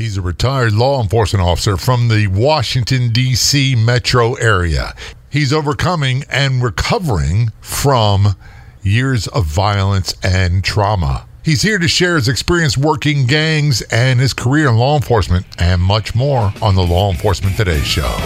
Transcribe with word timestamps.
He's 0.00 0.16
a 0.16 0.22
retired 0.22 0.72
law 0.72 1.02
enforcement 1.02 1.44
officer 1.44 1.76
from 1.76 2.08
the 2.08 2.26
Washington, 2.28 3.10
D.C. 3.10 3.74
metro 3.74 4.32
area. 4.32 4.94
He's 5.28 5.52
overcoming 5.52 6.24
and 6.30 6.62
recovering 6.62 7.52
from 7.60 8.34
years 8.82 9.26
of 9.28 9.44
violence 9.44 10.14
and 10.22 10.64
trauma. 10.64 11.28
He's 11.44 11.60
here 11.60 11.78
to 11.78 11.86
share 11.86 12.16
his 12.16 12.28
experience 12.28 12.78
working 12.78 13.26
gangs 13.26 13.82
and 13.92 14.18
his 14.18 14.32
career 14.32 14.70
in 14.70 14.76
law 14.76 14.96
enforcement 14.96 15.44
and 15.58 15.82
much 15.82 16.14
more 16.14 16.54
on 16.62 16.76
the 16.76 16.82
Law 16.82 17.10
Enforcement 17.10 17.58
Today 17.58 17.82
show. 17.82 18.16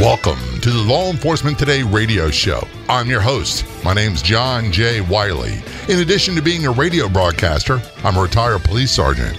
Welcome 0.00 0.62
to 0.62 0.70
the 0.70 0.82
Law 0.82 1.10
Enforcement 1.10 1.58
Today 1.58 1.82
radio 1.82 2.30
show. 2.30 2.66
I'm 2.88 3.10
your 3.10 3.20
host. 3.20 3.66
My 3.84 3.92
name's 3.92 4.22
John 4.22 4.72
J. 4.72 5.02
Wiley. 5.02 5.62
In 5.90 5.98
addition 5.98 6.34
to 6.36 6.40
being 6.40 6.64
a 6.64 6.70
radio 6.70 7.06
broadcaster, 7.06 7.82
I'm 8.02 8.16
a 8.16 8.22
retired 8.22 8.62
police 8.64 8.92
sergeant. 8.92 9.38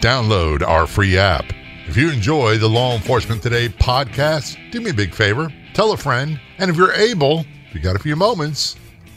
download 0.00 0.62
our 0.62 0.86
free 0.86 1.18
app. 1.18 1.44
If 1.86 1.96
you 1.96 2.10
enjoy 2.10 2.56
the 2.56 2.68
Law 2.68 2.94
Enforcement 2.94 3.42
Today 3.42 3.68
podcast, 3.68 4.56
do 4.70 4.80
me 4.80 4.90
a 4.90 4.94
big 4.94 5.14
favor, 5.14 5.52
tell 5.74 5.92
a 5.92 5.96
friend, 5.96 6.40
and 6.58 6.70
if 6.70 6.76
you're 6.76 6.92
able, 6.92 7.44
if 7.68 7.74
you 7.74 7.80
got 7.80 7.96
a 7.96 8.00
few 8.00 8.16
moments, 8.16 8.76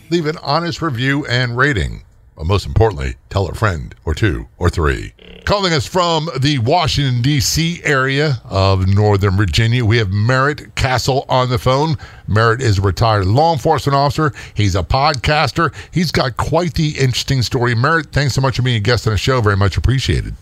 leave 0.09 0.25
an 0.25 0.37
honest 0.41 0.81
review 0.81 1.25
and 1.27 1.55
rating. 1.55 2.03
But 2.35 2.47
most 2.47 2.65
importantly, 2.65 3.15
tell 3.29 3.47
a 3.47 3.53
friend 3.53 3.93
or 4.05 4.13
two 4.13 4.47
or 4.57 4.69
three. 4.69 5.13
Calling 5.45 5.71
us 5.71 5.85
from 5.85 6.29
the 6.39 6.57
Washington, 6.59 7.21
D.C. 7.21 7.81
area 7.83 8.41
of 8.45 8.87
Northern 8.87 9.37
Virginia, 9.37 9.85
we 9.85 9.97
have 9.97 10.09
Merritt 10.09 10.73
Castle 10.75 11.25
on 11.29 11.49
the 11.49 11.59
phone. 11.59 11.95
Merritt 12.27 12.61
is 12.61 12.79
a 12.79 12.81
retired 12.81 13.25
law 13.25 13.53
enforcement 13.53 13.95
officer. 13.95 14.33
He's 14.53 14.75
a 14.75 14.83
podcaster. 14.83 15.73
He's 15.91 16.11
got 16.11 16.37
quite 16.37 16.73
the 16.73 16.97
interesting 16.97 17.41
story. 17.43 17.75
Merritt, 17.75 18.11
thanks 18.11 18.33
so 18.33 18.41
much 18.41 18.55
for 18.55 18.63
being 18.63 18.77
a 18.77 18.79
guest 18.79 19.05
on 19.05 19.13
the 19.13 19.17
show. 19.17 19.39
Very 19.39 19.57
much 19.57 19.77
appreciated. 19.77 20.33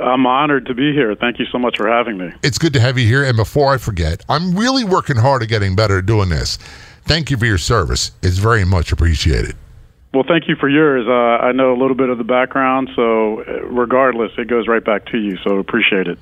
I'm 0.00 0.26
honored 0.26 0.66
to 0.66 0.74
be 0.74 0.92
here. 0.92 1.14
Thank 1.14 1.38
you 1.38 1.46
so 1.52 1.58
much 1.58 1.76
for 1.76 1.88
having 1.88 2.18
me. 2.18 2.32
It's 2.42 2.58
good 2.58 2.72
to 2.72 2.80
have 2.80 2.98
you 2.98 3.06
here. 3.06 3.24
And 3.24 3.36
before 3.36 3.72
I 3.72 3.78
forget, 3.78 4.24
I'm 4.28 4.56
really 4.56 4.84
working 4.84 5.16
hard 5.16 5.42
at 5.42 5.48
getting 5.48 5.76
better 5.76 5.98
at 5.98 6.06
doing 6.06 6.28
this. 6.28 6.56
Thank 7.04 7.30
you 7.30 7.36
for 7.36 7.46
your 7.46 7.58
service. 7.58 8.10
It's 8.22 8.38
very 8.38 8.64
much 8.64 8.90
appreciated. 8.90 9.54
Well, 10.12 10.24
thank 10.26 10.48
you 10.48 10.56
for 10.56 10.68
yours. 10.68 11.06
Uh, 11.06 11.44
I 11.44 11.52
know 11.52 11.72
a 11.72 11.78
little 11.78 11.94
bit 11.94 12.08
of 12.08 12.18
the 12.18 12.24
background, 12.24 12.90
so 12.96 13.42
uh, 13.42 13.62
regardless, 13.66 14.32
it 14.38 14.48
goes 14.48 14.66
right 14.66 14.84
back 14.84 15.06
to 15.06 15.18
you. 15.18 15.36
So 15.44 15.58
appreciate 15.58 16.08
it. 16.08 16.18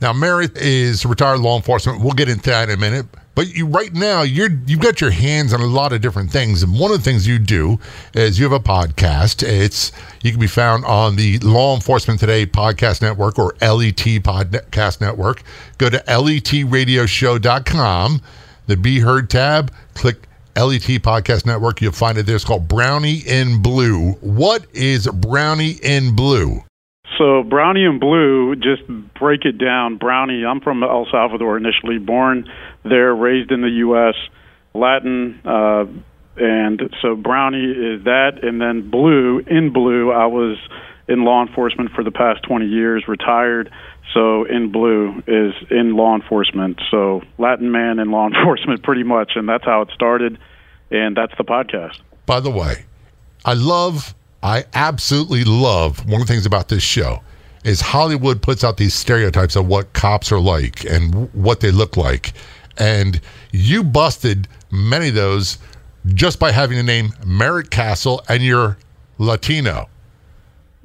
Now, 0.00 0.12
Merritt 0.12 0.56
is 0.56 1.06
retired 1.06 1.40
law 1.40 1.56
enforcement. 1.56 2.02
We'll 2.02 2.12
get 2.12 2.28
into 2.28 2.50
that 2.50 2.68
in 2.68 2.74
a 2.74 2.80
minute. 2.80 3.06
But 3.36 3.54
you 3.54 3.66
right 3.66 3.92
now, 3.92 4.22
you're 4.22 4.50
you've 4.66 4.80
got 4.80 5.02
your 5.02 5.10
hands 5.10 5.52
on 5.52 5.60
a 5.60 5.66
lot 5.66 5.92
of 5.92 6.00
different 6.00 6.32
things, 6.32 6.62
and 6.62 6.72
one 6.76 6.90
of 6.90 6.96
the 6.96 7.04
things 7.04 7.28
you 7.28 7.38
do 7.38 7.78
is 8.14 8.38
you 8.38 8.48
have 8.48 8.52
a 8.52 8.58
podcast. 8.58 9.46
It's 9.46 9.92
you 10.22 10.30
can 10.30 10.40
be 10.40 10.46
found 10.46 10.86
on 10.86 11.16
the 11.16 11.38
Law 11.40 11.74
Enforcement 11.74 12.18
Today 12.18 12.46
podcast 12.46 13.02
network 13.02 13.38
or 13.38 13.54
LET 13.60 13.98
podcast 13.98 15.02
network. 15.02 15.42
Go 15.76 15.90
to 15.90 15.98
letradioshow.com, 15.98 18.22
the 18.66 18.76
Be 18.78 19.00
Heard 19.00 19.28
tab, 19.28 19.70
click 19.92 20.16
LET 20.56 21.02
Podcast 21.02 21.44
Network. 21.44 21.82
You'll 21.82 21.92
find 21.92 22.16
it 22.16 22.24
there. 22.24 22.36
It's 22.36 22.44
called 22.44 22.66
Brownie 22.66 23.18
in 23.26 23.60
Blue. 23.60 24.12
What 24.22 24.64
is 24.72 25.06
Brownie 25.06 25.76
in 25.82 26.16
Blue? 26.16 26.62
So 27.18 27.42
Brownie 27.42 27.84
and 27.84 28.00
Blue, 28.00 28.56
just 28.56 28.82
break 29.18 29.44
it 29.44 29.58
down. 29.58 29.96
Brownie, 29.96 30.44
I'm 30.44 30.60
from 30.60 30.82
El 30.82 31.06
Salvador 31.10 31.56
initially, 31.56 31.98
born 31.98 32.50
there, 32.84 33.14
raised 33.14 33.50
in 33.50 33.62
the 33.62 33.70
U.S., 33.70 34.14
Latin, 34.74 35.40
uh, 35.44 35.86
and 36.36 36.82
so 37.00 37.16
Brownie 37.16 37.64
is 37.64 38.04
that, 38.04 38.40
and 38.42 38.60
then 38.60 38.90
Blue, 38.90 39.38
in 39.38 39.72
Blue, 39.72 40.12
I 40.12 40.26
was 40.26 40.58
in 41.08 41.24
law 41.24 41.44
enforcement 41.46 41.92
for 41.92 42.04
the 42.04 42.10
past 42.10 42.42
20 42.42 42.66
years, 42.66 43.04
retired. 43.08 43.70
So 44.14 44.44
in 44.44 44.72
blue 44.72 45.22
is 45.26 45.52
in 45.70 45.96
law 45.96 46.14
enforcement. 46.14 46.80
So 46.90 47.22
Latin 47.38 47.70
man 47.70 47.98
in 47.98 48.10
law 48.10 48.26
enforcement, 48.34 48.82
pretty 48.82 49.02
much, 49.02 49.32
and 49.34 49.48
that's 49.48 49.64
how 49.64 49.82
it 49.82 49.88
started, 49.94 50.38
and 50.90 51.16
that's 51.16 51.32
the 51.38 51.44
podcast. 51.44 51.98
By 52.24 52.40
the 52.40 52.50
way, 52.50 52.86
I 53.44 53.54
love, 53.54 54.14
I 54.46 54.64
absolutely 54.74 55.42
love 55.42 56.06
one 56.08 56.20
of 56.20 56.28
the 56.28 56.32
things 56.32 56.46
about 56.46 56.68
this 56.68 56.84
show 56.84 57.20
is 57.64 57.80
Hollywood 57.80 58.42
puts 58.42 58.62
out 58.62 58.76
these 58.76 58.94
stereotypes 58.94 59.56
of 59.56 59.66
what 59.66 59.92
cops 59.92 60.30
are 60.30 60.38
like 60.38 60.84
and 60.84 61.28
what 61.34 61.58
they 61.58 61.72
look 61.72 61.96
like, 61.96 62.32
and 62.78 63.20
you 63.50 63.82
busted 63.82 64.46
many 64.70 65.08
of 65.08 65.16
those 65.16 65.58
just 66.14 66.38
by 66.38 66.52
having 66.52 66.76
the 66.76 66.84
name 66.84 67.12
Merritt 67.26 67.70
Castle 67.72 68.22
and 68.28 68.40
you're 68.40 68.78
Latino. 69.18 69.88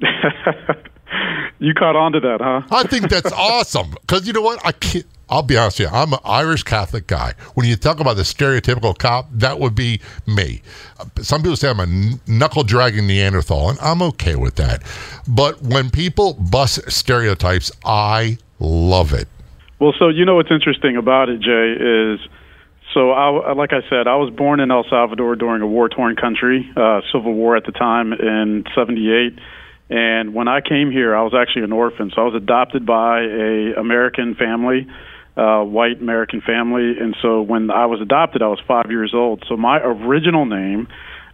you 1.60 1.72
caught 1.74 1.94
on 1.94 2.10
to 2.14 2.18
that, 2.18 2.40
huh? 2.40 2.62
I 2.68 2.82
think 2.88 3.10
that's 3.10 3.30
awesome 3.36 3.92
because 3.92 4.26
you 4.26 4.32
know 4.32 4.42
what? 4.42 4.60
I 4.66 4.72
can't. 4.72 5.06
I'll 5.32 5.42
be 5.42 5.56
honest 5.56 5.78
with 5.78 5.90
you. 5.90 5.96
I'm 5.96 6.12
an 6.12 6.18
Irish 6.26 6.62
Catholic 6.62 7.06
guy. 7.06 7.32
When 7.54 7.66
you 7.66 7.74
talk 7.74 8.00
about 8.00 8.16
the 8.16 8.22
stereotypical 8.22 8.96
cop, 8.96 9.30
that 9.32 9.58
would 9.58 9.74
be 9.74 10.02
me. 10.26 10.60
Some 11.22 11.40
people 11.40 11.56
say 11.56 11.70
I'm 11.70 11.80
a 11.80 12.30
knuckle 12.30 12.64
dragging 12.64 13.06
Neanderthal, 13.06 13.70
and 13.70 13.78
I'm 13.80 14.02
okay 14.02 14.36
with 14.36 14.56
that. 14.56 14.82
But 15.26 15.62
when 15.62 15.88
people 15.88 16.34
bust 16.34 16.80
stereotypes, 16.92 17.72
I 17.82 18.36
love 18.60 19.14
it. 19.14 19.26
Well, 19.78 19.94
so 19.98 20.10
you 20.10 20.26
know 20.26 20.36
what's 20.36 20.50
interesting 20.50 20.98
about 20.98 21.30
it, 21.30 21.40
Jay, 21.40 21.76
is 21.80 22.20
so 22.92 23.12
I, 23.12 23.54
like 23.54 23.72
I 23.72 23.80
said, 23.88 24.06
I 24.06 24.16
was 24.16 24.28
born 24.28 24.60
in 24.60 24.70
El 24.70 24.84
Salvador 24.90 25.34
during 25.34 25.62
a 25.62 25.66
war-torn 25.66 26.14
country, 26.14 26.70
uh, 26.76 27.00
civil 27.10 27.32
war 27.32 27.56
at 27.56 27.64
the 27.64 27.72
time 27.72 28.12
in 28.12 28.64
'78. 28.74 29.38
And 29.88 30.34
when 30.34 30.46
I 30.46 30.60
came 30.60 30.90
here, 30.90 31.16
I 31.16 31.22
was 31.22 31.32
actually 31.34 31.64
an 31.64 31.72
orphan, 31.72 32.12
so 32.14 32.20
I 32.20 32.24
was 32.26 32.34
adopted 32.34 32.84
by 32.84 33.20
a 33.22 33.74
American 33.80 34.34
family, 34.34 34.86
uh, 35.36 35.62
white 35.62 36.00
American 36.00 36.40
family. 36.40 36.98
And 36.98 37.16
so 37.22 37.42
when 37.42 37.70
I 37.70 37.86
was 37.86 38.00
adopted, 38.00 38.42
I 38.42 38.48
was 38.48 38.60
five 38.66 38.90
years 38.90 39.12
old. 39.14 39.44
So 39.48 39.56
my 39.56 39.78
original 39.78 40.44
name 40.44 40.88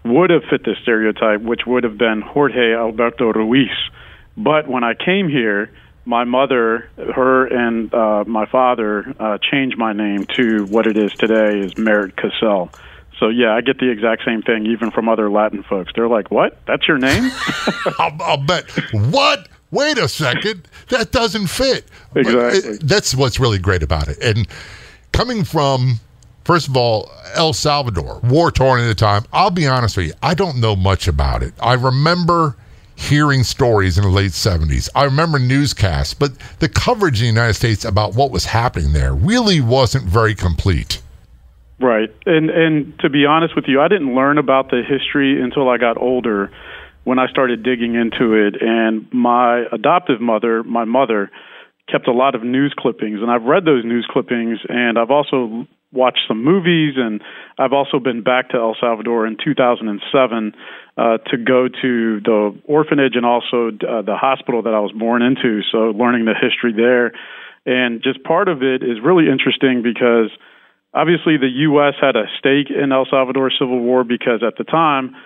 would 0.05 0.31
have 0.31 0.43
fit 0.49 0.65
this 0.65 0.79
stereotype, 0.83 1.43
which 1.43 1.63
would 1.67 1.85
have 1.85 1.99
been 1.99 2.23
Jorge 2.23 2.75
Alberto 2.75 3.33
Ruiz. 3.33 3.71
But 4.37 4.69
when 4.69 4.85
I 4.85 4.95
came 4.95 5.29
here, 5.29 5.71
my 6.05 6.25
mother, 6.25 6.89
her 6.97 7.47
and 7.47 7.93
uh, 7.93 8.25
my 8.27 8.47
father 8.47 9.15
uh, 9.19 9.39
changed 9.39 9.77
my 9.77 9.93
name 9.93 10.27
to 10.37 10.65
what 10.67 10.87
it 10.87 10.97
is 10.97 11.13
today 11.13 11.59
is 11.59 11.77
Merritt 11.77 12.17
Castle. 12.17 12.71
So 13.19 13.29
yeah, 13.29 13.55
I 13.55 13.61
get 13.61 13.79
the 13.79 13.91
exact 13.91 14.23
same 14.25 14.43
thing 14.43 14.67
even 14.67 14.91
from 14.91 15.09
other 15.09 15.29
Latin 15.29 15.65
folks. 15.65 15.93
They're 15.95 16.09
like, 16.09 16.31
"What? 16.31 16.61
That's 16.67 16.87
your 16.87 16.99
name?" 16.99 17.31
I'll, 17.99 18.17
I'll, 18.23 18.37
bet. 18.39 18.71
What? 18.93 19.49
Wait 19.71 19.99
a 19.99 20.09
second. 20.09 20.67
That 20.89 21.13
doesn't 21.13 21.49
fit. 21.49 21.85
Exactly. 22.15 22.71
It, 22.71 22.81
that's 22.83 23.15
what's 23.15 23.39
really 23.39 23.59
great 23.59 23.83
about 23.83 24.09
it. 24.09 24.19
And 24.23 24.49
coming 25.13 25.45
from, 25.45 26.01
first 26.45 26.69
of 26.69 26.77
all, 26.77 27.11
El 27.35 27.53
Salvador, 27.53 28.21
war 28.25 28.51
torn 28.51 28.81
at 28.81 28.87
the 28.87 28.95
time. 28.95 29.25
I'll 29.33 29.51
be 29.51 29.67
honest 29.67 29.97
with 29.97 30.07
you. 30.07 30.15
I 30.23 30.35
don't 30.35 30.59
know 30.59 30.75
much 30.75 31.07
about 31.07 31.43
it. 31.43 31.53
I 31.61 31.75
remember 31.75 32.57
hearing 32.97 33.45
stories 33.45 33.97
in 33.97 34.05
the 34.05 34.11
late 34.11 34.33
70s. 34.33 34.89
I 34.95 35.05
remember 35.05 35.39
newscasts, 35.39 36.15
but 36.15 36.33
the 36.59 36.69
coverage 36.69 37.21
in 37.21 37.27
the 37.27 37.33
United 37.33 37.55
States 37.55 37.85
about 37.85 38.15
what 38.15 38.31
was 38.31 38.47
happening 38.47 38.93
there 38.93 39.15
really 39.15 39.61
wasn't 39.61 40.05
very 40.05 40.35
complete. 40.35 41.01
Right. 41.81 42.13
And 42.27 42.51
and 42.51 42.99
to 42.99 43.09
be 43.09 43.25
honest 43.25 43.55
with 43.55 43.67
you, 43.69 43.81
I 43.81 43.87
didn't 43.87 44.15
learn 44.15 44.37
about 44.37 44.71
the 44.71 44.83
history 44.83 45.41
until 45.41 45.69
I 45.69 45.79
got 45.79 45.97
older 45.97 46.51
when 47.09 47.19
I 47.19 47.27
started 47.29 47.63
digging 47.63 47.95
into 47.95 48.35
it 48.35 48.61
and 48.61 49.09
my 49.15 49.65
adoptive 49.73 50.21
mother, 50.21 50.63
my 50.63 50.85
mother, 50.85 51.31
kept 51.91 52.07
a 52.07 52.13
lot 52.13 52.35
of 52.35 52.43
news 52.45 52.75
clippings 52.79 53.21
and 53.23 53.31
I've 53.31 53.45
read 53.45 53.65
those 53.65 53.83
news 53.83 54.07
clippings 54.13 54.59
and 54.69 54.99
I've 54.99 55.11
also 55.11 55.67
watched 55.91 56.29
some 56.29 56.45
movies 56.45 56.97
and 56.99 57.23
I've 57.57 57.73
also 57.73 57.99
been 57.99 58.23
back 58.23 58.51
to 58.51 58.59
El 58.59 58.77
Salvador 58.79 59.27
in 59.27 59.39
2007 59.43 60.53
uh, 60.99 61.17
to 61.33 61.37
go 61.39 61.69
to 61.69 62.21
the 62.21 62.61
orphanage 62.65 63.17
and 63.17 63.25
also 63.25 63.69
uh, 63.69 64.03
the 64.03 64.17
hospital 64.21 64.61
that 64.65 64.75
I 64.75 64.81
was 64.81 64.93
born 64.93 65.23
into 65.23 65.63
so 65.73 65.97
learning 65.97 66.27
the 66.27 66.35
history 66.39 66.75
there 66.77 67.13
and 67.65 68.03
just 68.03 68.23
part 68.23 68.49
of 68.49 68.63
it 68.63 68.83
is 68.83 69.01
really 69.03 69.33
interesting 69.33 69.81
because 69.81 70.29
obviously 70.93 71.39
the 71.39 71.73
U.S. 71.73 71.95
had 71.99 72.17
a 72.17 72.29
stake 72.39 72.69
in 72.69 72.93
El 72.93 73.07
Salvador 73.09 73.51
Civil 73.59 73.81
War 73.81 74.05
because 74.05 74.43
at 74.47 74.59
the 74.59 74.65
time, 74.65 75.17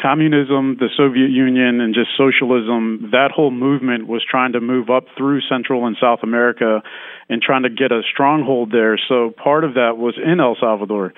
communism, 0.00 0.76
the 0.78 0.88
Soviet 0.96 1.30
Union, 1.30 1.80
and 1.80 1.94
just 1.94 2.10
socialism, 2.16 3.10
that 3.12 3.30
whole 3.34 3.50
movement 3.50 4.06
was 4.06 4.24
trying 4.28 4.52
to 4.52 4.60
move 4.60 4.90
up 4.90 5.04
through 5.16 5.40
Central 5.48 5.86
and 5.86 5.96
South 6.00 6.20
America 6.22 6.82
and 7.28 7.42
trying 7.42 7.62
to 7.62 7.70
get 7.70 7.92
a 7.92 8.02
stronghold 8.10 8.72
there. 8.72 8.98
So 9.08 9.30
part 9.42 9.64
of 9.64 9.74
that 9.74 9.96
was 9.96 10.14
in 10.22 10.40
El 10.40 10.56
Salvador. 10.60 11.12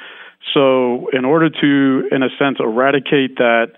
So, 0.55 1.08
in 1.12 1.25
order 1.25 1.49
to, 1.50 2.08
in 2.14 2.23
a 2.25 2.29
sense, 2.37 2.58
eradicate 2.58 3.37
that, 3.37 3.73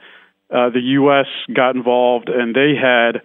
uh, 0.50 0.70
the 0.70 0.80
U.S. 0.96 1.26
got 1.54 1.76
involved 1.76 2.30
and 2.30 2.54
they 2.54 2.72
had 2.74 3.20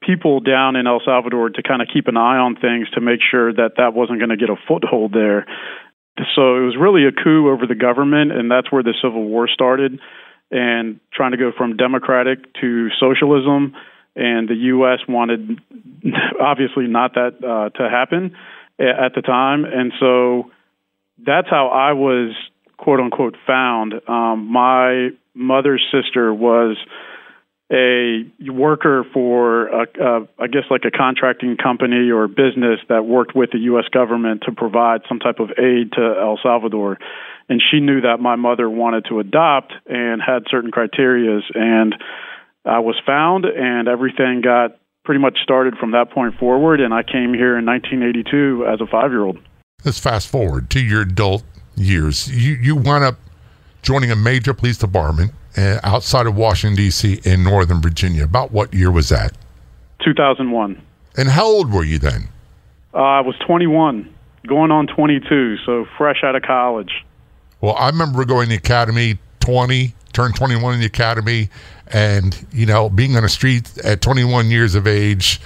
people 0.00 0.40
down 0.40 0.76
in 0.76 0.86
El 0.86 1.00
Salvador 1.04 1.50
to 1.50 1.62
kind 1.62 1.82
of 1.82 1.88
keep 1.92 2.06
an 2.06 2.16
eye 2.16 2.38
on 2.38 2.54
things 2.54 2.88
to 2.90 3.00
make 3.00 3.20
sure 3.28 3.52
that 3.52 3.72
that 3.78 3.94
wasn't 3.94 4.18
going 4.18 4.30
to 4.30 4.36
get 4.36 4.48
a 4.48 4.56
foothold 4.68 5.12
there. 5.12 5.46
So 6.34 6.56
it 6.56 6.64
was 6.66 6.76
really 6.78 7.04
a 7.06 7.12
coup 7.12 7.50
over 7.50 7.66
the 7.66 7.74
government, 7.74 8.32
and 8.32 8.50
that's 8.50 8.70
where 8.72 8.82
the 8.82 8.94
Civil 9.02 9.24
War 9.24 9.48
started, 9.48 10.00
and 10.50 11.00
trying 11.12 11.32
to 11.32 11.36
go 11.36 11.52
from 11.56 11.76
democratic 11.76 12.52
to 12.60 12.88
socialism. 13.00 13.74
And 14.16 14.48
the 14.48 14.54
U.S. 14.54 15.00
wanted, 15.08 15.60
obviously, 16.40 16.86
not 16.86 17.14
that 17.14 17.36
uh, 17.44 17.70
to 17.78 17.88
happen 17.88 18.34
at 18.80 19.14
the 19.14 19.22
time, 19.22 19.64
and 19.64 19.92
so 19.98 20.50
that's 21.24 21.48
how 21.48 21.68
I 21.68 21.92
was 21.92 22.34
quote 22.78 23.00
unquote 23.00 23.36
found. 23.46 23.94
Um, 24.08 24.50
my 24.50 25.10
mother's 25.34 25.84
sister 25.92 26.32
was 26.32 26.76
a 27.70 28.24
worker 28.50 29.04
for, 29.12 29.66
a, 29.68 29.86
a, 30.00 30.28
I 30.38 30.46
guess, 30.46 30.64
like 30.70 30.84
a 30.86 30.90
contracting 30.90 31.56
company 31.56 32.10
or 32.10 32.26
business 32.26 32.80
that 32.88 33.04
worked 33.04 33.36
with 33.36 33.50
the 33.52 33.58
U.S. 33.58 33.84
government 33.92 34.42
to 34.46 34.52
provide 34.52 35.02
some 35.08 35.18
type 35.18 35.38
of 35.38 35.50
aid 35.58 35.92
to 35.92 36.14
El 36.18 36.38
Salvador. 36.42 36.98
And 37.48 37.62
she 37.70 37.80
knew 37.80 38.02
that 38.02 38.18
my 38.20 38.36
mother 38.36 38.68
wanted 38.68 39.06
to 39.08 39.20
adopt 39.20 39.72
and 39.86 40.20
had 40.20 40.44
certain 40.50 40.70
criterias. 40.70 41.42
And 41.54 41.94
I 42.64 42.80
was 42.80 42.96
found, 43.06 43.46
and 43.46 43.88
everything 43.88 44.42
got 44.42 44.78
pretty 45.04 45.20
much 45.20 45.38
started 45.42 45.76
from 45.78 45.92
that 45.92 46.10
point 46.10 46.34
forward. 46.38 46.80
And 46.80 46.92
I 46.92 47.02
came 47.02 47.32
here 47.32 47.56
in 47.56 47.64
1982 47.64 48.66
as 48.70 48.80
a 48.80 48.86
five 48.86 49.10
year 49.10 49.24
old. 49.24 49.38
Let's 49.84 49.98
fast 49.98 50.28
forward 50.28 50.70
to 50.70 50.80
your 50.80 51.02
adult 51.02 51.44
years. 51.76 52.28
You, 52.28 52.54
you 52.54 52.76
wound 52.76 53.04
up 53.04 53.18
joining 53.82 54.10
a 54.10 54.16
major 54.16 54.52
police 54.52 54.76
department 54.76 55.32
uh, 55.56 55.80
outside 55.82 56.26
of 56.26 56.36
Washington, 56.36 56.76
D.C., 56.76 57.20
in 57.24 57.44
Northern 57.44 57.80
Virginia. 57.80 58.24
About 58.24 58.52
what 58.52 58.74
year 58.74 58.90
was 58.90 59.08
that? 59.08 59.32
2001. 60.04 60.80
And 61.16 61.28
how 61.28 61.46
old 61.46 61.72
were 61.72 61.84
you 61.84 61.98
then? 61.98 62.28
Uh, 62.94 62.98
I 62.98 63.20
was 63.20 63.34
21, 63.46 64.12
going 64.46 64.70
on 64.70 64.86
22, 64.86 65.56
so 65.64 65.86
fresh 65.96 66.22
out 66.22 66.36
of 66.36 66.42
college. 66.42 66.92
Well, 67.60 67.74
I 67.76 67.88
remember 67.88 68.24
going 68.24 68.46
to 68.46 68.50
the 68.50 68.56
academy 68.56 69.18
20, 69.40 69.94
turned 70.12 70.36
21 70.36 70.74
in 70.74 70.80
the 70.80 70.86
academy, 70.86 71.48
and, 71.88 72.46
you 72.52 72.66
know, 72.66 72.88
being 72.88 73.16
on 73.16 73.22
the 73.22 73.28
street 73.28 73.76
at 73.78 74.00
21 74.00 74.50
years 74.50 74.74
of 74.74 74.86
age, 74.86 75.40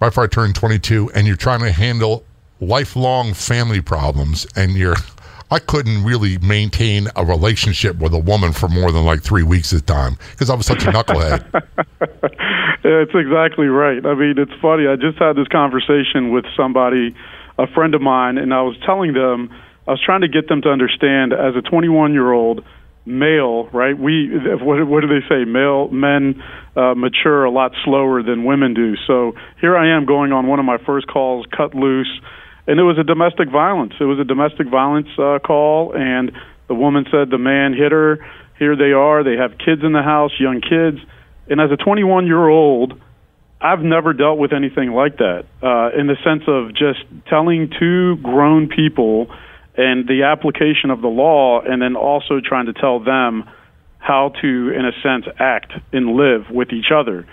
right 0.00 0.08
before 0.08 0.24
I 0.24 0.26
turned 0.26 0.54
22, 0.54 1.10
and 1.14 1.26
you're 1.26 1.36
trying 1.36 1.60
to 1.60 1.72
handle 1.72 2.24
lifelong 2.60 3.34
family 3.34 3.80
problems, 3.80 4.46
and 4.56 4.72
you're 4.72 4.96
I 5.50 5.58
couldn't 5.58 6.02
really 6.02 6.38
maintain 6.38 7.06
a 7.14 7.24
relationship 7.24 7.98
with 7.98 8.12
a 8.12 8.18
woman 8.18 8.52
for 8.52 8.66
more 8.68 8.90
than 8.90 9.04
like 9.04 9.22
three 9.22 9.42
weeks 9.42 9.72
at 9.72 9.80
a 9.80 9.84
time 9.84 10.16
because 10.32 10.50
I 10.50 10.54
was 10.54 10.66
such 10.66 10.84
a 10.84 10.90
knucklehead. 10.90 11.44
It's 12.84 13.14
exactly 13.14 13.66
right. 13.66 14.04
I 14.04 14.14
mean, 14.14 14.34
it's 14.36 14.52
funny. 14.60 14.86
I 14.86 14.96
just 14.96 15.16
had 15.18 15.36
this 15.36 15.48
conversation 15.48 16.30
with 16.30 16.44
somebody, 16.54 17.14
a 17.58 17.66
friend 17.68 17.94
of 17.94 18.02
mine, 18.02 18.36
and 18.36 18.52
I 18.52 18.60
was 18.60 18.76
telling 18.84 19.14
them, 19.14 19.48
I 19.86 19.90
was 19.90 20.00
trying 20.04 20.22
to 20.22 20.28
get 20.28 20.48
them 20.48 20.62
to 20.62 20.68
understand 20.70 21.32
as 21.32 21.54
a 21.56 21.62
21 21.62 22.12
year 22.12 22.32
old 22.32 22.64
male, 23.06 23.68
right? 23.68 23.98
We 23.98 24.30
what, 24.60 24.86
what 24.86 25.00
do 25.02 25.08
they 25.08 25.26
say? 25.28 25.44
Male 25.44 25.88
men 25.88 26.42
uh, 26.74 26.94
mature 26.94 27.44
a 27.44 27.50
lot 27.50 27.72
slower 27.84 28.22
than 28.22 28.44
women 28.44 28.72
do. 28.74 28.94
So 29.06 29.32
here 29.60 29.76
I 29.76 29.96
am 29.96 30.06
going 30.06 30.32
on 30.32 30.46
one 30.46 30.58
of 30.58 30.64
my 30.64 30.78
first 30.78 31.06
calls, 31.06 31.46
cut 31.54 31.74
loose 31.74 32.20
and 32.66 32.80
it 32.80 32.82
was 32.82 32.98
a 32.98 33.04
domestic 33.04 33.50
violence. 33.50 33.92
It 34.00 34.04
was 34.04 34.18
a 34.18 34.24
domestic 34.24 34.68
violence 34.68 35.08
uh, 35.18 35.38
call, 35.38 35.92
and 35.94 36.32
the 36.68 36.74
woman 36.74 37.04
said 37.10 37.30
the 37.30 37.38
man 37.38 37.74
hit 37.74 37.92
her. 37.92 38.24
Here 38.58 38.76
they 38.76 38.92
are. 38.92 39.22
They 39.22 39.36
have 39.36 39.58
kids 39.58 39.82
in 39.84 39.92
the 39.92 40.02
house, 40.02 40.32
young 40.38 40.60
kids. 40.60 40.98
And 41.48 41.60
as 41.60 41.70
a 41.70 41.76
21 41.76 42.26
year 42.26 42.48
old, 42.48 42.98
I've 43.60 43.80
never 43.80 44.12
dealt 44.12 44.38
with 44.38 44.52
anything 44.52 44.92
like 44.92 45.18
that 45.18 45.44
uh, 45.62 45.98
in 45.98 46.06
the 46.06 46.16
sense 46.24 46.44
of 46.46 46.72
just 46.72 47.04
telling 47.28 47.70
two 47.78 48.16
grown 48.16 48.68
people 48.68 49.28
and 49.76 50.06
the 50.06 50.22
application 50.24 50.90
of 50.90 51.00
the 51.00 51.08
law, 51.08 51.60
and 51.60 51.82
then 51.82 51.96
also 51.96 52.40
trying 52.40 52.66
to 52.66 52.72
tell 52.72 53.00
them 53.00 53.44
how 53.98 54.32
to, 54.40 54.70
in 54.70 54.84
a 54.84 54.92
sense, 55.02 55.24
act 55.38 55.72
and 55.92 56.14
live 56.14 56.50
with 56.50 56.72
each 56.72 56.92
other. 56.94 57.26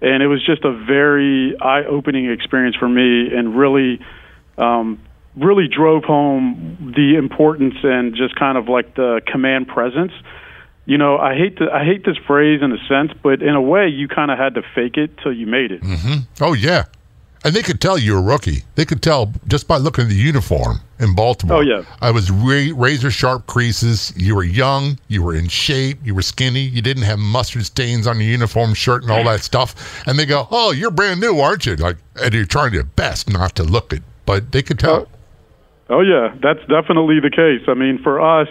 And 0.00 0.22
it 0.22 0.26
was 0.26 0.44
just 0.44 0.64
a 0.64 0.72
very 0.72 1.56
eye 1.60 1.84
opening 1.84 2.30
experience 2.30 2.76
for 2.76 2.88
me 2.88 3.28
and 3.34 3.56
really 3.56 4.00
um, 4.58 5.00
really 5.36 5.66
drove 5.68 6.04
home 6.04 6.92
the 6.96 7.16
importance 7.16 7.74
and 7.82 8.14
just 8.14 8.34
kind 8.36 8.56
of 8.56 8.68
like 8.68 8.94
the 8.94 9.20
command 9.26 9.68
presence. 9.68 10.12
You 10.86 10.98
know, 10.98 11.16
I 11.16 11.34
hate 11.34 11.56
to, 11.58 11.70
I 11.72 11.84
hate 11.84 12.04
this 12.04 12.16
phrase 12.26 12.60
in 12.62 12.72
a 12.72 12.78
sense, 12.88 13.12
but 13.22 13.42
in 13.42 13.54
a 13.54 13.62
way, 13.62 13.88
you 13.88 14.06
kind 14.06 14.30
of 14.30 14.38
had 14.38 14.54
to 14.54 14.62
fake 14.74 14.96
it 14.96 15.16
till 15.22 15.32
you 15.32 15.46
made 15.46 15.72
it. 15.72 15.82
Mm-hmm. 15.82 16.42
Oh 16.42 16.52
yeah, 16.52 16.84
and 17.44 17.54
they 17.54 17.62
could 17.62 17.80
tell 17.80 17.98
you're 17.98 18.18
a 18.18 18.22
rookie. 18.22 18.64
They 18.74 18.84
could 18.84 19.02
tell 19.02 19.32
just 19.46 19.68
by 19.68 19.76
looking 19.76 20.04
at 20.04 20.10
the 20.10 20.16
uniform 20.16 20.80
in 20.98 21.14
Baltimore. 21.14 21.58
Oh 21.58 21.60
yeah, 21.60 21.84
I 22.00 22.10
was 22.10 22.30
ra- 22.30 22.72
razor 22.74 23.10
sharp 23.10 23.46
creases. 23.46 24.12
You 24.16 24.34
were 24.34 24.44
young. 24.44 24.98
You 25.08 25.22
were 25.22 25.34
in 25.34 25.48
shape. 25.48 25.98
You 26.02 26.14
were 26.14 26.22
skinny. 26.22 26.62
You 26.62 26.82
didn't 26.82 27.04
have 27.04 27.18
mustard 27.18 27.64
stains 27.66 28.06
on 28.06 28.18
your 28.18 28.28
uniform 28.28 28.74
shirt 28.74 29.02
and 29.02 29.12
all 29.12 29.24
that 29.24 29.42
stuff. 29.50 30.02
And 30.06 30.18
they 30.18 30.26
go, 30.26 30.48
"Oh, 30.50 30.72
you're 30.72 30.90
brand 30.90 31.20
new, 31.20 31.38
aren't 31.38 31.66
you?" 31.66 31.76
Like, 31.76 31.98
and 32.16 32.34
you're 32.34 32.44
trying 32.46 32.72
your 32.72 32.84
best 32.84 33.30
not 33.30 33.54
to 33.56 33.62
look 33.62 33.92
it 33.92 34.02
but 34.26 34.52
they 34.52 34.62
could 34.62 34.78
tell. 34.78 35.06
Oh, 35.88 35.96
oh 35.96 36.00
yeah, 36.00 36.34
that's 36.42 36.60
definitely 36.60 37.20
the 37.20 37.30
case. 37.30 37.66
I 37.68 37.74
mean, 37.74 38.02
for 38.02 38.20
us 38.20 38.48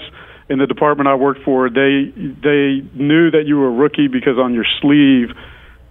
in 0.50 0.60
the 0.60 0.68
department 0.68 1.08
I 1.08 1.16
worked 1.16 1.44
for, 1.44 1.70
they 1.70 2.12
they 2.16 2.84
knew 2.94 3.32
that 3.32 3.44
you 3.46 3.58
were 3.58 3.68
a 3.68 3.72
rookie 3.72 4.08
because 4.08 4.38
on 4.38 4.54
your 4.54 4.66
sleeve, 4.82 5.36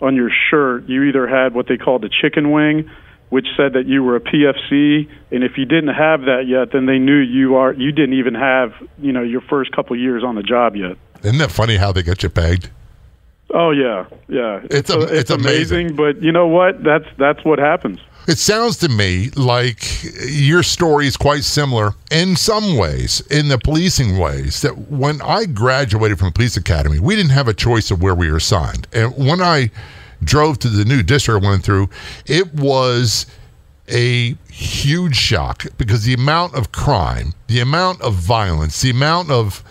on 0.02 0.16
your 0.16 0.30
shirt, 0.50 0.88
you 0.88 1.04
either 1.04 1.26
had 1.26 1.54
what 1.54 1.68
they 1.68 1.76
called 1.78 2.02
the 2.02 2.10
chicken 2.10 2.50
wing, 2.50 2.90
which 3.30 3.46
said 3.56 3.72
that 3.74 3.86
you 3.86 4.02
were 4.02 4.16
a 4.16 4.20
PFC, 4.20 5.08
and 5.30 5.42
if 5.42 5.56
you 5.56 5.64
didn't 5.64 5.94
have 5.94 6.22
that 6.22 6.44
yet, 6.46 6.72
then 6.72 6.86
they 6.86 6.98
knew 6.98 7.18
you 7.18 7.56
are 7.56 7.72
you 7.72 7.92
didn't 7.92 8.18
even 8.18 8.34
have 8.34 8.74
you 8.98 9.12
know 9.12 9.22
your 9.22 9.40
first 9.40 9.72
couple 9.72 9.96
years 9.96 10.22
on 10.22 10.34
the 10.34 10.42
job 10.42 10.76
yet. 10.76 10.98
Isn't 11.22 11.38
that 11.38 11.50
funny 11.50 11.76
how 11.76 11.92
they 11.92 12.02
get 12.02 12.22
you 12.22 12.28
pegged? 12.28 12.68
Oh 13.54 13.70
yeah, 13.70 14.06
yeah. 14.28 14.60
It's, 14.64 14.90
a, 14.90 15.00
it's, 15.02 15.12
it's 15.12 15.30
amazing. 15.30 15.86
amazing, 15.88 15.96
but 15.96 16.22
you 16.22 16.32
know 16.32 16.46
what? 16.46 16.82
That's 16.82 17.06
that's 17.16 17.44
what 17.44 17.58
happens. 17.58 18.00
It 18.28 18.38
sounds 18.38 18.76
to 18.78 18.88
me 18.88 19.30
like 19.30 20.04
your 20.24 20.62
story 20.62 21.08
is 21.08 21.16
quite 21.16 21.42
similar 21.42 21.94
in 22.10 22.36
some 22.36 22.76
ways, 22.76 23.20
in 23.30 23.48
the 23.48 23.58
policing 23.58 24.16
ways. 24.16 24.62
That 24.62 24.90
when 24.90 25.20
I 25.22 25.44
graduated 25.46 26.18
from 26.18 26.28
the 26.28 26.32
police 26.32 26.56
academy, 26.56 27.00
we 27.00 27.16
didn't 27.16 27.32
have 27.32 27.48
a 27.48 27.54
choice 27.54 27.90
of 27.90 28.00
where 28.00 28.14
we 28.14 28.30
were 28.30 28.36
assigned. 28.36 28.86
And 28.92 29.16
when 29.16 29.40
I 29.40 29.70
drove 30.22 30.60
to 30.60 30.68
the 30.68 30.84
new 30.84 31.02
district 31.02 31.44
I 31.44 31.48
went 31.48 31.64
through, 31.64 31.90
it 32.26 32.54
was 32.54 33.26
a 33.88 34.36
huge 34.50 35.16
shock 35.16 35.66
because 35.76 36.04
the 36.04 36.14
amount 36.14 36.54
of 36.54 36.70
crime, 36.70 37.32
the 37.48 37.58
amount 37.58 38.00
of 38.02 38.14
violence, 38.14 38.80
the 38.82 38.90
amount 38.90 39.32
of 39.32 39.64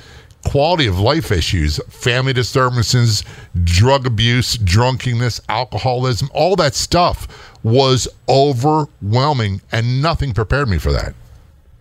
quality 0.46 0.88
of 0.88 1.00
life 1.00 1.32
issues, 1.32 1.80
family 1.90 2.34
disturbances, 2.34 3.24
drug 3.64 4.06
abuse, 4.06 4.58
drunkenness, 4.58 5.42
alcoholism, 5.50 6.30
all 6.34 6.56
that 6.56 6.76
stuff 6.76 7.52
was 7.64 8.08
overwhelming, 8.28 9.62
and 9.72 10.02
nothing 10.02 10.34
prepared 10.34 10.68
me 10.68 10.78
for 10.78 10.92
that. 10.92 11.14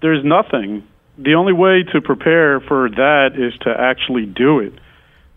There's 0.02 0.25
nothing. 0.25 0.87
The 1.19 1.35
only 1.35 1.52
way 1.52 1.83
to 1.93 2.00
prepare 2.00 2.61
for 2.61 2.88
that 2.88 3.31
is 3.35 3.59
to 3.61 3.71
actually 3.71 4.26
do 4.26 4.61
it. 4.61 4.73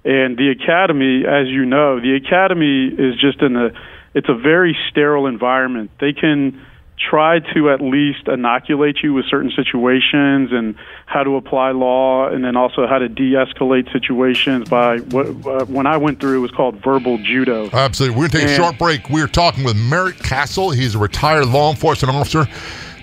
And 0.06 0.38
the 0.38 0.50
academy, 0.50 1.24
as 1.26 1.48
you 1.48 1.66
know, 1.66 2.00
the 2.00 2.16
academy 2.16 2.88
is 2.88 3.20
just 3.20 3.42
in 3.42 3.56
a 3.56 3.72
it's 4.14 4.30
a 4.30 4.36
very 4.36 4.78
sterile 4.90 5.26
environment. 5.26 5.90
They 6.00 6.14
can 6.14 6.64
try 6.98 7.40
to 7.54 7.70
at 7.70 7.82
least 7.82 8.28
inoculate 8.28 8.98
you 9.04 9.14
with 9.14 9.26
certain 9.30 9.52
situations 9.56 10.52
and 10.52 10.76
how 11.06 11.24
to 11.24 11.36
apply 11.36 11.72
law 11.72 12.28
and 12.28 12.44
then 12.44 12.56
also 12.56 12.88
how 12.88 12.98
to 12.98 13.10
de-escalate 13.10 13.92
situations 13.92 14.70
by 14.70 14.98
what 15.00 15.28
uh, 15.46 15.66
when 15.66 15.88
I 15.88 15.98
went 15.98 16.20
through 16.20 16.38
it 16.38 16.42
was 16.42 16.52
called 16.52 16.76
verbal 16.84 17.18
judo. 17.18 17.70
Absolutely. 17.72 18.16
We're 18.16 18.28
going 18.28 18.32
to 18.32 18.38
take 18.38 18.48
and, 18.48 18.54
a 18.54 18.56
short 18.56 18.78
break. 18.78 19.10
We're 19.10 19.28
talking 19.28 19.64
with 19.64 19.76
Merritt 19.76 20.20
Castle. 20.20 20.72
He's 20.72 20.96
a 20.96 21.00
retired 21.00 21.48
law 21.48 21.72
enforcement 21.72 22.16
officer. 22.16 22.46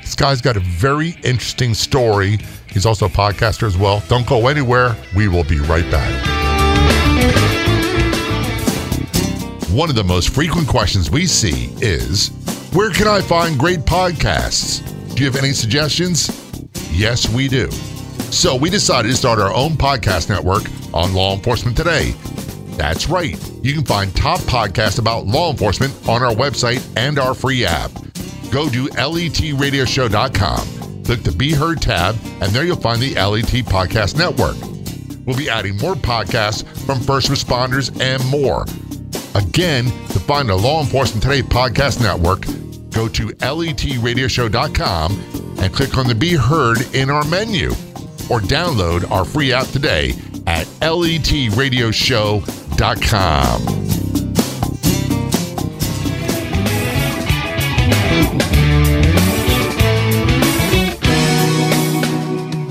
This 0.01 0.15
guy's 0.15 0.41
got 0.41 0.57
a 0.57 0.61
very 0.61 1.11
interesting 1.23 1.75
story. 1.75 2.39
He's 2.69 2.87
also 2.87 3.07
a 3.07 3.11
podcaster 3.11 3.65
as 3.65 3.77
well. 3.77 4.03
Don't 4.09 4.27
go 4.27 4.49
anywhere. 4.49 4.97
We 5.15 5.29
will 5.29 5.45
be 5.45 5.61
right 5.61 5.89
back. 5.91 6.11
One 9.71 9.89
of 9.89 9.95
the 9.95 10.05
most 10.05 10.31
frequent 10.31 10.67
questions 10.67 11.11
we 11.11 11.27
see 11.27 11.73
is 11.81 12.31
where 12.73 12.91
can 12.91 13.09
I 13.09 13.21
find 13.21 13.59
great 13.59 13.81
podcasts? 13.81 14.87
Do 15.15 15.25
you 15.25 15.31
have 15.31 15.43
any 15.43 15.53
suggestions? 15.53 16.31
Yes, 16.93 17.29
we 17.29 17.49
do. 17.49 17.71
So 18.31 18.55
we 18.55 18.71
decided 18.71 19.09
to 19.09 19.17
start 19.17 19.41
our 19.41 19.53
own 19.53 19.73
podcast 19.73 20.29
network 20.29 20.63
on 20.95 21.13
Law 21.15 21.35
Enforcement 21.35 21.77
Today. 21.77 22.13
That's 22.77 23.09
right. 23.09 23.37
You 23.63 23.75
can 23.75 23.85
find 23.85 24.15
top 24.17 24.41
podcasts 24.41 24.99
about 24.99 25.27
law 25.27 25.51
enforcement 25.51 25.93
on 26.09 26.23
our 26.23 26.33
website 26.33 26.83
and 26.97 27.19
our 27.19 27.35
free 27.35 27.65
app. 27.65 27.91
Go 28.51 28.69
to 28.69 28.87
letradioshow.com, 28.87 31.05
click 31.05 31.23
the 31.23 31.33
Be 31.33 31.53
Heard 31.53 31.83
tab, 31.83 32.17
and 32.41 32.53
there 32.53 32.65
you'll 32.65 32.77
find 32.77 33.01
the 33.03 33.15
LET 33.15 33.47
Podcast 33.67 34.17
Network. 34.17 34.57
We'll 35.27 35.37
be 35.37 35.51
adding 35.51 35.77
more 35.77 35.95
podcasts 35.95 36.65
from 36.87 37.01
first 37.01 37.29
responders 37.29 38.01
and 38.01 38.25
more. 38.29 38.65
Again, 39.35 39.85
to 40.09 40.19
find 40.19 40.49
the 40.49 40.57
Law 40.57 40.81
Enforcement 40.81 41.23
Today 41.23 41.43
Podcast 41.43 42.01
Network, 42.01 42.47
go 42.91 43.09
to 43.09 43.29
letradioshow.com 43.29 45.13
and 45.59 45.75
click 45.75 45.99
on 45.99 46.07
the 46.07 46.15
Be 46.15 46.35
Heard 46.35 46.95
in 46.95 47.11
our 47.11 47.25
menu, 47.25 47.71
or 48.29 48.41
download 48.41 49.11
our 49.11 49.25
free 49.25 49.53
app 49.53 49.67
today 49.69 50.11
at 50.47 50.67
letradioshow.com. 50.81 53.63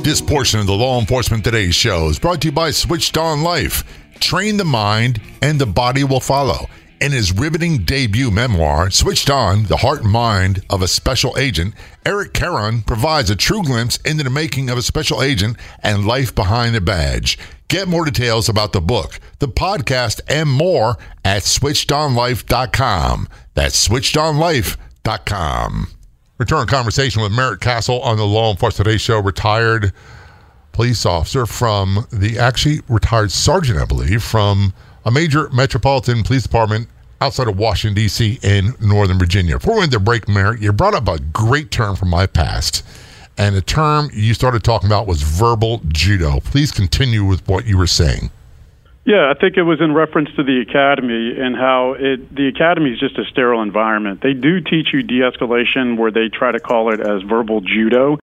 This 0.03 0.21
portion 0.21 0.59
of 0.59 0.65
the 0.65 0.73
Law 0.73 0.99
Enforcement 0.99 1.43
Today 1.43 1.69
show 1.69 2.09
is 2.09 2.17
brought 2.17 2.41
to 2.41 2.47
you 2.47 2.51
by 2.51 2.71
Switched 2.71 3.15
On 3.15 3.43
Life. 3.43 3.83
Train 4.19 4.57
the 4.57 4.65
mind, 4.65 5.21
and 5.43 5.61
the 5.61 5.67
body 5.67 6.03
will 6.03 6.19
follow. 6.19 6.67
In 7.01 7.13
his 7.13 7.31
riveting 7.31 7.85
debut 7.85 8.29
memoir, 8.29 8.91
Switched 8.91 9.29
On, 9.29 9.63
The 9.63 9.77
Heart 9.77 10.01
and 10.01 10.11
Mind 10.11 10.65
of 10.69 10.81
a 10.81 10.87
Special 10.87 11.37
Agent, 11.37 11.73
Eric 12.05 12.33
Caron 12.33 12.81
provides 12.81 13.29
a 13.29 13.37
true 13.37 13.63
glimpse 13.63 13.95
into 14.03 14.25
the 14.25 14.29
making 14.29 14.69
of 14.69 14.77
a 14.77 14.81
special 14.81 15.23
agent 15.23 15.55
and 15.81 16.05
life 16.05 16.35
behind 16.35 16.75
the 16.75 16.81
badge. 16.81 17.39
Get 17.69 17.87
more 17.87 18.03
details 18.03 18.49
about 18.49 18.73
the 18.73 18.81
book, 18.81 19.21
the 19.39 19.47
podcast, 19.47 20.19
and 20.27 20.49
more 20.49 20.97
at 21.23 21.43
switchedonlife.com. 21.43 23.29
That's 23.53 23.87
switchedonlife.com. 23.87 25.87
Return 26.37 26.67
conversation 26.67 27.21
with 27.21 27.31
Merritt 27.31 27.61
Castle 27.61 28.01
on 28.01 28.17
the 28.17 28.27
Law 28.27 28.51
Enforcement 28.51 28.87
Today 28.87 28.97
show, 28.97 29.21
retired 29.21 29.93
police 30.73 31.05
officer 31.05 31.45
from 31.45 32.05
the 32.11 32.37
actually 32.37 32.81
retired 32.89 33.31
sergeant, 33.31 33.79
I 33.79 33.85
believe, 33.85 34.21
from 34.21 34.73
a 35.09 35.11
major 35.11 35.49
metropolitan 35.49 36.21
police 36.21 36.43
department 36.43 36.87
outside 37.19 37.47
of 37.47 37.57
Washington, 37.57 37.95
D.C. 37.95 38.39
in 38.43 38.75
Northern 38.79 39.17
Virginia. 39.17 39.57
Before 39.57 39.73
we 39.73 39.79
went 39.79 39.91
to 39.93 39.99
break, 39.99 40.29
Merritt, 40.29 40.61
you 40.61 40.71
brought 40.71 40.93
up 40.93 41.07
a 41.07 41.17
great 41.19 41.71
term 41.71 41.95
from 41.95 42.09
my 42.09 42.27
past. 42.27 42.85
And 43.35 43.55
the 43.55 43.61
term 43.61 44.11
you 44.13 44.35
started 44.35 44.63
talking 44.63 44.87
about 44.87 45.07
was 45.07 45.23
verbal 45.23 45.81
judo. 45.87 46.39
Please 46.41 46.71
continue 46.71 47.25
with 47.25 47.45
what 47.47 47.65
you 47.65 47.75
were 47.75 47.87
saying. 47.87 48.29
Yeah, 49.03 49.33
I 49.35 49.39
think 49.39 49.57
it 49.57 49.63
was 49.63 49.81
in 49.81 49.95
reference 49.95 50.29
to 50.35 50.43
the 50.43 50.61
academy 50.61 51.33
and 51.39 51.55
how 51.55 51.95
it 51.97 52.35
the 52.35 52.47
academy 52.47 52.91
is 52.91 52.99
just 52.99 53.17
a 53.17 53.25
sterile 53.25 53.63
environment. 53.63 54.21
They 54.21 54.33
do 54.33 54.61
teach 54.61 54.89
you 54.93 55.01
de-escalation 55.01 55.97
where 55.97 56.11
they 56.11 56.29
try 56.29 56.51
to 56.51 56.59
call 56.59 56.93
it 56.93 56.99
as 56.99 57.23
verbal 57.23 57.61
judo, 57.61 58.19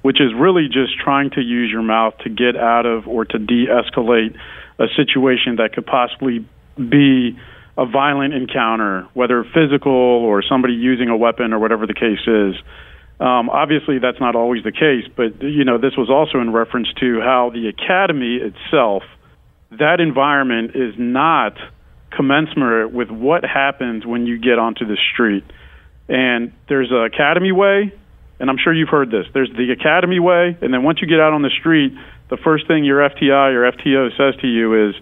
which 0.00 0.22
is 0.22 0.32
really 0.32 0.68
just 0.68 0.98
trying 0.98 1.28
to 1.30 1.42
use 1.42 1.70
your 1.70 1.82
mouth 1.82 2.16
to 2.22 2.30
get 2.30 2.56
out 2.56 2.86
of 2.86 3.06
or 3.06 3.26
to 3.26 3.38
de-escalate 3.38 4.34
a 4.80 4.88
situation 4.96 5.56
that 5.56 5.74
could 5.74 5.86
possibly 5.86 6.44
be 6.76 7.38
a 7.78 7.86
violent 7.86 8.34
encounter, 8.34 9.06
whether 9.14 9.44
physical 9.44 9.92
or 9.92 10.42
somebody 10.42 10.74
using 10.74 11.08
a 11.08 11.16
weapon 11.16 11.52
or 11.52 11.60
whatever 11.60 11.86
the 11.86 11.94
case 11.94 12.26
is. 12.26 12.60
Um, 13.20 13.50
obviously, 13.50 13.98
that's 14.00 14.18
not 14.18 14.34
always 14.34 14.64
the 14.64 14.72
case, 14.72 15.04
but 15.14 15.42
you 15.42 15.64
know 15.64 15.78
this 15.78 15.96
was 15.96 16.10
also 16.10 16.40
in 16.40 16.52
reference 16.52 16.88
to 17.00 17.20
how 17.20 17.52
the 17.54 17.68
academy 17.68 18.40
itself– 18.42 19.04
that 19.78 20.00
environment 20.00 20.72
is 20.74 20.94
not 20.98 21.56
commensurate 22.10 22.92
with 22.92 23.10
what 23.10 23.44
happens 23.44 24.04
when 24.04 24.26
you 24.26 24.38
get 24.38 24.58
onto 24.58 24.84
the 24.84 24.96
street. 25.12 25.44
And 26.08 26.52
there's 26.68 26.90
a 26.90 27.04
academy 27.06 27.52
way, 27.52 27.94
and 28.40 28.50
I'm 28.50 28.56
sure 28.62 28.74
you've 28.74 28.88
heard 28.88 29.10
this. 29.10 29.26
There's 29.32 29.50
the 29.50 29.70
academy 29.70 30.18
way, 30.18 30.56
and 30.60 30.74
then 30.74 30.82
once 30.82 30.98
you 31.00 31.06
get 31.06 31.20
out 31.20 31.32
on 31.32 31.42
the 31.42 31.54
street, 31.60 31.92
the 32.30 32.36
first 32.38 32.66
thing 32.66 32.84
your 32.84 33.00
FTI 33.00 33.52
or 33.52 33.70
FTO 33.72 34.16
says 34.16 34.40
to 34.40 34.46
you 34.46 34.88
is, 34.88 34.94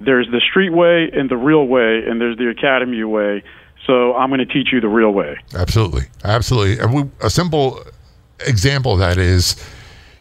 "There's 0.00 0.28
the 0.30 0.40
street 0.40 0.70
way 0.70 1.10
and 1.12 1.30
the 1.30 1.36
real 1.36 1.66
way, 1.66 2.04
and 2.06 2.20
there's 2.20 2.36
the 2.36 2.48
academy 2.48 3.02
way." 3.04 3.42
So 3.86 4.14
I'm 4.14 4.30
going 4.30 4.38
to 4.38 4.46
teach 4.46 4.72
you 4.72 4.80
the 4.80 4.88
real 4.88 5.10
way. 5.10 5.36
Absolutely, 5.54 6.04
absolutely. 6.24 6.78
And 6.78 6.94
we, 6.94 7.04
a 7.20 7.28
simple 7.28 7.80
example 8.46 8.94
of 8.94 8.98
that 9.00 9.18
is, 9.18 9.56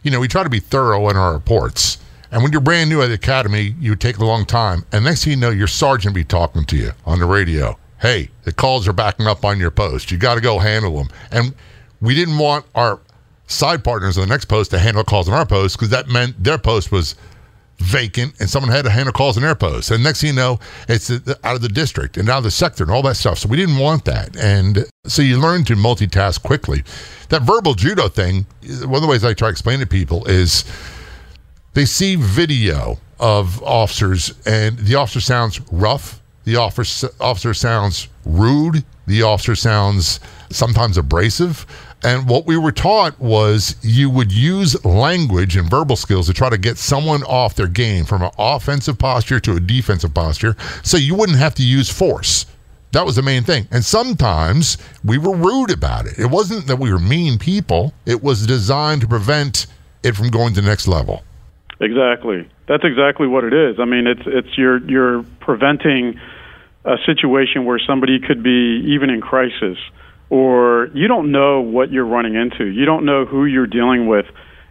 you 0.04 0.12
know, 0.12 0.20
we 0.20 0.28
try 0.28 0.44
to 0.44 0.50
be 0.50 0.60
thorough 0.60 1.10
in 1.10 1.16
our 1.16 1.34
reports 1.34 1.98
and 2.34 2.42
when 2.42 2.52
you're 2.52 2.62
brand 2.62 2.90
new 2.90 3.00
at 3.04 3.10
the 3.10 3.14
academy, 3.14 3.76
you 3.80 3.96
take 3.96 4.18
a 4.18 4.26
long 4.26 4.44
time. 4.44 4.86
And 4.92 5.06
next 5.06 5.24
thing 5.24 5.34
you 5.34 5.38
know, 5.38 5.52
your 5.52 5.68
sergeant 5.68 6.16
be 6.16 6.24
talking 6.24 6.66
to 6.66 6.76
you 6.76 6.92
on 7.06 7.20
the 7.20 7.28
radio. 7.28 7.78
Hey, 8.02 8.30
the 8.42 8.52
calls 8.52 8.88
are 8.88 8.94
backing 8.94 9.28
up 9.28 9.46
on 9.46 9.60
your 9.60 9.70
post. 9.70 10.10
You 10.10 10.18
got 10.18 10.34
to 10.34 10.42
go 10.42 10.58
handle 10.58 10.98
them. 10.98 11.10
And 11.32 11.54
we 12.02 12.16
didn't 12.16 12.40
want 12.40 12.66
our 12.74 13.00
side 13.48 13.84
partners 13.84 14.18
in 14.18 14.22
the 14.22 14.28
next 14.28 14.46
post 14.46 14.72
to 14.72 14.80
handle 14.80 15.04
calls 15.04 15.28
on 15.28 15.34
our 15.34 15.46
post 15.46 15.78
because 15.78 15.90
that 15.90 16.08
meant 16.08 16.42
their 16.44 16.58
post 16.58 16.92
was 16.92 17.16
vacant 17.78 18.34
and 18.40 18.50
someone 18.50 18.72
had 18.72 18.86
to 18.86 18.90
handle 18.90 19.12
calls 19.12 19.38
on 19.38 19.44
their 19.44 19.56
post. 19.56 19.92
And 19.92 20.04
next 20.04 20.22
thing 20.22 20.30
you 20.30 20.36
know, 20.36 20.60
it's 20.88 21.10
out 21.10 21.56
of 21.56 21.62
the 21.62 21.70
district 21.70 22.18
and 22.18 22.30
out 22.30 22.40
of 22.40 22.44
the 22.44 22.52
sector 22.52 22.84
and 22.84 22.92
all 22.92 23.02
that 23.04 23.16
stuff. 23.16 23.40
So 23.40 23.50
we 23.50 23.58
didn't 23.58 23.78
want 23.78 24.06
that. 24.06 24.36
And 24.38 24.86
so 25.06 25.22
you 25.22 25.40
learn 25.40 25.66
to 25.66 25.76
multitask 25.76 26.42
quickly. 26.44 26.84
That 27.30 27.42
verbal 27.42 27.74
judo 27.74 28.08
thing, 28.08 28.46
one 28.84 28.96
of 28.96 29.02
the 29.02 29.08
ways 29.08 29.24
I 29.24 29.34
try 29.34 29.50
to 29.50 29.52
explain 29.52 29.80
to 29.80 29.88
people 29.88 30.26
is 30.26 30.64
they 31.74 31.86
see 31.86 32.16
video 32.16 33.00
of 33.20 33.62
officers, 33.64 34.34
and 34.46 34.78
the 34.78 34.96
officer 34.96 35.20
sounds 35.20 35.60
rough. 35.72 36.22
The 36.44 36.58
officer, 36.58 37.10
officer 37.20 37.54
sounds 37.54 38.08
rude. 38.26 38.84
The 39.08 39.24
officer 39.24 39.56
sounds 39.56 40.20
sometimes 40.50 40.98
abrasive. 40.98 41.66
And 42.04 42.28
what 42.28 42.46
we 42.46 42.58
were 42.58 42.72
taught 42.72 43.18
was 43.20 43.76
you 43.82 44.10
would 44.10 44.32
use 44.32 44.84
language 44.84 45.56
and 45.56 45.70
verbal 45.70 45.96
skills 45.96 46.28
to 46.28 46.34
try 46.34 46.50
to 46.50 46.58
get 46.58 46.78
someone 46.78 47.24
off 47.24 47.56
their 47.56 47.68
game 47.68 48.04
from 48.04 48.24
an 48.24 48.32
offensive 48.38 48.98
posture 48.98 49.40
to 49.40 49.56
a 49.56 49.60
defensive 49.60 50.14
posture 50.14 50.56
so 50.84 50.98
you 50.98 51.16
wouldn't 51.16 51.38
have 51.38 51.56
to 51.56 51.64
use 51.64 51.90
force. 51.90 52.46
That 52.92 53.06
was 53.06 53.16
the 53.16 53.22
main 53.22 53.44
thing. 53.44 53.68
And 53.72 53.84
sometimes 53.84 54.78
we 55.04 55.18
were 55.18 55.36
rude 55.36 55.72
about 55.72 56.06
it. 56.06 56.20
It 56.20 56.30
wasn't 56.30 56.68
that 56.68 56.76
we 56.76 56.92
were 56.92 57.00
mean 57.00 57.40
people, 57.40 57.94
it 58.06 58.22
was 58.22 58.46
designed 58.46 59.02
to 59.02 59.08
prevent 59.08 59.66
it 60.04 60.16
from 60.16 60.30
going 60.30 60.54
to 60.54 60.62
the 60.62 60.68
next 60.68 60.88
level. 60.88 61.24
Exactly. 61.80 62.48
That's 62.68 62.84
exactly 62.84 63.28
what 63.28 63.44
it 63.44 63.54
is. 63.54 63.80
I 63.80 63.86
mean, 63.86 64.08
it's 64.08 64.22
it's 64.26 64.58
you're 64.58 64.78
you're 64.90 65.24
preventing 65.40 66.20
a 66.86 66.98
situation 67.06 67.66
where 67.66 67.80
somebody 67.80 68.20
could 68.20 68.44
be 68.44 68.84
even 68.86 69.10
in 69.10 69.22
crisis 69.22 69.78
or 70.34 70.90
you 70.96 71.08
don't 71.08 71.32
know 71.32 71.62
what 71.62 71.92
you're 71.92 72.08
running 72.08 72.34
into. 72.34 72.66
You 72.66 72.86
don't 72.86 73.06
know 73.06 73.24
who 73.24 73.46
you're 73.46 73.68
dealing 73.68 74.08
with. 74.08 74.26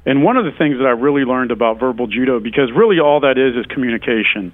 And 0.04 0.24
one 0.24 0.36
of 0.36 0.44
the 0.44 0.50
things 0.50 0.78
that 0.78 0.86
I 0.86 0.90
really 0.90 1.22
learned 1.22 1.52
about 1.52 1.78
verbal 1.78 2.08
judo 2.08 2.40
because 2.40 2.72
really 2.74 2.98
all 2.98 3.20
that 3.20 3.38
is 3.38 3.54
is 3.54 3.64
communication. 3.72 4.52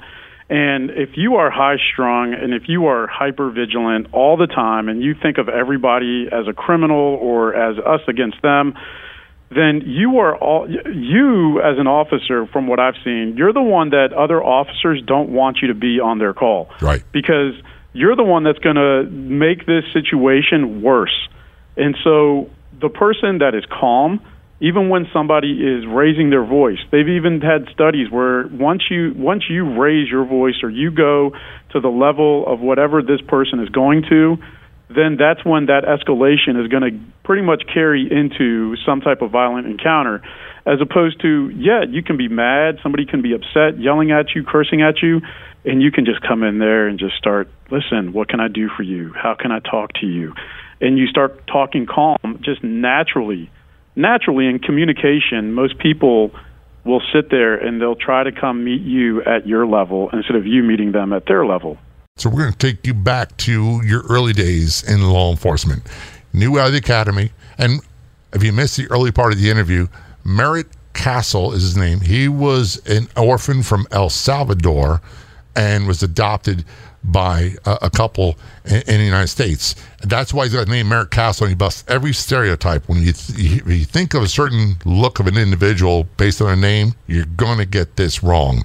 And 0.50 0.90
if 0.90 1.16
you 1.16 1.36
are 1.36 1.50
high 1.50 1.76
strung 1.92 2.34
and 2.34 2.52
if 2.52 2.68
you 2.68 2.88
are 2.88 3.06
hyper 3.06 3.50
vigilant 3.50 4.08
all 4.12 4.36
the 4.36 4.46
time 4.46 4.90
and 4.90 5.02
you 5.02 5.14
think 5.14 5.38
of 5.38 5.48
everybody 5.48 6.26
as 6.30 6.46
a 6.46 6.52
criminal 6.52 7.16
or 7.22 7.54
as 7.54 7.78
us 7.78 8.02
against 8.06 8.42
them, 8.42 8.74
then 9.48 9.80
you 9.86 10.18
are 10.18 10.36
all 10.36 10.68
you 10.68 11.62
as 11.62 11.78
an 11.78 11.86
officer 11.86 12.46
from 12.52 12.66
what 12.66 12.80
I've 12.80 13.00
seen, 13.02 13.32
you're 13.38 13.54
the 13.54 13.62
one 13.62 13.90
that 13.90 14.12
other 14.12 14.44
officers 14.44 15.02
don't 15.06 15.30
want 15.30 15.60
you 15.62 15.68
to 15.68 15.74
be 15.74 16.00
on 16.00 16.18
their 16.18 16.34
call. 16.34 16.68
Right. 16.82 17.02
Because 17.12 17.54
you're 17.98 18.14
the 18.14 18.22
one 18.22 18.44
that's 18.44 18.60
going 18.60 18.76
to 18.76 19.10
make 19.10 19.66
this 19.66 19.82
situation 19.92 20.82
worse. 20.82 21.28
And 21.76 21.96
so 22.04 22.48
the 22.80 22.88
person 22.88 23.38
that 23.38 23.54
is 23.54 23.64
calm, 23.66 24.20
even 24.60 24.88
when 24.88 25.06
somebody 25.12 25.50
is 25.50 25.84
raising 25.86 26.30
their 26.30 26.44
voice, 26.44 26.78
they've 26.92 27.08
even 27.08 27.40
had 27.40 27.66
studies 27.74 28.10
where 28.10 28.46
once 28.46 28.82
you 28.88 29.14
once 29.16 29.44
you 29.50 29.78
raise 29.78 30.08
your 30.08 30.24
voice 30.24 30.62
or 30.62 30.70
you 30.70 30.90
go 30.90 31.32
to 31.72 31.80
the 31.80 31.88
level 31.88 32.44
of 32.46 32.60
whatever 32.60 33.02
this 33.02 33.20
person 33.26 33.60
is 33.60 33.68
going 33.68 34.02
to, 34.08 34.36
then 34.88 35.16
that's 35.18 35.44
when 35.44 35.66
that 35.66 35.82
escalation 35.82 36.62
is 36.62 36.68
going 36.70 36.82
to 36.82 36.98
pretty 37.24 37.42
much 37.42 37.62
carry 37.72 38.08
into 38.10 38.76
some 38.86 39.00
type 39.00 39.22
of 39.22 39.30
violent 39.30 39.66
encounter. 39.66 40.22
As 40.68 40.82
opposed 40.82 41.22
to, 41.22 41.48
yeah, 41.56 41.84
you 41.88 42.02
can 42.02 42.18
be 42.18 42.28
mad, 42.28 42.78
somebody 42.82 43.06
can 43.06 43.22
be 43.22 43.32
upset, 43.32 43.80
yelling 43.80 44.10
at 44.10 44.34
you, 44.34 44.44
cursing 44.44 44.82
at 44.82 45.00
you, 45.00 45.22
and 45.64 45.80
you 45.80 45.90
can 45.90 46.04
just 46.04 46.20
come 46.20 46.42
in 46.42 46.58
there 46.58 46.86
and 46.86 46.98
just 46.98 47.16
start, 47.16 47.48
listen, 47.70 48.12
what 48.12 48.28
can 48.28 48.38
I 48.38 48.48
do 48.48 48.68
for 48.76 48.82
you? 48.82 49.14
How 49.14 49.34
can 49.34 49.50
I 49.50 49.60
talk 49.60 49.94
to 50.00 50.06
you? 50.06 50.34
And 50.82 50.98
you 50.98 51.06
start 51.06 51.46
talking 51.46 51.86
calm, 51.86 52.40
just 52.42 52.62
naturally. 52.62 53.50
Naturally, 53.96 54.46
in 54.46 54.58
communication, 54.58 55.54
most 55.54 55.78
people 55.78 56.32
will 56.84 57.00
sit 57.14 57.30
there 57.30 57.54
and 57.54 57.80
they'll 57.80 57.96
try 57.96 58.22
to 58.22 58.30
come 58.30 58.62
meet 58.62 58.82
you 58.82 59.22
at 59.22 59.46
your 59.46 59.66
level 59.66 60.10
instead 60.12 60.36
of 60.36 60.46
you 60.46 60.62
meeting 60.62 60.92
them 60.92 61.14
at 61.14 61.24
their 61.24 61.46
level. 61.46 61.78
So 62.16 62.28
we're 62.28 62.40
going 62.40 62.52
to 62.52 62.58
take 62.58 62.86
you 62.86 62.92
back 62.92 63.34
to 63.38 63.80
your 63.86 64.02
early 64.10 64.34
days 64.34 64.82
in 64.86 65.02
law 65.02 65.30
enforcement. 65.30 65.82
New 66.34 66.58
out 66.58 66.66
of 66.66 66.72
the 66.72 66.78
academy. 66.78 67.30
And 67.56 67.80
if 68.34 68.42
you 68.42 68.52
missed 68.52 68.76
the 68.76 68.86
early 68.90 69.12
part 69.12 69.32
of 69.32 69.40
the 69.40 69.48
interview, 69.48 69.88
Merritt 70.28 70.66
Castle 70.92 71.52
is 71.52 71.62
his 71.62 71.76
name. 71.76 72.00
He 72.00 72.28
was 72.28 72.82
an 72.86 73.08
orphan 73.16 73.62
from 73.62 73.86
El 73.90 74.10
Salvador 74.10 75.00
and 75.56 75.86
was 75.86 76.02
adopted 76.02 76.64
by 77.02 77.54
a, 77.64 77.78
a 77.82 77.90
couple 77.90 78.38
in, 78.66 78.82
in, 78.82 78.98
the 78.98 79.04
United 79.04 79.28
States. 79.28 79.74
That's 80.02 80.34
why 80.34 80.44
he's 80.44 80.52
got 80.52 80.66
the 80.66 80.72
name 80.72 80.88
Merritt 80.88 81.10
Castle, 81.10 81.44
and 81.44 81.52
he 81.52 81.56
busts 81.56 81.84
every 81.88 82.12
stereotype. 82.12 82.88
When 82.88 82.98
you, 82.98 83.12
th- 83.12 83.64
you 83.66 83.84
think 83.84 84.12
of 84.12 84.22
a 84.22 84.28
certain 84.28 84.76
look 84.84 85.18
of 85.18 85.26
an 85.26 85.38
individual 85.38 86.04
based 86.18 86.42
on 86.42 86.50
a 86.50 86.56
name, 86.56 86.94
you're 87.06 87.24
going 87.24 87.58
to 87.58 87.66
get 87.66 87.96
this 87.96 88.22
wrong. 88.22 88.64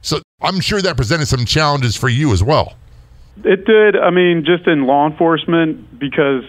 So 0.00 0.20
I'm 0.40 0.60
sure 0.60 0.80
that 0.80 0.96
presented 0.96 1.26
some 1.26 1.44
challenges 1.44 1.96
for 1.96 2.08
you 2.08 2.32
as 2.32 2.42
well. 2.42 2.74
It 3.44 3.64
did. 3.64 3.96
I 3.96 4.10
mean, 4.10 4.44
just 4.44 4.68
in 4.68 4.86
law 4.86 5.08
enforcement, 5.08 5.98
because 5.98 6.44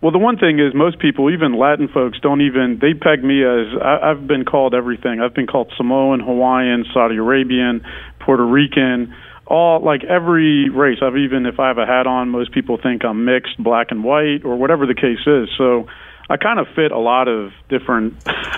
well, 0.00 0.12
the 0.12 0.18
one 0.18 0.36
thing 0.38 0.58
is 0.58 0.74
most 0.74 0.98
people, 0.98 1.30
even 1.30 1.58
Latin 1.58 1.88
folks, 1.88 2.18
don't 2.20 2.42
even 2.42 2.78
they 2.80 2.94
peg 2.94 3.24
me 3.24 3.42
as 3.42 3.66
I, 3.80 4.10
I've 4.10 4.26
been 4.26 4.44
called 4.44 4.74
everything. 4.74 5.20
I've 5.20 5.34
been 5.34 5.46
called 5.46 5.72
Samoan, 5.76 6.20
Hawaiian, 6.20 6.84
Saudi 6.92 7.16
Arabian, 7.16 7.84
Puerto 8.20 8.44
Rican 8.44 9.14
all 9.46 9.80
like 9.80 10.02
every 10.04 10.68
race. 10.68 10.98
I've 11.02 11.16
even 11.16 11.46
if 11.46 11.60
I 11.60 11.68
have 11.68 11.78
a 11.78 11.86
hat 11.86 12.06
on, 12.06 12.30
most 12.30 12.52
people 12.52 12.78
think 12.82 13.04
I'm 13.04 13.24
mixed, 13.24 13.62
black 13.62 13.88
and 13.90 14.02
white, 14.02 14.44
or 14.44 14.56
whatever 14.56 14.86
the 14.86 14.94
case 14.94 15.24
is. 15.26 15.48
So 15.56 15.86
I 16.28 16.36
kind 16.36 16.58
of 16.58 16.66
fit 16.74 16.92
a 16.92 16.98
lot 16.98 17.28
of 17.28 17.52
different 17.68 18.14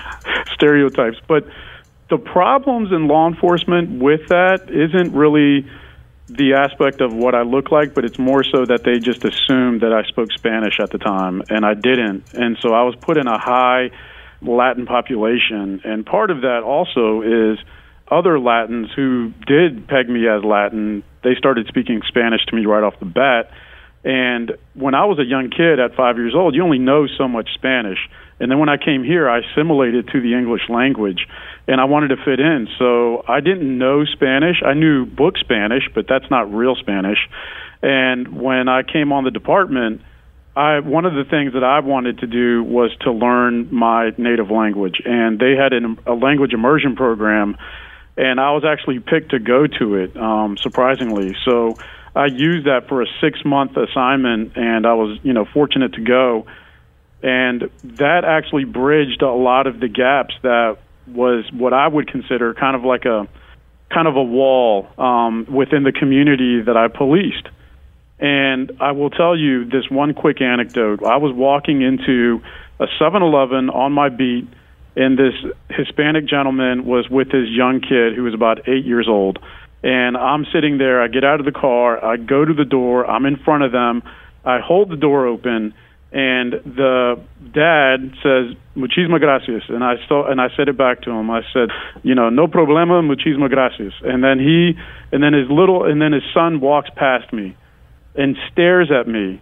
stereotypes. 0.53 1.17
But 1.27 1.45
the 2.09 2.17
problems 2.17 2.91
in 2.91 3.07
law 3.07 3.27
enforcement 3.27 4.01
with 4.01 4.29
that 4.29 4.69
isn't 4.69 5.13
really 5.13 5.69
the 6.29 6.53
aspect 6.53 7.01
of 7.01 7.11
what 7.13 7.33
I 7.33 7.41
look 7.41 7.71
like, 7.71 7.93
but 7.93 8.05
it's 8.05 8.19
more 8.19 8.43
so 8.43 8.65
that 8.65 8.83
they 8.83 8.99
just 8.99 9.25
assumed 9.25 9.81
that 9.81 9.91
I 9.91 10.07
spoke 10.07 10.31
Spanish 10.31 10.79
at 10.79 10.91
the 10.91 10.99
time, 10.99 11.41
and 11.49 11.65
I 11.65 11.73
didn't. 11.73 12.33
And 12.33 12.57
so 12.61 12.73
I 12.73 12.83
was 12.83 12.95
put 13.01 13.17
in 13.17 13.27
a 13.27 13.39
high 13.39 13.89
Latin 14.41 14.85
population. 14.85 15.81
And 15.83 16.05
part 16.05 16.29
of 16.31 16.41
that 16.41 16.61
also 16.63 17.21
is 17.21 17.57
other 18.11 18.39
Latins 18.39 18.89
who 18.95 19.33
did 19.47 19.87
peg 19.87 20.09
me 20.09 20.27
as 20.27 20.43
Latin, 20.43 21.03
they 21.23 21.35
started 21.35 21.67
speaking 21.67 22.01
Spanish 22.07 22.45
to 22.47 22.55
me 22.55 22.65
right 22.65 22.83
off 22.83 22.99
the 22.99 23.05
bat. 23.05 23.51
And 24.03 24.53
when 24.75 24.95
I 24.95 25.05
was 25.05 25.19
a 25.19 25.25
young 25.25 25.49
kid 25.49 25.79
at 25.79 25.95
five 25.95 26.17
years 26.17 26.33
old, 26.35 26.55
you 26.55 26.63
only 26.63 26.79
know 26.79 27.07
so 27.17 27.27
much 27.27 27.49
Spanish. 27.55 27.99
And 28.39 28.49
then 28.49 28.59
when 28.59 28.69
I 28.69 28.77
came 28.77 29.03
here, 29.03 29.29
I 29.29 29.39
assimilated 29.39 30.07
to 30.13 30.21
the 30.21 30.33
English 30.33 30.69
language 30.69 31.27
and 31.67 31.79
I 31.79 31.85
wanted 31.85 32.09
to 32.09 32.17
fit 32.17 32.39
in. 32.39 32.67
So 32.77 33.23
I 33.27 33.39
didn't 33.39 33.77
know 33.77 34.05
Spanish. 34.05 34.61
I 34.65 34.73
knew 34.73 35.05
book 35.05 35.37
Spanish, 35.37 35.83
but 35.93 36.05
that's 36.07 36.29
not 36.31 36.53
real 36.53 36.75
Spanish. 36.75 37.19
And 37.81 38.39
when 38.41 38.67
I 38.67 38.83
came 38.83 39.11
on 39.11 39.23
the 39.23 39.31
department, 39.31 40.01
I 40.55 40.79
one 40.79 41.05
of 41.05 41.13
the 41.13 41.23
things 41.29 41.53
that 41.53 41.63
I 41.63 41.79
wanted 41.79 42.19
to 42.19 42.27
do 42.27 42.63
was 42.63 42.91
to 43.01 43.11
learn 43.11 43.73
my 43.73 44.11
native 44.17 44.51
language. 44.51 45.01
And 45.05 45.39
they 45.39 45.55
had 45.55 45.73
an, 45.73 45.99
a 46.05 46.13
language 46.13 46.53
immersion 46.53 46.95
program 46.95 47.55
and 48.19 48.37
I 48.37 48.51
was 48.51 48.65
actually 48.67 48.99
picked 48.99 49.31
to 49.31 49.39
go 49.39 49.65
to 49.65 49.95
it, 49.95 50.17
um, 50.17 50.57
surprisingly. 50.61 51.37
So 51.45 51.77
I 52.13 52.25
used 52.25 52.67
that 52.67 52.89
for 52.89 53.01
a 53.01 53.05
six 53.21 53.39
month 53.45 53.77
assignment, 53.77 54.57
and 54.57 54.85
I 54.85 54.93
was, 54.93 55.17
you 55.23 55.31
know, 55.31 55.45
fortunate 55.45 55.93
to 55.93 56.01
go. 56.01 56.45
And 57.23 57.69
that 57.83 58.25
actually 58.25 58.65
bridged 58.65 59.21
a 59.21 59.31
lot 59.31 59.67
of 59.67 59.79
the 59.79 59.87
gaps 59.87 60.33
that 60.43 60.79
was 61.09 61.45
what 61.51 61.73
I 61.73 61.87
would 61.87 62.07
consider 62.07 62.53
kind 62.53 62.75
of 62.75 62.83
like 62.83 63.05
a 63.05 63.27
kind 63.93 64.07
of 64.07 64.15
a 64.15 64.23
wall 64.23 64.87
um, 64.97 65.47
within 65.51 65.83
the 65.83 65.91
community 65.91 66.61
that 66.61 66.77
I 66.77 66.87
policed. 66.87 67.47
And 68.19 68.71
I 68.79 68.91
will 68.91 69.09
tell 69.09 69.35
you 69.35 69.65
this 69.65 69.89
one 69.89 70.13
quick 70.13 70.41
anecdote. 70.41 71.03
I 71.03 71.17
was 71.17 71.33
walking 71.33 71.81
into 71.81 72.41
a 72.79 72.85
7 72.99 73.21
Eleven 73.21 73.69
on 73.69 73.93
my 73.93 74.09
beat 74.09 74.47
and 74.95 75.17
this 75.17 75.33
Hispanic 75.69 76.25
gentleman 76.25 76.85
was 76.85 77.09
with 77.09 77.31
his 77.31 77.47
young 77.49 77.79
kid 77.79 78.15
who 78.15 78.23
was 78.23 78.33
about 78.33 78.67
eight 78.67 78.85
years 78.85 79.07
old. 79.07 79.39
And 79.81 80.17
I'm 80.17 80.45
sitting 80.51 80.77
there. 80.77 81.01
I 81.01 81.07
get 81.07 81.23
out 81.23 81.39
of 81.39 81.45
the 81.45 81.53
car. 81.53 82.03
I 82.03 82.17
go 82.17 82.43
to 82.43 82.53
the 82.53 82.65
door. 82.65 83.09
I'm 83.09 83.25
in 83.25 83.37
front 83.37 83.63
of 83.63 83.71
them. 83.71 84.03
I 84.43 84.59
hold 84.59 84.89
the 84.89 84.97
door 84.97 85.25
open, 85.25 85.73
and 86.11 86.53
the 86.65 87.19
dad 87.53 88.11
says 88.23 88.55
"muchísimas 88.75 89.19
gracias," 89.19 89.63
and 89.69 89.83
I 89.83 89.95
saw 90.07 90.29
and 90.29 90.41
I 90.41 90.49
said 90.57 90.67
it 90.67 90.77
back 90.77 91.01
to 91.03 91.11
him. 91.11 91.29
I 91.29 91.41
said, 91.53 91.69
"You 92.03 92.15
know, 92.15 92.29
no 92.29 92.47
problema, 92.47 93.03
muchísimas 93.03 93.49
gracias." 93.49 93.93
And 94.03 94.23
then 94.23 94.39
he, 94.39 94.77
and 95.11 95.21
then 95.21 95.33
his 95.33 95.49
little, 95.49 95.85
and 95.85 96.01
then 96.01 96.11
his 96.11 96.23
son 96.33 96.59
walks 96.59 96.89
past 96.95 97.31
me, 97.31 97.55
and 98.15 98.35
stares 98.51 98.89
at 98.91 99.07
me 99.07 99.41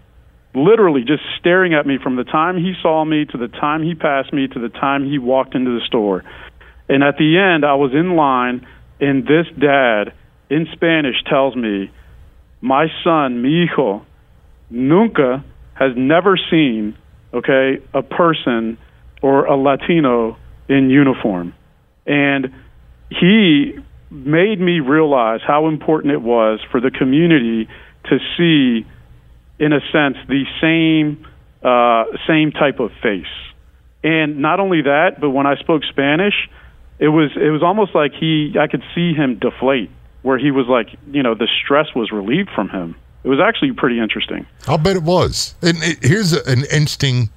literally 0.54 1.02
just 1.02 1.24
staring 1.39 1.74
at 1.74 1.86
me 1.86 1.98
from 2.02 2.15
the 2.15 2.24
time 2.24 2.58
he 2.58 2.74
saw 2.82 3.06
me 3.06 3.26
to 3.26 3.38
the 3.38 3.48
time 3.48 3.84
he 3.84 3.94
passed 3.94 4.34
me 4.34 4.48
to 4.48 4.60
the 4.60 4.70
time 4.70 5.06
he 5.06 5.20
walked 5.20 5.56
into 5.56 5.80
the 5.80 5.86
store. 5.86 6.24
And 6.89 7.04
at 7.04 7.18
the 7.18 7.38
end, 7.38 7.65
I 7.65 7.76
was 7.76 7.91
in 7.94 8.15
line, 8.15 8.65
and 9.00 9.24
this 9.24 9.46
dad 9.60 10.13
in 10.50 10.68
Spanish 10.74 11.15
tells 11.30 11.56
me, 11.56 11.91
My 12.62 12.88
son, 13.04 13.41
mi 13.41 13.68
hijo, 13.68 14.06
nunca 14.70 15.44
has 15.78 15.92
never 15.96 16.38
seen, 16.50 16.98
okay, 17.34 17.80
a 17.94 18.02
person 18.02 18.78
or 19.22 19.46
a 19.46 19.56
Latino 19.56 20.38
in 20.68 20.90
uniform. 20.90 21.54
And 22.06 22.54
he 23.10 23.78
made 24.10 24.60
me 24.60 24.80
realize 24.80 25.42
how 25.46 25.68
important 25.68 26.13
it 26.13 26.22
was 26.22 26.60
for 26.72 26.80
the 26.80 26.92
community 26.92 27.68
to 28.06 28.18
see 28.38 28.86
in 29.60 29.74
a 29.74 29.80
sense, 29.92 30.18
the 30.28 30.44
same 30.62 31.26
uh, 31.63 32.06
same 32.28 32.52
type 32.52 32.80
of 32.80 32.92
face. 33.02 33.26
And 34.04 34.40
not 34.40 34.60
only 34.60 34.84
that, 34.84 35.20
but 35.20 35.32
when 35.32 35.48
I 35.48 35.56
spoke 35.58 35.82
Spanish, 35.90 36.36
it 37.00 37.08
was 37.08 37.32
it 37.36 37.50
was 37.50 37.63
almost 37.63 37.96
like 37.96 38.12
he 38.13 38.54
I 38.60 38.68
could 38.68 38.84
see 38.96 39.13
him 39.13 39.40
deflate, 39.40 39.90
where 40.22 40.38
he 40.38 40.52
was 40.52 40.68
like, 40.68 40.88
you 41.12 41.24
know, 41.24 41.34
the 41.36 41.48
stress 41.63 41.88
was 41.96 42.12
relieved 42.12 42.50
from 42.56 42.70
him. 42.70 42.96
It 43.28 43.30
was 43.30 43.42
actually 43.42 43.74
pretty 43.74 44.00
interesting. 44.00 44.46
I'll 44.68 44.78
bet 44.78 44.96
it 44.96 45.04
was. 45.04 45.54
And 45.62 45.76
it, 45.84 46.02
here's 46.02 46.32
an 46.32 46.60
interesting 46.72 47.30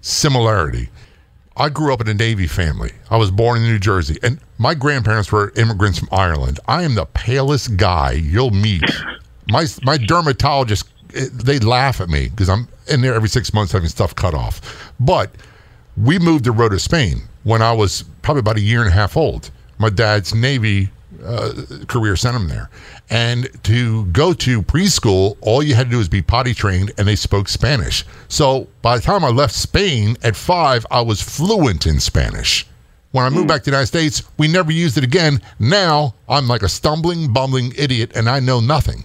similarity. 0.00 0.88
I 1.58 1.68
grew 1.68 1.92
up 1.92 2.00
in 2.00 2.08
a 2.08 2.14
Navy 2.14 2.46
family. 2.46 2.92
I 3.10 3.18
was 3.18 3.30
born 3.30 3.58
in 3.58 3.64
New 3.64 3.78
Jersey, 3.78 4.18
and 4.22 4.40
my 4.56 4.72
grandparents 4.72 5.30
were 5.30 5.52
immigrants 5.54 5.98
from 5.98 6.08
Ireland. 6.10 6.58
I 6.66 6.84
am 6.84 6.94
the 6.94 7.04
palest 7.04 7.76
guy 7.76 8.12
you'll 8.12 8.50
meet. 8.50 8.82
My 9.48 9.66
my 9.84 9.96
dermatologist 9.96 10.88
eh, 11.14 11.26
they 11.32 11.60
laugh 11.60 12.00
at 12.00 12.08
me 12.08 12.30
because 12.30 12.48
I'm 12.48 12.66
in 12.88 13.00
there 13.00 13.14
every 13.14 13.28
six 13.28 13.54
months 13.54 13.70
having 13.72 13.88
stuff 13.88 14.12
cut 14.12 14.34
off. 14.34 14.92
But 14.98 15.30
we 15.96 16.18
moved 16.18 16.44
to 16.44 16.50
Rota, 16.52 16.80
Spain 16.80 17.18
when 17.44 17.62
I 17.62 17.72
was 17.72 18.02
probably 18.22 18.40
about 18.40 18.56
a 18.56 18.60
year 18.60 18.80
and 18.80 18.88
a 18.88 18.92
half 18.92 19.16
old. 19.16 19.52
My 19.78 19.88
dad's 19.88 20.34
Navy 20.34 20.90
uh, 21.24 21.52
career 21.86 22.16
sent 22.16 22.36
him 22.36 22.48
there. 22.48 22.70
And 23.10 23.48
to 23.64 24.06
go 24.06 24.32
to 24.34 24.62
preschool, 24.62 25.36
all 25.40 25.62
you 25.62 25.74
had 25.74 25.84
to 25.84 25.90
do 25.90 25.98
was 25.98 26.08
be 26.08 26.22
potty 26.22 26.54
trained, 26.54 26.92
and 26.98 27.06
they 27.06 27.16
spoke 27.16 27.48
Spanish. 27.48 28.04
So 28.28 28.68
by 28.82 28.96
the 28.96 29.02
time 29.02 29.24
I 29.24 29.28
left 29.28 29.54
Spain 29.54 30.16
at 30.22 30.36
five, 30.36 30.86
I 30.90 31.00
was 31.00 31.20
fluent 31.20 31.86
in 31.86 32.00
Spanish. 32.00 32.66
When 33.12 33.24
I 33.24 33.30
moved 33.30 33.46
mm. 33.46 33.48
back 33.48 33.62
to 33.62 33.70
the 33.70 33.76
United 33.76 33.86
States, 33.86 34.22
we 34.36 34.48
never 34.48 34.70
used 34.70 34.98
it 34.98 35.04
again. 35.04 35.40
Now 35.58 36.14
I'm 36.28 36.48
like 36.48 36.62
a 36.62 36.68
stumbling, 36.68 37.32
bumbling 37.32 37.72
idiot, 37.76 38.12
and 38.14 38.28
I 38.28 38.40
know 38.40 38.60
nothing. 38.60 39.04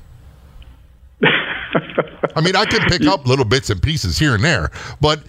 I 1.24 2.42
mean, 2.42 2.56
I 2.56 2.66
can 2.66 2.82
pick 2.90 3.02
up 3.08 3.26
little 3.26 3.46
bits 3.46 3.70
and 3.70 3.82
pieces 3.82 4.18
here 4.18 4.36
and 4.36 4.44
there, 4.44 4.72
but 5.00 5.24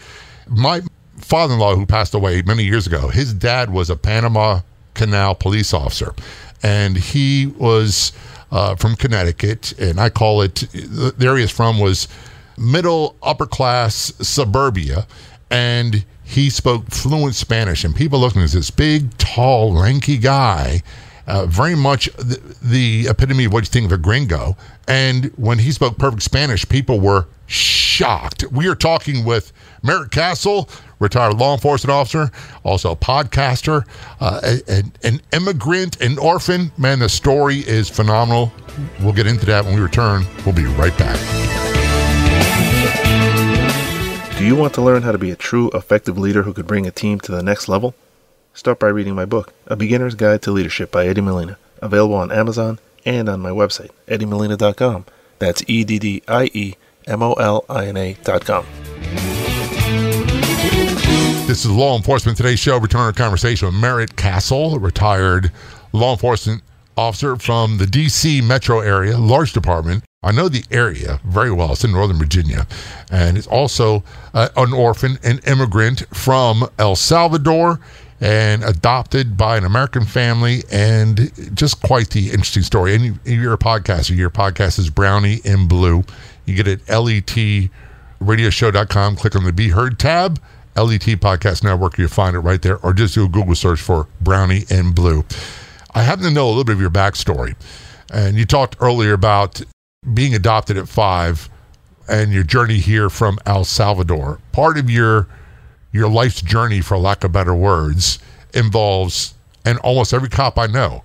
my 0.48 0.80
father-in-law, 1.18 1.76
who 1.76 1.86
passed 1.86 2.14
away 2.14 2.42
many 2.42 2.64
years 2.64 2.86
ago, 2.86 3.08
his 3.08 3.32
dad 3.32 3.70
was 3.70 3.90
a 3.90 3.96
Panama 3.96 4.60
Canal 4.94 5.34
police 5.34 5.72
officer, 5.72 6.14
and 6.62 6.96
he 6.96 7.46
was 7.46 8.12
uh, 8.50 8.74
from 8.76 8.96
Connecticut, 8.96 9.72
and 9.78 9.98
I 9.98 10.10
call 10.10 10.42
it 10.42 10.66
the 10.72 11.14
area 11.20 11.42
he's 11.42 11.50
from 11.50 11.78
was 11.78 12.08
middle 12.56 13.16
upper 13.22 13.46
class 13.46 14.12
suburbia, 14.20 15.06
and 15.50 16.04
he 16.22 16.50
spoke 16.50 16.90
fluent 16.90 17.34
Spanish, 17.34 17.84
and 17.84 17.94
people 17.94 18.20
looked 18.20 18.36
at 18.36 18.40
him 18.40 18.44
as 18.44 18.52
this 18.52 18.70
big, 18.70 19.16
tall, 19.18 19.72
lanky 19.72 20.18
guy 20.18 20.82
uh, 21.26 21.46
very 21.46 21.74
much 21.74 22.06
the, 22.16 22.40
the, 22.62 23.06
epitome 23.08 23.44
of 23.44 23.52
what 23.52 23.62
you 23.62 23.70
think 23.70 23.86
of 23.86 23.92
a 23.92 23.98
gringo. 23.98 24.56
And 24.88 25.26
when 25.36 25.58
he 25.58 25.72
spoke 25.72 25.96
perfect 25.98 26.22
Spanish, 26.22 26.68
people 26.68 27.00
were 27.00 27.26
shocked. 27.46 28.44
We 28.50 28.68
are 28.68 28.74
talking 28.74 29.24
with 29.24 29.52
Merritt 29.82 30.10
Castle, 30.10 30.68
retired 30.98 31.36
law 31.36 31.54
enforcement 31.54 31.92
officer, 31.92 32.30
also 32.64 32.92
a 32.92 32.96
podcaster, 32.96 33.84
uh, 34.20 34.40
an, 34.68 34.92
an 35.02 35.20
immigrant, 35.32 36.00
an 36.00 36.18
orphan. 36.18 36.70
Man, 36.78 37.00
the 37.00 37.08
story 37.08 37.58
is 37.58 37.88
phenomenal. 37.88 38.52
We'll 39.00 39.12
get 39.12 39.26
into 39.26 39.46
that 39.46 39.64
when 39.64 39.74
we 39.74 39.80
return. 39.80 40.24
We'll 40.44 40.54
be 40.54 40.66
right 40.66 40.96
back. 40.96 41.18
Do 44.38 44.46
you 44.46 44.56
want 44.56 44.74
to 44.74 44.82
learn 44.82 45.02
how 45.02 45.12
to 45.12 45.18
be 45.18 45.30
a 45.30 45.36
true, 45.36 45.70
effective 45.70 46.18
leader 46.18 46.42
who 46.42 46.52
could 46.52 46.66
bring 46.66 46.86
a 46.86 46.90
team 46.90 47.20
to 47.20 47.32
the 47.32 47.42
next 47.42 47.68
level? 47.68 47.94
Start 48.54 48.78
by 48.78 48.88
reading 48.88 49.14
my 49.14 49.24
book, 49.24 49.52
A 49.66 49.76
Beginner's 49.76 50.14
Guide 50.14 50.42
to 50.42 50.50
Leadership 50.50 50.90
by 50.90 51.06
Eddie 51.06 51.20
Molina, 51.20 51.58
available 51.80 52.16
on 52.16 52.32
Amazon 52.32 52.78
and 53.04 53.28
on 53.28 53.40
my 53.40 53.50
website, 53.50 53.90
eddiemolina.com. 54.08 55.06
That's 55.38 55.62
E 55.66 55.84
D 55.84 55.98
D 55.98 56.22
I 56.28 56.50
E 56.52 56.74
M 57.06 57.22
O 57.22 57.32
L 57.34 57.64
I 57.68 57.86
N 57.86 57.96
A.com. 57.96 58.66
This 61.52 61.66
is 61.66 61.70
Law 61.70 61.98
Enforcement 61.98 62.38
Today's 62.38 62.60
show. 62.60 62.78
Return 62.78 63.02
our 63.02 63.12
conversation 63.12 63.66
with 63.66 63.74
Merritt 63.74 64.16
Castle, 64.16 64.78
retired 64.78 65.52
law 65.92 66.12
enforcement 66.12 66.62
officer 66.96 67.36
from 67.36 67.76
the 67.76 67.86
D.C. 67.86 68.40
metro 68.40 68.80
area, 68.80 69.18
large 69.18 69.52
department. 69.52 70.02
I 70.22 70.32
know 70.32 70.48
the 70.48 70.64
area 70.70 71.20
very 71.26 71.52
well. 71.52 71.72
It's 71.72 71.84
in 71.84 71.92
Northern 71.92 72.16
Virginia. 72.16 72.66
And 73.10 73.36
it's 73.36 73.46
also 73.46 74.02
uh, 74.32 74.48
an 74.56 74.72
orphan, 74.72 75.18
an 75.24 75.40
immigrant 75.46 76.04
from 76.14 76.66
El 76.78 76.96
Salvador 76.96 77.80
and 78.18 78.64
adopted 78.64 79.36
by 79.36 79.58
an 79.58 79.66
American 79.66 80.06
family, 80.06 80.62
and 80.72 81.30
just 81.54 81.82
quite 81.82 82.08
the 82.08 82.30
interesting 82.30 82.62
story. 82.62 82.94
And 82.94 83.20
you're 83.26 83.52
a 83.52 83.58
podcaster. 83.58 84.16
Your 84.16 84.30
podcast 84.30 84.78
is 84.78 84.88
Brownie 84.88 85.42
in 85.44 85.68
Blue. 85.68 86.02
You 86.46 86.54
get 86.54 86.66
it 86.66 86.80
at 86.88 87.00
letradioshow.com. 87.00 89.16
Click 89.16 89.36
on 89.36 89.44
the 89.44 89.52
Be 89.52 89.68
Heard 89.68 89.98
tab, 89.98 90.40
LET 90.76 91.00
Podcast 91.20 91.64
Network. 91.64 91.98
You'll 91.98 92.08
find 92.08 92.34
it 92.36 92.40
right 92.40 92.60
there, 92.60 92.78
or 92.78 92.92
just 92.92 93.14
do 93.14 93.26
a 93.26 93.28
Google 93.28 93.54
search 93.54 93.80
for 93.80 94.08
Brownie 94.20 94.64
and 94.70 94.94
Blue. 94.94 95.24
I 95.94 96.02
happen 96.02 96.24
to 96.24 96.30
know 96.30 96.46
a 96.46 96.48
little 96.48 96.64
bit 96.64 96.74
of 96.74 96.80
your 96.80 96.90
backstory. 96.90 97.54
And 98.12 98.36
you 98.36 98.44
talked 98.44 98.76
earlier 98.80 99.12
about 99.12 99.62
being 100.12 100.34
adopted 100.34 100.76
at 100.76 100.88
five 100.88 101.48
and 102.08 102.32
your 102.32 102.42
journey 102.42 102.78
here 102.78 103.08
from 103.08 103.38
El 103.46 103.64
Salvador. 103.64 104.40
Part 104.52 104.78
of 104.78 104.90
your 104.90 105.28
your 105.92 106.08
life's 106.08 106.40
journey, 106.40 106.80
for 106.80 106.96
lack 106.96 107.22
of 107.22 107.32
better 107.32 107.54
words, 107.54 108.18
involves, 108.54 109.34
and 109.64 109.78
almost 109.80 110.14
every 110.14 110.30
cop 110.30 110.58
I 110.58 110.66
know 110.66 111.04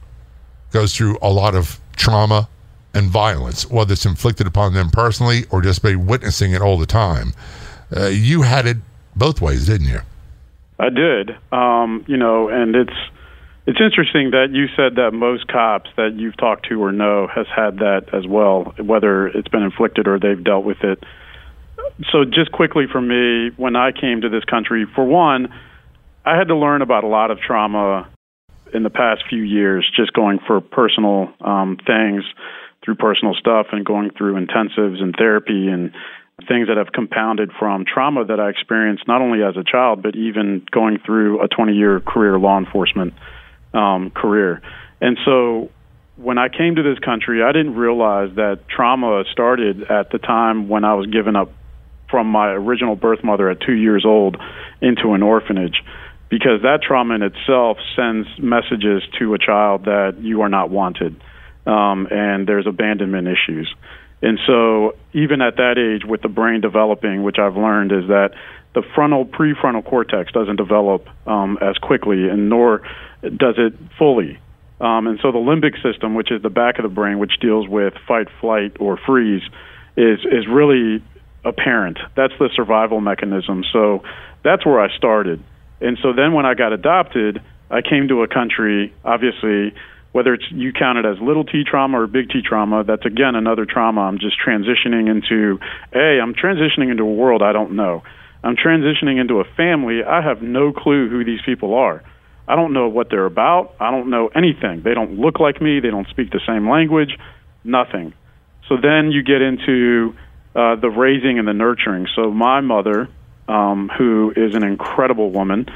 goes 0.72 0.96
through 0.96 1.18
a 1.22 1.30
lot 1.30 1.56
of 1.56 1.80
trauma 1.98 2.48
and 2.94 3.10
violence, 3.10 3.70
whether 3.70 3.94
it's 3.94 4.06
inflicted 4.06 4.48
upon 4.48 4.74
them 4.74 4.90
personally 4.90 5.46
or 5.50 5.62
just 5.62 5.82
by 5.82 5.96
witnessing 5.96 6.54
it 6.54 6.62
all 6.62 6.78
the 6.78 6.86
time. 6.86 7.34
Uh, 7.96 8.08
you 8.08 8.42
had 8.42 8.66
it 8.66 8.78
both 9.18 9.42
ways, 9.42 9.66
didn't 9.68 9.88
you? 9.88 10.00
I 10.80 10.90
did. 10.90 11.32
Um, 11.52 12.06
you 12.08 12.18
know, 12.18 12.50
and 12.50 12.76
it's 12.76 12.98
it's 13.66 13.80
interesting 13.82 14.32
that 14.32 14.50
you 14.52 14.68
said 14.78 14.96
that 14.96 15.12
most 15.12 15.48
cops 15.48 15.90
that 15.98 16.14
you've 16.16 16.38
talked 16.38 16.68
to 16.70 16.82
or 16.82 16.92
know 16.92 17.28
has 17.28 17.48
had 17.54 17.80
that 17.80 18.14
as 18.14 18.26
well, 18.28 18.74
whether 18.78 19.28
it's 19.28 19.48
been 19.50 19.64
inflicted 19.64 20.08
or 20.08 20.20
they've 20.20 20.42
dealt 20.44 20.64
with 20.64 20.84
it 20.84 21.04
so 22.12 22.26
just 22.26 22.52
quickly 22.52 22.86
for 22.92 23.02
me, 23.02 23.52
when 23.58 23.76
I 23.76 23.92
came 23.92 24.22
to 24.22 24.30
this 24.30 24.44
country, 24.44 24.86
for 24.96 25.04
one, 25.04 25.50
I 26.26 26.38
had 26.38 26.50
to 26.50 26.56
learn 26.56 26.82
about 26.82 27.04
a 27.04 27.08
lot 27.08 27.32
of 27.32 27.40
trauma 27.40 28.08
in 28.74 28.84
the 28.84 28.90
past 28.90 29.24
few 29.30 29.42
years, 29.42 29.90
just 29.96 30.14
going 30.14 30.40
for 30.46 30.62
personal 30.62 31.30
um, 31.42 31.78
things 31.86 32.24
through 32.84 32.96
personal 32.96 33.34
stuff 33.34 33.68
and 33.72 33.86
going 33.86 34.12
through 34.12 34.34
intensives 34.36 35.02
and 35.02 35.16
therapy 35.18 35.68
and 35.68 35.94
things 36.46 36.68
that 36.68 36.78
have 36.78 36.92
compounded 36.94 37.52
from 37.58 37.84
trauma 37.84 38.24
that 38.26 38.40
I 38.40 38.50
experienced 38.50 39.08
not 39.08 39.22
only 39.22 39.42
as 39.42 39.58
a 39.58 39.64
child, 39.64 40.04
but 40.04 40.16
even 40.16 40.64
going 40.72 41.00
through 41.04 41.42
a 41.42 41.48
20 41.48 41.74
year 41.74 42.00
career 42.00 42.38
law 42.38 42.60
enforcement 42.60 43.14
um, 43.74 44.12
career. 44.12 44.62
And 45.02 45.18
so 45.26 45.72
when 46.16 46.38
I 46.38 46.50
came 46.50 46.76
to 46.76 46.84
this 46.84 47.00
country, 47.00 47.42
I 47.42 47.52
didn't 47.54 47.76
realize 47.76 48.36
that 48.36 48.68
trauma 48.70 49.24
started 49.32 49.90
at 49.90 50.12
the 50.12 50.20
time 50.20 50.70
when 50.70 50.84
I 50.84 50.94
was 50.94 51.08
given 51.08 51.36
up 51.36 51.52
from 52.10 52.28
my 52.28 52.50
original 52.50 52.96
birth 52.96 53.24
mother 53.24 53.50
at 53.50 53.60
two 53.60 53.74
years 53.74 54.06
old 54.06 54.38
into 54.80 55.14
an 55.14 55.24
orphanage 55.24 55.84
because 56.30 56.62
that 56.62 56.82
trauma 56.86 57.16
in 57.16 57.24
itself 57.24 57.78
sends 57.96 58.28
messages 58.38 59.02
to 59.18 59.34
a 59.34 59.40
child 59.40 59.86
that 59.86 60.18
you 60.20 60.42
are 60.42 60.50
not 60.50 60.70
wanted 60.70 61.20
um, 61.66 62.08
and 62.10 62.48
there's 62.48 62.66
abandonment 62.66 63.28
issues. 63.28 63.74
And 64.22 64.40
so, 64.48 64.96
even 65.14 65.42
at 65.42 65.58
that 65.58 65.78
age, 65.78 66.08
with 66.08 66.22
the 66.22 66.30
brain 66.30 66.62
developing, 66.62 67.24
which 67.24 67.38
I've 67.38 67.56
learned 67.56 67.92
is 67.92 68.08
that 68.08 68.32
the 68.74 68.82
frontal 68.96 69.26
prefrontal 69.26 69.86
cortex 69.86 70.32
doesn't 70.32 70.56
develop 70.56 71.08
um, 71.28 71.58
as 71.62 71.78
quickly, 71.78 72.28
and 72.28 72.50
nor 72.50 72.82
does 73.22 73.56
it 73.58 73.74
fully. 73.98 74.40
Um, 74.80 75.08
and 75.08 75.20
so, 75.22 75.32
the 75.32 75.38
limbic 75.38 75.82
system, 75.84 76.16
which 76.16 76.32
is 76.32 76.42
the 76.42 76.50
back 76.50 76.80
of 76.80 76.84
the 76.84 76.90
brain, 76.90 77.20
which 77.20 77.40
deals 77.40 77.68
with 77.68 77.94
fight, 78.08 78.28
flight, 78.42 78.78
or 78.80 78.98
freeze, 78.98 79.44
is 79.96 80.20
is 80.26 80.48
really 80.50 81.04
apparent. 81.46 81.98
That's 82.16 82.34
the 82.40 82.50
survival 82.56 83.02
mechanism. 83.02 83.64
So 83.72 84.04
that's 84.44 84.66
where 84.66 84.80
I 84.80 84.96
started. 84.96 85.44
And 85.82 85.98
so 86.02 86.14
then 86.14 86.34
when 86.34 86.46
I 86.46 86.54
got 86.54 86.74
adopted, 86.74 87.42
I 87.70 87.82
came 87.82 88.08
to 88.08 88.24
a 88.24 88.28
country, 88.28 88.94
obviously, 89.04 89.74
whether 90.18 90.34
it's 90.34 90.46
you 90.50 90.74
count 90.74 90.98
it 90.98 91.06
as 91.06 91.22
little 91.22 91.44
t 91.44 91.64
trauma 91.64 92.02
or 92.02 92.08
big 92.08 92.32
T 92.32 92.42
trauma, 92.42 92.84
that's 92.84 93.06
again 93.06 93.36
another 93.36 93.68
trauma. 93.68 94.02
I'm 94.02 94.18
just 94.18 94.36
transitioning 94.44 95.08
into, 95.08 95.60
A, 95.94 96.20
I'm 96.20 96.34
transitioning 96.34 96.90
into 96.90 97.04
a 97.04 97.14
world 97.14 97.44
I 97.44 97.54
don't 97.54 97.74
know. 97.74 98.02
I'm 98.44 98.56
transitioning 98.56 99.22
into 99.22 99.42
a 99.42 99.44
family. 99.56 100.04
I 100.04 100.24
have 100.24 100.42
no 100.42 100.74
clue 100.74 101.08
who 101.08 101.24
these 101.24 101.42
people 101.46 101.76
are. 101.76 102.02
I 102.48 102.56
don't 102.56 102.74
know 102.74 102.90
what 102.90 103.12
they're 103.12 103.28
about. 103.28 103.76
I 103.80 103.92
don't 103.92 104.10
know 104.10 104.32
anything. 104.34 104.82
They 104.82 104.96
don't 104.96 105.20
look 105.20 105.40
like 105.40 105.62
me. 105.62 105.82
They 105.82 105.92
don't 105.92 106.08
speak 106.08 106.32
the 106.32 106.42
same 106.48 106.68
language. 106.68 107.16
Nothing. 107.64 108.16
So 108.70 108.78
then 108.82 109.12
you 109.12 109.22
get 109.22 109.44
into 109.44 110.16
uh, 110.56 110.78
the 110.78 110.90
raising 110.90 111.38
and 111.38 111.48
the 111.48 111.54
nurturing. 111.54 112.08
So 112.16 112.32
my 112.32 112.62
mother, 112.62 113.08
um, 113.48 113.92
who 113.96 114.34
is 114.36 114.56
an 114.56 114.64
incredible 114.64 115.30
woman, 115.30 115.68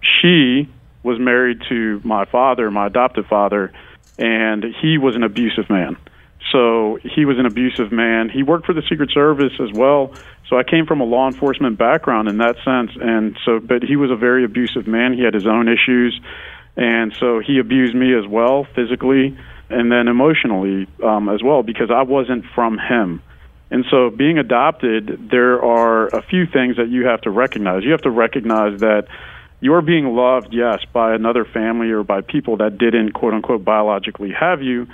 she 0.00 0.68
was 1.08 1.18
married 1.18 1.62
to 1.68 2.00
my 2.04 2.24
father, 2.26 2.70
my 2.70 2.86
adoptive 2.86 3.26
father, 3.26 3.72
and 4.18 4.64
he 4.82 4.98
was 4.98 5.16
an 5.16 5.24
abusive 5.24 5.68
man. 5.70 5.96
So 6.52 6.98
he 7.02 7.24
was 7.24 7.38
an 7.38 7.46
abusive 7.46 7.90
man. 7.90 8.30
He 8.30 8.42
worked 8.42 8.66
for 8.66 8.72
the 8.72 8.82
Secret 8.88 9.10
Service 9.12 9.52
as 9.60 9.70
well. 9.72 10.14
So 10.48 10.56
I 10.56 10.62
came 10.62 10.86
from 10.86 11.00
a 11.00 11.04
law 11.04 11.26
enforcement 11.28 11.78
background 11.78 12.28
in 12.28 12.38
that 12.38 12.56
sense, 12.64 12.92
and 13.00 13.36
so 13.44 13.58
but 13.58 13.82
he 13.82 13.96
was 13.96 14.10
a 14.10 14.16
very 14.16 14.44
abusive 14.44 14.86
man. 14.86 15.12
He 15.12 15.22
had 15.22 15.34
his 15.34 15.46
own 15.46 15.68
issues, 15.68 16.18
and 16.76 17.12
so 17.18 17.40
he 17.40 17.58
abused 17.58 17.94
me 17.94 18.14
as 18.14 18.26
well 18.26 18.66
physically 18.74 19.36
and 19.70 19.92
then 19.92 20.08
emotionally 20.08 20.86
um, 21.02 21.28
as 21.28 21.42
well 21.42 21.62
because 21.62 21.90
I 21.90 22.02
wasn't 22.02 22.44
from 22.54 22.78
him. 22.78 23.22
And 23.70 23.84
so, 23.90 24.08
being 24.08 24.38
adopted, 24.38 25.28
there 25.30 25.62
are 25.62 26.06
a 26.06 26.22
few 26.22 26.46
things 26.46 26.76
that 26.76 26.88
you 26.88 27.04
have 27.06 27.20
to 27.22 27.30
recognize. 27.30 27.84
You 27.84 27.92
have 27.92 28.02
to 28.02 28.10
recognize 28.10 28.80
that 28.80 29.08
you're 29.60 29.82
being 29.82 30.06
loved, 30.06 30.48
yes, 30.52 30.84
by 30.92 31.14
another 31.14 31.44
family 31.44 31.90
or 31.90 32.02
by 32.04 32.20
people 32.20 32.58
that 32.58 32.78
didn't, 32.78 33.12
quote 33.12 33.34
unquote, 33.34 33.64
biologically 33.64 34.30
have 34.32 34.62
you. 34.62 34.86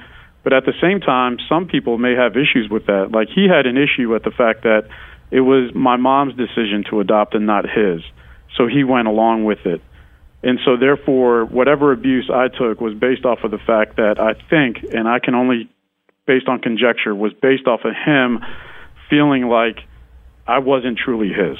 But 0.43 0.53
at 0.53 0.65
the 0.65 0.73
same 0.81 1.01
time, 1.01 1.39
some 1.49 1.67
people 1.67 1.99
may 1.99 2.15
have 2.15 2.33
issues 2.33 2.69
with 2.71 2.87
that. 2.87 3.11
Like 3.13 3.29
he 3.35 3.47
had 3.49 3.67
an 3.67 3.77
issue 3.77 4.11
with 4.11 4.25
the 4.25 4.31
fact 4.31 4.63
that 4.63 4.89
it 5.31 5.41
was 5.41 5.75
my 5.75 5.97
mom's 5.97 6.35
decision 6.35 6.85
to 6.91 7.01
adopt 7.01 7.35
and 7.35 7.47
not 7.47 7.65
his. 7.65 8.03
So 8.57 8.67
he 8.67 8.85
went 8.85 9.09
along 9.09 9.45
with 9.45 9.65
it. 9.65 9.83
And 10.43 10.59
so, 10.63 10.77
therefore, 10.77 11.47
whatever 11.47 11.91
abuse 11.91 12.31
I 12.33 12.49
took 12.49 12.79
was 12.79 12.93
based 12.93 13.25
off 13.25 13.39
of 13.45 13.51
the 13.51 13.59
fact 13.59 13.97
that 13.97 14.21
I 14.21 14.35
think, 14.51 14.85
and 14.93 15.09
I 15.09 15.19
can 15.19 15.35
only 15.35 15.71
based 16.27 16.49
on 16.49 16.61
conjecture 16.61 17.15
was 17.15 17.33
based 17.33 17.67
off 17.67 17.81
of 17.85 17.93
him 17.95 18.41
feeling 19.09 19.49
like 19.49 19.79
I 20.47 20.59
wasn't 20.59 20.99
truly 20.99 21.29
his. 21.29 21.59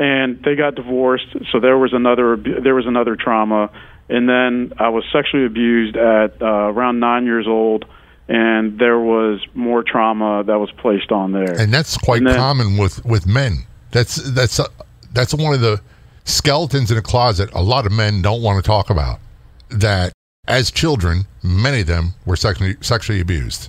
And 0.00 0.42
they 0.42 0.54
got 0.54 0.76
divorced, 0.76 1.26
so 1.52 1.60
there 1.60 1.76
was 1.76 1.92
another 1.92 2.36
there 2.36 2.74
was 2.74 2.86
another 2.86 3.16
trauma. 3.16 3.70
And 4.08 4.28
then 4.28 4.72
I 4.78 4.88
was 4.88 5.04
sexually 5.12 5.44
abused 5.44 5.96
at 5.96 6.40
uh, 6.40 6.46
around 6.46 7.00
nine 7.00 7.26
years 7.26 7.46
old, 7.46 7.84
and 8.26 8.78
there 8.78 8.98
was 8.98 9.40
more 9.54 9.82
trauma 9.82 10.42
that 10.44 10.58
was 10.58 10.70
placed 10.72 11.12
on 11.12 11.32
there. 11.32 11.54
And 11.60 11.72
that's 11.72 11.98
quite 11.98 12.24
then, 12.24 12.34
common 12.34 12.78
with 12.78 13.04
with 13.04 13.26
men. 13.26 13.66
That's 13.90 14.16
that's 14.32 14.58
uh, 14.58 14.68
that's 15.12 15.34
one 15.34 15.52
of 15.52 15.60
the 15.60 15.80
skeletons 16.24 16.90
in 16.90 16.96
a 16.96 17.02
closet 17.02 17.50
a 17.52 17.62
lot 17.62 17.84
of 17.84 17.92
men 17.92 18.22
don't 18.22 18.42
want 18.42 18.62
to 18.62 18.66
talk 18.66 18.88
about. 18.88 19.20
That 19.68 20.12
as 20.48 20.70
children, 20.70 21.26
many 21.42 21.82
of 21.82 21.88
them 21.88 22.14
were 22.24 22.36
sexually 22.36 22.76
sexually 22.80 23.20
abused 23.20 23.68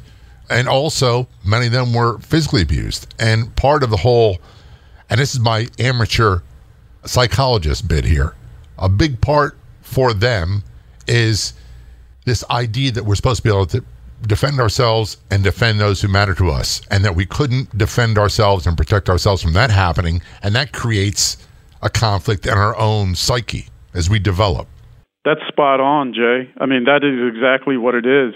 and 0.51 0.67
also 0.67 1.27
many 1.45 1.67
of 1.67 1.71
them 1.71 1.93
were 1.93 2.19
physically 2.19 2.61
abused. 2.61 3.13
And 3.17 3.55
part 3.55 3.83
of 3.83 3.89
the 3.89 3.97
whole, 3.97 4.39
and 5.11 5.19
this 5.19 5.35
is 5.35 5.41
my 5.41 5.67
amateur 5.77 6.39
psychologist 7.05 7.87
bit 7.87 8.05
here, 8.05 8.33
a 8.79 8.87
big 8.87 9.19
part 9.19 9.57
for 9.81 10.13
them 10.13 10.63
is 11.05 11.53
this 12.25 12.43
idea 12.49 12.91
that 12.91 13.03
we're 13.03 13.15
supposed 13.15 13.37
to 13.37 13.43
be 13.43 13.49
able 13.49 13.65
to 13.65 13.83
defend 14.25 14.59
ourselves 14.59 15.17
and 15.29 15.43
defend 15.43 15.79
those 15.79 16.01
who 16.01 16.07
matter 16.07 16.33
to 16.35 16.49
us, 16.49 16.81
and 16.89 17.03
that 17.03 17.15
we 17.15 17.25
couldn't 17.25 17.77
defend 17.77 18.17
ourselves 18.17 18.65
and 18.65 18.77
protect 18.77 19.09
ourselves 19.09 19.41
from 19.41 19.53
that 19.53 19.69
happening, 19.69 20.21
and 20.43 20.55
that 20.55 20.71
creates 20.71 21.37
a 21.81 21.89
conflict 21.89 22.45
in 22.45 22.53
our 22.53 22.77
own 22.77 23.13
psyche 23.13 23.67
as 23.93 24.09
we 24.09 24.17
develop. 24.17 24.67
That's 25.25 25.41
spot 25.49 25.81
on, 25.81 26.13
Jay. 26.13 26.49
I 26.57 26.65
mean, 26.65 26.85
that 26.85 27.03
is 27.03 27.35
exactly 27.35 27.75
what 27.77 27.95
it 27.95 28.05
is 28.05 28.33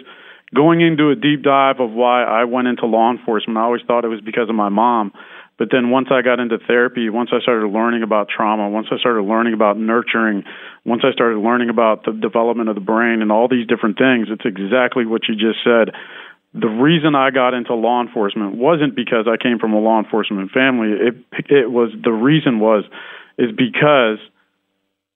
going 0.53 0.81
into 0.81 1.09
a 1.09 1.15
deep 1.15 1.43
dive 1.43 1.79
of 1.79 1.91
why 1.91 2.23
I 2.23 2.45
went 2.45 2.67
into 2.67 2.85
law 2.85 3.11
enforcement, 3.11 3.57
I 3.57 3.61
always 3.61 3.81
thought 3.87 4.05
it 4.05 4.09
was 4.09 4.21
because 4.21 4.49
of 4.49 4.55
my 4.55 4.69
mom. 4.69 5.11
But 5.57 5.69
then 5.71 5.89
once 5.89 6.07
I 6.11 6.21
got 6.21 6.39
into 6.39 6.57
therapy, 6.57 7.09
once 7.09 7.29
I 7.31 7.39
started 7.39 7.67
learning 7.67 8.03
about 8.03 8.27
trauma, 8.27 8.69
once 8.69 8.87
I 8.91 8.97
started 8.97 9.21
learning 9.21 9.53
about 9.53 9.77
nurturing, 9.77 10.43
once 10.83 11.03
I 11.05 11.11
started 11.13 11.39
learning 11.39 11.69
about 11.69 12.03
the 12.03 12.11
development 12.11 12.67
of 12.67 12.75
the 12.75 12.81
brain 12.81 13.21
and 13.21 13.31
all 13.31 13.47
these 13.47 13.65
different 13.65 13.97
things, 13.97 14.27
it's 14.29 14.45
exactly 14.45 15.05
what 15.05 15.21
you 15.29 15.35
just 15.35 15.63
said. 15.63 15.95
The 16.53 16.67
reason 16.67 17.15
I 17.15 17.31
got 17.31 17.53
into 17.53 17.73
law 17.73 18.01
enforcement 18.01 18.55
wasn't 18.55 18.95
because 18.95 19.27
I 19.27 19.41
came 19.41 19.59
from 19.59 19.73
a 19.73 19.79
law 19.79 19.99
enforcement 19.99 20.51
family. 20.51 20.91
It 20.91 21.15
it 21.49 21.71
was 21.71 21.91
the 22.03 22.11
reason 22.11 22.59
was 22.59 22.83
is 23.37 23.51
because 23.51 24.19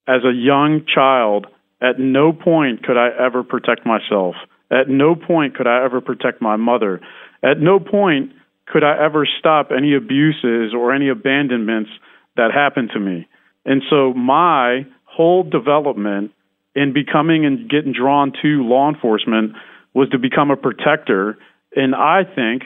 as 0.07 0.23
a 0.23 0.33
young 0.33 0.85
child, 0.93 1.47
at 1.81 1.99
no 1.99 2.33
point 2.33 2.83
could 2.83 2.97
I 2.97 3.09
ever 3.25 3.43
protect 3.43 3.85
myself 3.85 4.35
At 4.71 4.89
no 4.89 5.15
point 5.15 5.55
could 5.55 5.67
I 5.67 5.83
ever 5.83 6.01
protect 6.01 6.41
my 6.41 6.55
mother. 6.55 7.01
At 7.43 7.59
no 7.59 7.79
point 7.79 8.31
could 8.69 8.83
I 8.83 9.03
ever 9.03 9.27
stop 9.39 9.69
any 9.75 9.95
abuses 9.95 10.73
or 10.73 10.93
any 10.93 11.09
abandonments 11.09 11.89
that 12.37 12.51
happened 12.53 12.91
to 12.93 12.99
me. 12.99 13.27
And 13.65 13.81
so 13.89 14.13
my 14.13 14.85
whole 15.05 15.43
development 15.43 16.31
in 16.75 16.93
becoming 16.93 17.45
and 17.45 17.69
getting 17.69 17.93
drawn 17.93 18.31
to 18.41 18.63
law 18.63 18.89
enforcement 18.89 19.53
was 19.93 20.07
to 20.09 20.19
become 20.19 20.51
a 20.51 20.55
protector. 20.55 21.37
And 21.75 21.95
I 21.95 22.21
think 22.23 22.63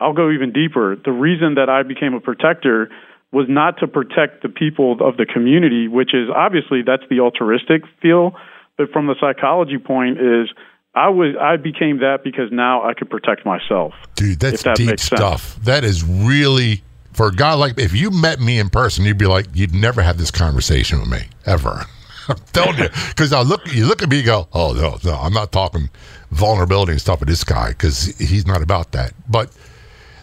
I'll 0.00 0.14
go 0.14 0.30
even 0.30 0.52
deeper. 0.52 0.96
The 0.96 1.12
reason 1.12 1.54
that 1.54 1.68
I 1.68 1.82
became 1.82 2.14
a 2.14 2.20
protector 2.20 2.90
was 3.30 3.46
not 3.48 3.78
to 3.78 3.86
protect 3.86 4.42
the 4.42 4.48
people 4.48 4.98
of 5.00 5.16
the 5.16 5.26
community, 5.26 5.88
which 5.88 6.12
is 6.12 6.28
obviously 6.34 6.82
that's 6.84 7.04
the 7.08 7.20
altruistic 7.20 7.82
feel, 8.00 8.32
but 8.76 8.90
from 8.90 9.06
the 9.06 9.14
psychology 9.20 9.78
point 9.78 10.18
is 10.18 10.48
I 10.94 11.08
was 11.08 11.34
I 11.40 11.56
became 11.56 11.98
that 12.00 12.22
because 12.22 12.50
now 12.52 12.82
I 12.82 12.94
could 12.94 13.08
protect 13.08 13.46
myself. 13.46 13.94
Dude, 14.14 14.40
that's 14.40 14.62
that 14.62 14.76
deep 14.76 15.00
stuff. 15.00 15.56
That 15.62 15.84
is 15.84 16.04
really 16.04 16.82
for 17.12 17.28
a 17.28 17.32
guy 17.32 17.54
like 17.54 17.78
if 17.78 17.94
you 17.94 18.10
met 18.10 18.40
me 18.40 18.58
in 18.58 18.68
person, 18.68 19.04
you'd 19.04 19.18
be 19.18 19.26
like, 19.26 19.46
you'd 19.54 19.74
never 19.74 20.02
have 20.02 20.18
this 20.18 20.30
conversation 20.30 21.00
with 21.00 21.08
me 21.08 21.22
ever. 21.46 21.86
I'm 22.28 22.36
telling 22.52 22.78
you, 22.78 22.88
because 23.08 23.32
I 23.32 23.42
look, 23.42 23.72
you 23.72 23.86
look 23.86 24.02
at 24.02 24.08
me, 24.08 24.18
and 24.18 24.26
go, 24.26 24.48
oh 24.52 24.72
no, 24.72 24.98
no, 25.02 25.16
I'm 25.18 25.32
not 25.32 25.50
talking 25.50 25.90
vulnerability 26.30 26.92
and 26.92 27.00
stuff 27.00 27.20
with 27.20 27.28
this 27.28 27.42
guy 27.42 27.70
because 27.70 28.06
he's 28.18 28.46
not 28.46 28.62
about 28.62 28.92
that. 28.92 29.12
But 29.28 29.50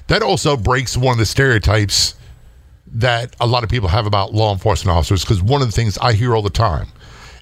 that 0.08 0.22
also 0.22 0.56
breaks 0.56 0.96
one 0.96 1.14
of 1.14 1.18
the 1.18 1.26
stereotypes 1.26 2.16
that 2.88 3.36
a 3.40 3.48
lot 3.48 3.64
of 3.64 3.70
people 3.70 3.90
have 3.90 4.06
about 4.06 4.34
law 4.34 4.54
enforcement 4.54 4.96
officers. 4.96 5.24
Because 5.24 5.42
one 5.42 5.62
of 5.62 5.68
the 5.68 5.72
things 5.72 5.98
I 5.98 6.14
hear 6.14 6.36
all 6.36 6.42
the 6.42 6.50
time 6.50 6.88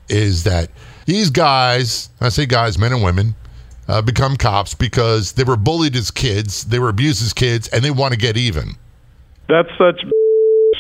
is 0.09 0.43
that 0.43 0.69
these 1.07 1.31
guys, 1.31 2.09
I 2.21 2.29
say 2.29 2.45
guys, 2.45 2.77
men 2.77 2.93
and 2.93 3.01
women, 3.01 3.33
uh, 3.87 4.01
become 4.01 4.35
cops 4.35 4.75
because 4.75 5.31
they 5.31 5.43
were 5.43 5.55
bullied 5.55 5.95
as 5.95 6.11
kids, 6.11 6.65
they 6.65 6.77
were 6.77 6.89
abused 6.89 7.23
as 7.23 7.33
kids, 7.33 7.67
and 7.69 7.83
they 7.83 7.89
want 7.89 8.13
to 8.13 8.19
get 8.19 8.37
even. 8.37 8.75
That's 9.47 9.69
such. 9.77 10.03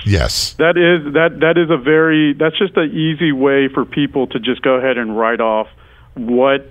Yes. 0.05 0.53
That 0.53 0.77
is 0.77 1.13
that 1.13 1.39
that 1.39 1.57
is 1.57 1.69
a 1.71 1.77
very 1.77 2.33
that's 2.33 2.57
just 2.57 2.75
an 2.77 2.91
easy 2.91 3.31
way 3.31 3.69
for 3.73 3.85
people 3.85 4.27
to 4.27 4.39
just 4.39 4.61
go 4.61 4.75
ahead 4.75 4.97
and 4.97 5.17
write 5.17 5.39
off 5.39 5.67
what 6.15 6.67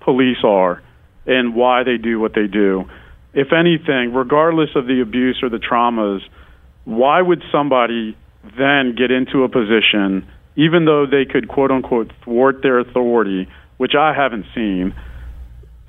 police 0.00 0.38
are 0.44 0.80
and 1.26 1.54
why 1.54 1.82
they 1.82 1.96
do 1.96 2.20
what 2.20 2.34
they 2.34 2.46
do. 2.46 2.88
If 3.32 3.52
anything, 3.52 4.14
regardless 4.14 4.70
of 4.76 4.86
the 4.86 5.00
abuse 5.00 5.40
or 5.42 5.48
the 5.48 5.58
traumas, 5.58 6.20
why 6.84 7.20
would 7.20 7.42
somebody 7.50 8.16
then 8.56 8.94
get 8.96 9.10
into 9.10 9.42
a 9.42 9.48
position, 9.48 10.28
even 10.56 10.84
though 10.84 11.06
they 11.06 11.24
could 11.24 11.48
quote 11.48 11.70
unquote 11.70 12.12
thwart 12.24 12.62
their 12.62 12.78
authority, 12.78 13.48
which 13.76 13.92
I 13.98 14.14
haven't 14.14 14.46
seen, 14.54 14.94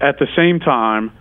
at 0.02 0.20
the 0.20 0.28
same 0.36 0.60
time 0.60 1.12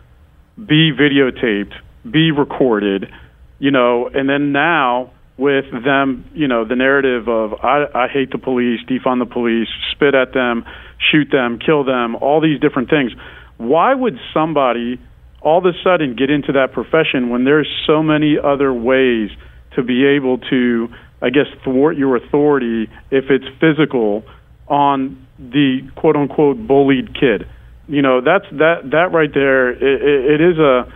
be 0.57 0.92
videotaped, 0.92 1.74
be 2.11 2.30
recorded, 2.30 3.11
you 3.59 3.70
know, 3.70 4.09
and 4.12 4.28
then 4.28 4.52
now 4.52 5.12
with 5.37 5.64
them, 5.85 6.24
you 6.35 6.46
know, 6.46 6.64
the 6.64 6.76
narrative 6.76 7.28
of 7.28 7.54
I, 7.54 7.87
I 7.94 8.09
hate 8.09 8.30
the 8.30 8.38
police, 8.38 8.80
defund 8.88 9.18
the 9.18 9.30
police, 9.30 9.68
spit 9.92 10.14
at 10.14 10.33
them, 10.33 10.64
shoot 11.11 11.28
them, 11.30 11.59
kill 11.59 11.85
them, 11.85 12.16
all 12.16 12.40
these 12.40 12.61
different 12.61 12.88
things. 12.88 13.12
Why 13.57 13.94
would 13.94 14.18
somebody 14.33 15.00
all 15.40 15.59
of 15.59 15.66
a 15.66 15.76
sudden 15.85 16.16
get 16.16 16.30
into 16.30 16.52
that 16.52 16.72
profession 16.72 17.28
when 17.28 17.44
there's 17.44 17.68
so 17.87 18.02
many 18.02 18.37
other 18.42 18.72
ways 18.72 19.30
to 19.76 19.83
be 19.83 20.07
able 20.07 20.38
to, 20.38 20.88
I 21.22 21.31
guess, 21.31 21.46
thwart 21.64 21.96
your 21.96 22.16
authority 22.16 22.90
if 23.11 23.24
it's 23.31 23.46
physical 23.61 24.24
on 24.68 25.27
the 25.38 25.81
quote 25.96 26.16
unquote 26.16 26.66
bullied 26.66 27.14
kid? 27.14 27.48
You 27.87 28.03
know, 28.03 28.20
that's 28.20 28.46
that 28.53 28.90
that 28.92 29.12
right 29.12 29.31
there. 29.33 29.70
it, 29.70 29.83
it, 29.83 30.40
it 30.40 30.53
is 30.53 30.59
a 30.59 30.92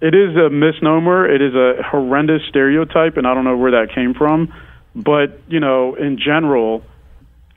it 0.00 0.14
is 0.14 0.36
a 0.36 0.50
misnomer. 0.50 1.26
It 1.26 1.40
is 1.40 1.54
a 1.54 1.82
horrendous 1.82 2.42
stereotype, 2.48 3.16
and 3.16 3.26
I 3.26 3.34
don't 3.34 3.44
know 3.44 3.56
where 3.56 3.72
that 3.72 3.94
came 3.94 4.14
from. 4.14 4.52
But, 4.94 5.40
you 5.48 5.60
know, 5.60 5.94
in 5.94 6.18
general, 6.18 6.82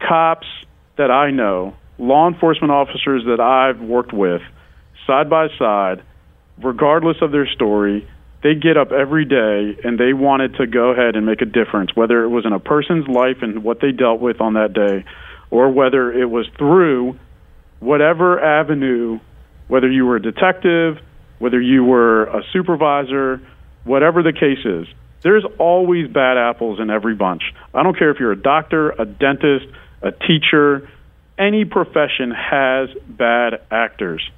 cops 0.06 0.48
that 0.98 1.12
I 1.12 1.32
know, 1.32 1.76
law 1.98 2.28
enforcement 2.28 2.72
officers 2.72 3.24
that 3.26 3.40
I've 3.40 3.82
worked 3.82 4.14
with, 4.14 4.42
side 5.06 5.30
by 5.30 5.48
side, 5.58 6.04
regardless 6.62 7.18
of 7.22 7.32
their 7.32 7.48
story, 7.48 8.08
they 8.42 8.56
get 8.56 8.78
up 8.78 8.92
every 8.92 9.26
day 9.26 9.78
and 9.84 10.00
they 10.00 10.14
wanted 10.14 10.56
to 10.56 10.68
go 10.68 10.90
ahead 10.90 11.16
and 11.16 11.26
make 11.26 11.42
a 11.42 11.46
difference, 11.46 11.96
whether 11.96 12.24
it 12.24 12.30
was 12.30 12.46
in 12.46 12.54
a 12.54 12.60
person's 12.60 13.08
life 13.08 13.38
and 13.42 13.64
what 13.64 13.82
they 13.82 13.92
dealt 13.92 14.22
with 14.22 14.40
on 14.40 14.54
that 14.54 14.74
day, 14.74 15.04
or 15.52 15.70
whether 15.70 16.12
it 16.12 16.30
was 16.30 16.48
through 16.58 17.18
whatever 17.80 18.40
avenue, 18.40 19.20
whether 19.68 19.90
you 19.90 20.06
were 20.06 20.18
a 20.18 20.22
detective, 20.22 20.98
whether 21.40 21.60
you 21.60 21.84
were 21.84 22.26
a 22.26 22.44
supervisor, 22.54 23.42
whatever 23.84 24.24
the 24.24 24.34
case 24.34 24.66
is, 24.66 24.88
there's 25.22 25.46
always 25.58 26.08
bad 26.08 26.38
apples 26.38 26.80
in 26.80 26.90
every 26.90 27.16
bunch. 27.16 27.44
I 27.74 27.84
don't 27.84 27.98
care 27.98 28.12
if 28.12 28.20
you're 28.20 28.32
a 28.32 28.42
doctor, 28.42 28.92
a 28.92 29.06
dentist, 29.06 29.66
a 30.02 30.12
teacher, 30.12 30.90
any 31.38 31.66
profession 31.66 32.32
has 32.32 32.90
bad 33.08 33.62
actors. 33.72 34.30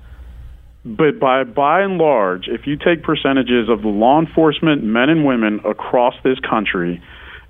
But 0.84 1.20
by 1.20 1.44
by 1.44 1.82
and 1.82 1.98
large, 1.98 2.48
if 2.48 2.66
you 2.66 2.76
take 2.76 3.04
percentages 3.04 3.70
of 3.70 3.82
the 3.82 3.88
law 3.88 4.20
enforcement 4.20 4.84
men 4.84 5.10
and 5.10 5.26
women 5.26 5.60
across 5.66 6.16
this 6.24 6.40
country 6.40 7.02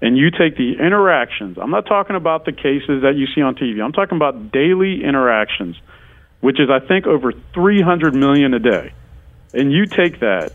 and 0.02 0.18
you 0.18 0.32
take 0.32 0.58
the 0.58 0.74
interactions, 0.80 1.58
I'm 1.62 1.72
not 1.72 1.86
talking 1.86 2.16
about 2.16 2.46
the 2.46 2.52
cases 2.52 3.04
that 3.04 3.14
you 3.16 3.28
see 3.34 3.42
on 3.42 3.56
TV. 3.56 3.82
I'm 3.82 3.94
talking 3.94 4.18
about 4.18 4.52
daily 4.52 5.04
interactions, 5.04 5.78
which 6.42 6.60
is 6.60 6.70
I 6.70 6.86
think 6.86 7.08
over 7.08 7.32
300 7.54 8.14
million 8.14 8.54
a 8.54 8.60
day 8.60 8.94
and 9.54 9.72
you 9.72 9.86
take 9.86 10.20
that 10.20 10.52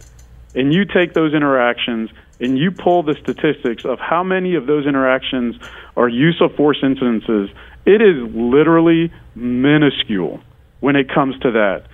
and 0.55 0.73
you 0.73 0.85
take 0.85 1.15
those 1.15 1.35
interactions 1.35 2.11
and 2.41 2.59
you 2.59 2.71
pull 2.71 3.03
the 3.03 3.15
statistics 3.23 3.85
of 3.85 3.99
how 3.99 4.23
many 4.23 4.55
of 4.55 4.67
those 4.67 4.87
interactions 4.87 5.55
are 5.97 6.09
use 6.09 6.41
of 6.41 6.55
force 6.57 6.79
incidences, 6.83 7.49
it 7.85 8.03
is 8.03 8.17
literally 8.35 9.13
minuscule 9.35 10.41
when 10.81 10.97
it 10.97 11.09
comes 11.13 11.39
to 11.41 11.53
that. 11.53 11.85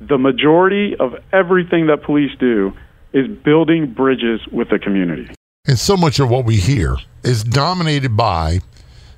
The 0.00 0.18
majority 0.18 0.96
of 0.98 1.14
everything 1.32 1.86
that 1.88 2.02
police 2.02 2.30
do 2.38 2.72
is 3.12 3.28
building 3.28 3.92
bridges 3.92 4.40
with 4.50 4.70
the 4.70 4.78
community. 4.78 5.28
And 5.66 5.78
so 5.78 5.96
much 5.96 6.20
of 6.20 6.30
what 6.30 6.44
we 6.44 6.56
hear 6.56 6.96
is 7.22 7.44
dominated 7.44 8.16
by 8.16 8.60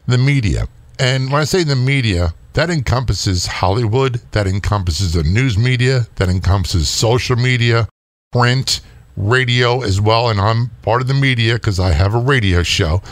the 0.06 0.18
media. 0.18 0.66
And 0.98 1.30
when 1.30 1.40
I 1.40 1.44
say 1.44 1.62
the 1.62 1.76
media, 1.76 2.34
that 2.54 2.68
encompasses 2.68 3.46
Hollywood, 3.46 4.20
that 4.32 4.46
encompasses 4.46 5.14
the 5.14 5.22
news 5.22 5.56
media, 5.56 6.06
that 6.16 6.28
encompasses 6.28 6.88
social 6.88 7.36
media, 7.36 7.88
print, 8.30 8.80
radio 9.16 9.82
as 9.82 10.00
well. 10.00 10.28
And 10.28 10.40
I'm 10.40 10.70
part 10.82 11.00
of 11.00 11.08
the 11.08 11.14
media 11.14 11.54
because 11.54 11.80
I 11.80 11.92
have 11.92 12.14
a 12.14 12.18
radio 12.18 12.62
show. 12.62 13.02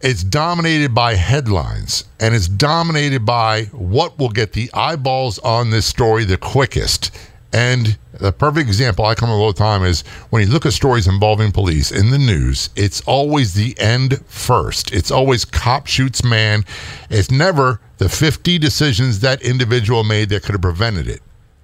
It's 0.00 0.24
dominated 0.24 0.94
by 0.94 1.14
headlines 1.14 2.04
and 2.20 2.34
it's 2.34 2.48
dominated 2.48 3.26
by 3.26 3.64
what 3.64 4.18
will 4.18 4.30
get 4.30 4.54
the 4.54 4.70
eyeballs 4.72 5.38
on 5.40 5.68
this 5.68 5.84
story 5.84 6.24
the 6.24 6.38
quickest. 6.38 7.10
And 7.52 7.98
the 8.14 8.32
perfect 8.32 8.66
example 8.66 9.04
I 9.04 9.14
come 9.14 9.28
up 9.28 9.34
all 9.36 9.52
the 9.52 9.58
time 9.58 9.84
is 9.84 10.00
when 10.30 10.40
you 10.40 10.50
look 10.50 10.64
at 10.64 10.72
stories 10.72 11.06
involving 11.06 11.52
police 11.52 11.92
in 11.92 12.10
the 12.10 12.18
news, 12.18 12.70
it's 12.76 13.02
always 13.02 13.52
the 13.52 13.78
end 13.78 14.24
first. 14.26 14.90
It's 14.90 15.10
always 15.10 15.44
cop 15.44 15.86
shoots 15.86 16.24
man. 16.24 16.64
It's 17.10 17.30
never 17.30 17.78
the 17.98 18.08
50 18.08 18.56
decisions 18.58 19.20
that 19.20 19.42
individual 19.42 20.02
made 20.02 20.30
that 20.30 20.44
could 20.44 20.52
have 20.52 20.62
prevented 20.62 21.08
it 21.08 21.20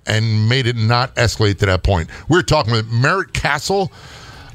and 0.06 0.46
made 0.46 0.66
it 0.66 0.76
not 0.76 1.14
escalate 1.16 1.58
to 1.60 1.66
that 1.66 1.82
point. 1.82 2.10
We're 2.28 2.42
talking 2.42 2.72
with 2.72 2.90
Merritt 2.90 3.32
Castle, 3.32 3.90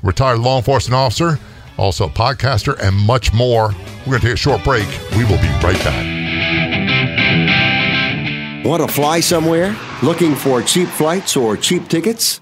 retired 0.03 0.37
law 0.37 0.57
enforcement 0.57 0.95
officer, 0.95 1.39
also 1.77 2.07
podcaster, 2.07 2.77
and 2.79 2.95
much 2.95 3.33
more. 3.33 3.73
We're 4.05 4.19
going 4.19 4.21
to 4.21 4.27
take 4.27 4.33
a 4.33 4.37
short 4.37 4.63
break. 4.63 4.87
We 5.15 5.23
will 5.25 5.41
be 5.41 5.49
right 5.63 5.77
back. 5.83 6.21
Want 8.65 8.87
to 8.87 8.87
fly 8.87 9.19
somewhere? 9.19 9.75
Looking 10.03 10.35
for 10.35 10.61
cheap 10.61 10.87
flights 10.87 11.35
or 11.35 11.57
cheap 11.57 11.87
tickets? 11.87 12.41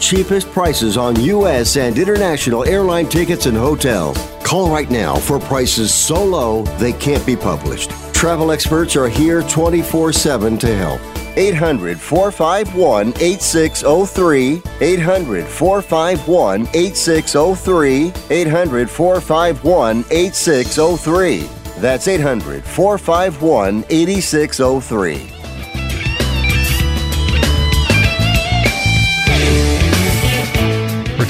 cheapest 0.00 0.50
prices 0.50 0.96
on 0.96 1.20
U.S. 1.20 1.76
and 1.76 1.96
international 1.96 2.64
airline 2.64 3.08
tickets 3.08 3.46
and 3.46 3.56
hotels. 3.56 4.18
Call 4.42 4.68
right 4.68 4.90
now 4.90 5.14
for 5.14 5.38
prices 5.38 5.94
so 5.94 6.24
low 6.24 6.64
they 6.80 6.92
can't 6.92 7.24
be 7.24 7.36
published. 7.36 7.90
Travel 8.12 8.50
experts 8.50 8.96
are 8.96 9.08
here 9.08 9.40
24 9.42 10.12
7 10.12 10.58
to 10.58 10.74
help. 10.74 11.00
800 11.36 12.00
451 12.00 13.14
8603. 13.20 14.62
800 14.80 15.46
451 15.46 16.68
8603. 16.74 18.12
800 18.30 18.90
451 18.90 20.04
8603. 20.10 21.48
That's 21.78 22.08
800 22.08 22.64
451 22.64 23.84
8603. 23.88 25.31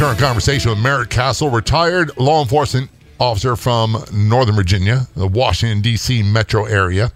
Return 0.03 0.17
conversation 0.17 0.71
with 0.71 0.81
Merritt 0.81 1.11
Castle, 1.11 1.49
retired 1.49 2.11
law 2.17 2.43
enforcement 2.43 2.91
officer 3.21 3.55
from 3.55 4.05
Northern 4.13 4.57
Virginia, 4.57 5.07
the 5.15 5.29
Washington, 5.29 5.81
D.C. 5.81 6.25
metro 6.25 6.65
area. 6.65 7.13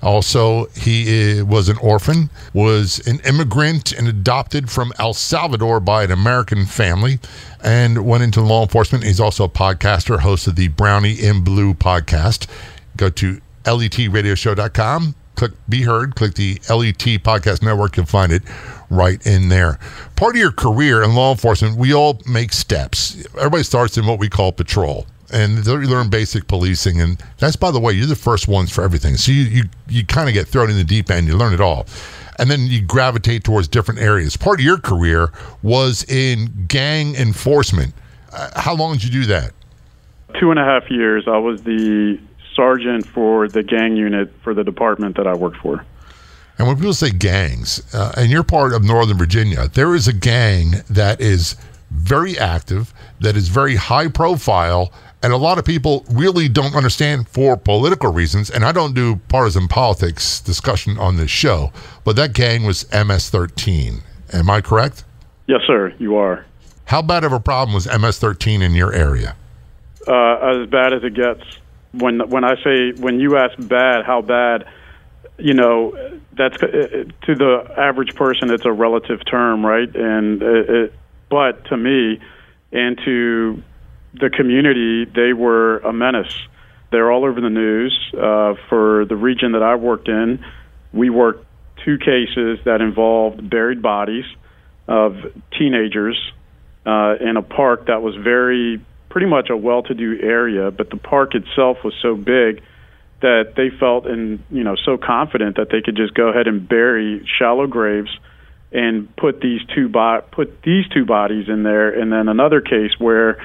Also, 0.00 0.64
he 0.68 1.42
was 1.42 1.68
an 1.68 1.76
orphan, 1.82 2.30
was 2.54 3.06
an 3.06 3.20
immigrant 3.26 3.92
and 3.92 4.08
adopted 4.08 4.70
from 4.70 4.90
El 4.98 5.12
Salvador 5.12 5.80
by 5.80 6.02
an 6.02 6.10
American 6.10 6.64
family, 6.64 7.18
and 7.62 8.06
went 8.06 8.22
into 8.22 8.40
law 8.40 8.62
enforcement. 8.62 9.04
He's 9.04 9.20
also 9.20 9.44
a 9.44 9.48
podcaster, 9.50 10.20
host 10.20 10.46
of 10.46 10.56
the 10.56 10.68
Brownie 10.68 11.20
in 11.22 11.44
Blue 11.44 11.74
podcast. 11.74 12.46
Go 12.96 13.10
to 13.10 13.42
letradioshow.com, 13.64 15.14
click 15.34 15.52
Be 15.68 15.82
Heard, 15.82 16.14
click 16.14 16.36
the 16.36 16.54
LET 16.70 17.20
Podcast 17.22 17.62
Network, 17.62 17.98
you'll 17.98 18.06
find 18.06 18.32
it 18.32 18.44
right 18.90 19.24
in 19.26 19.48
there. 19.48 19.78
Part 20.16 20.34
of 20.34 20.40
your 20.40 20.52
career 20.52 21.02
in 21.02 21.14
law 21.14 21.30
enforcement, 21.30 21.76
we 21.76 21.94
all 21.94 22.20
make 22.26 22.52
steps. 22.52 23.24
Everybody 23.36 23.62
starts 23.62 23.96
in 23.96 24.06
what 24.06 24.18
we 24.18 24.28
call 24.28 24.52
patrol 24.52 25.06
and 25.32 25.64
you 25.64 25.86
learn 25.86 26.08
basic 26.08 26.46
policing. 26.48 27.00
And 27.00 27.22
that's, 27.38 27.56
by 27.56 27.70
the 27.70 27.80
way, 27.80 27.92
you're 27.92 28.06
the 28.06 28.16
first 28.16 28.48
ones 28.48 28.70
for 28.70 28.82
everything. 28.82 29.16
So 29.16 29.32
you 29.32 29.42
you, 29.42 29.62
you 29.88 30.06
kind 30.06 30.28
of 30.28 30.34
get 30.34 30.48
thrown 30.48 30.70
in 30.70 30.76
the 30.76 30.84
deep 30.84 31.10
end. 31.10 31.26
You 31.26 31.36
learn 31.36 31.52
it 31.52 31.60
all, 31.60 31.86
and 32.38 32.50
then 32.50 32.66
you 32.66 32.80
gravitate 32.80 33.44
towards 33.44 33.68
different 33.68 34.00
areas. 34.00 34.36
Part 34.36 34.60
of 34.60 34.64
your 34.64 34.78
career 34.78 35.32
was 35.62 36.04
in 36.04 36.66
gang 36.68 37.14
enforcement. 37.14 37.94
Uh, 38.32 38.60
how 38.60 38.74
long 38.74 38.94
did 38.94 39.04
you 39.04 39.10
do 39.10 39.26
that? 39.26 39.52
Two 40.38 40.50
and 40.50 40.60
a 40.60 40.64
half 40.64 40.90
years. 40.90 41.24
I 41.26 41.38
was 41.38 41.62
the 41.62 42.20
sergeant 42.54 43.06
for 43.06 43.48
the 43.48 43.62
gang 43.62 43.96
unit 43.96 44.32
for 44.42 44.54
the 44.54 44.64
department 44.64 45.16
that 45.16 45.26
I 45.26 45.34
worked 45.34 45.58
for. 45.58 45.84
And 46.60 46.68
when 46.68 46.76
people 46.76 46.92
say 46.92 47.08
gangs, 47.08 47.82
uh, 47.94 48.12
and 48.18 48.30
you're 48.30 48.42
part 48.42 48.74
of 48.74 48.84
Northern 48.84 49.16
Virginia, 49.16 49.68
there 49.68 49.94
is 49.94 50.06
a 50.06 50.12
gang 50.12 50.82
that 50.90 51.18
is 51.18 51.56
very 51.90 52.38
active, 52.38 52.92
that 53.18 53.34
is 53.34 53.48
very 53.48 53.76
high 53.76 54.08
profile, 54.08 54.92
and 55.22 55.32
a 55.32 55.38
lot 55.38 55.56
of 55.56 55.64
people 55.64 56.04
really 56.10 56.50
don't 56.50 56.76
understand 56.76 57.30
for 57.30 57.56
political 57.56 58.12
reasons. 58.12 58.50
And 58.50 58.62
I 58.62 58.72
don't 58.72 58.94
do 58.94 59.16
partisan 59.28 59.68
politics 59.68 60.38
discussion 60.38 60.98
on 60.98 61.16
this 61.16 61.30
show, 61.30 61.72
but 62.04 62.14
that 62.16 62.34
gang 62.34 62.64
was 62.64 62.84
MS-13. 62.92 64.02
Am 64.34 64.50
I 64.50 64.60
correct? 64.60 65.04
Yes, 65.46 65.62
sir. 65.66 65.94
You 65.98 66.16
are. 66.16 66.44
How 66.84 67.00
bad 67.00 67.24
of 67.24 67.32
a 67.32 67.40
problem 67.40 67.74
was 67.74 67.86
MS-13 67.86 68.60
in 68.60 68.74
your 68.74 68.92
area? 68.92 69.34
Uh, 70.06 70.60
as 70.60 70.68
bad 70.68 70.92
as 70.92 71.04
it 71.04 71.14
gets. 71.14 71.40
When 71.92 72.28
when 72.28 72.44
I 72.44 72.56
say 72.62 72.92
when 73.00 73.18
you 73.18 73.38
ask 73.38 73.56
bad, 73.66 74.04
how 74.04 74.20
bad? 74.20 74.66
You 75.38 75.54
know, 75.54 76.20
that's 76.40 76.62
uh, 76.62 77.04
to 77.26 77.34
the 77.34 77.74
average 77.76 78.14
person. 78.14 78.50
It's 78.50 78.64
a 78.64 78.72
relative 78.72 79.20
term, 79.30 79.64
right? 79.64 79.94
And 79.94 80.42
it, 80.42 80.70
it, 80.70 80.94
but 81.28 81.66
to 81.66 81.76
me, 81.76 82.18
and 82.72 82.98
to 83.04 83.62
the 84.14 84.30
community, 84.30 85.04
they 85.04 85.34
were 85.34 85.78
a 85.80 85.92
menace. 85.92 86.34
They're 86.90 87.12
all 87.12 87.24
over 87.24 87.40
the 87.40 87.50
news. 87.50 87.94
Uh, 88.14 88.54
for 88.68 89.04
the 89.04 89.16
region 89.16 89.52
that 89.52 89.62
I 89.62 89.76
worked 89.76 90.08
in, 90.08 90.44
we 90.92 91.10
worked 91.10 91.46
two 91.84 91.98
cases 91.98 92.58
that 92.64 92.80
involved 92.80 93.48
buried 93.48 93.82
bodies 93.82 94.24
of 94.88 95.16
teenagers 95.56 96.18
uh, 96.86 97.14
in 97.20 97.36
a 97.36 97.42
park 97.42 97.86
that 97.86 98.02
was 98.02 98.16
very, 98.16 98.80
pretty 99.10 99.26
much 99.26 99.50
a 99.50 99.56
well 99.56 99.82
to 99.82 99.94
do 99.94 100.18
area, 100.20 100.70
but 100.70 100.88
the 100.90 100.96
park 100.96 101.34
itself 101.34 101.78
was 101.84 101.94
so 102.02 102.16
big 102.16 102.62
that 103.22 103.54
they 103.56 103.68
felt 103.78 104.06
and 104.06 104.42
you 104.50 104.64
know 104.64 104.76
so 104.76 104.96
confident 104.96 105.56
that 105.56 105.68
they 105.70 105.82
could 105.82 105.96
just 105.96 106.14
go 106.14 106.28
ahead 106.28 106.46
and 106.46 106.68
bury 106.68 107.26
shallow 107.38 107.66
graves 107.66 108.10
and 108.72 109.14
put 109.16 109.40
these 109.40 109.60
two 109.74 109.88
bo- 109.88 110.24
put 110.32 110.62
these 110.62 110.86
two 110.88 111.04
bodies 111.04 111.48
in 111.48 111.62
there. 111.62 111.90
And 111.90 112.12
then 112.12 112.28
another 112.28 112.60
case 112.60 112.92
where 112.98 113.38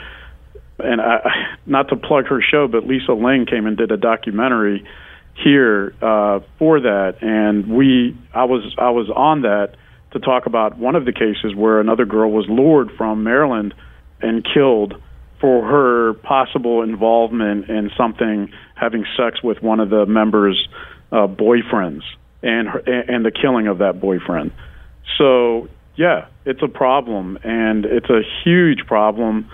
and 0.80 1.02
I, 1.02 1.20
not 1.66 1.90
to 1.90 1.96
plug 1.96 2.28
her 2.28 2.42
show, 2.42 2.68
but 2.68 2.86
Lisa 2.86 3.14
Ling 3.14 3.46
came 3.46 3.66
and 3.66 3.78
did 3.78 3.92
a 3.92 3.98
documentary 3.98 4.86
here 5.44 5.94
uh, 6.02 6.40
for 6.58 6.80
that, 6.80 7.18
and 7.22 7.68
we 7.68 8.18
I 8.34 8.46
was 8.46 8.74
I 8.78 8.92
was 8.92 9.10
on 9.14 9.42
that 9.42 9.76
to 10.12 10.20
talk 10.20 10.46
about 10.46 10.78
one 10.78 10.96
of 10.96 11.06
the 11.06 11.12
cases 11.12 11.54
where 11.56 11.80
another 11.80 12.06
girl 12.06 12.32
was 12.32 12.46
lured 12.48 12.90
from 12.98 13.24
Maryland 13.24 13.74
and 14.22 14.46
killed 14.54 14.94
for 15.40 15.66
her 15.66 16.14
possible 16.14 16.82
involvement 16.82 17.70
in 17.70 17.92
something 17.98 18.52
having 18.76 19.06
sex 19.18 19.44
with 19.44 19.62
one 19.62 19.80
of 19.80 19.90
the 19.90 20.06
members' 20.06 20.68
uh, 21.12 21.28
boyfriends 21.28 22.02
and 22.42 22.68
her, 22.68 22.80
and 22.80 23.26
the 23.26 23.32
killing 23.32 23.68
of 23.68 23.80
that 23.80 24.00
boyfriend. 24.00 24.52
So 25.18 25.70
yeah, 25.96 26.28
it's 26.46 26.62
a 26.62 26.68
problem, 26.68 27.38
and 27.44 27.86
it's 27.86 28.10
a 28.10 28.22
huge 28.44 28.86
problem 28.88 29.50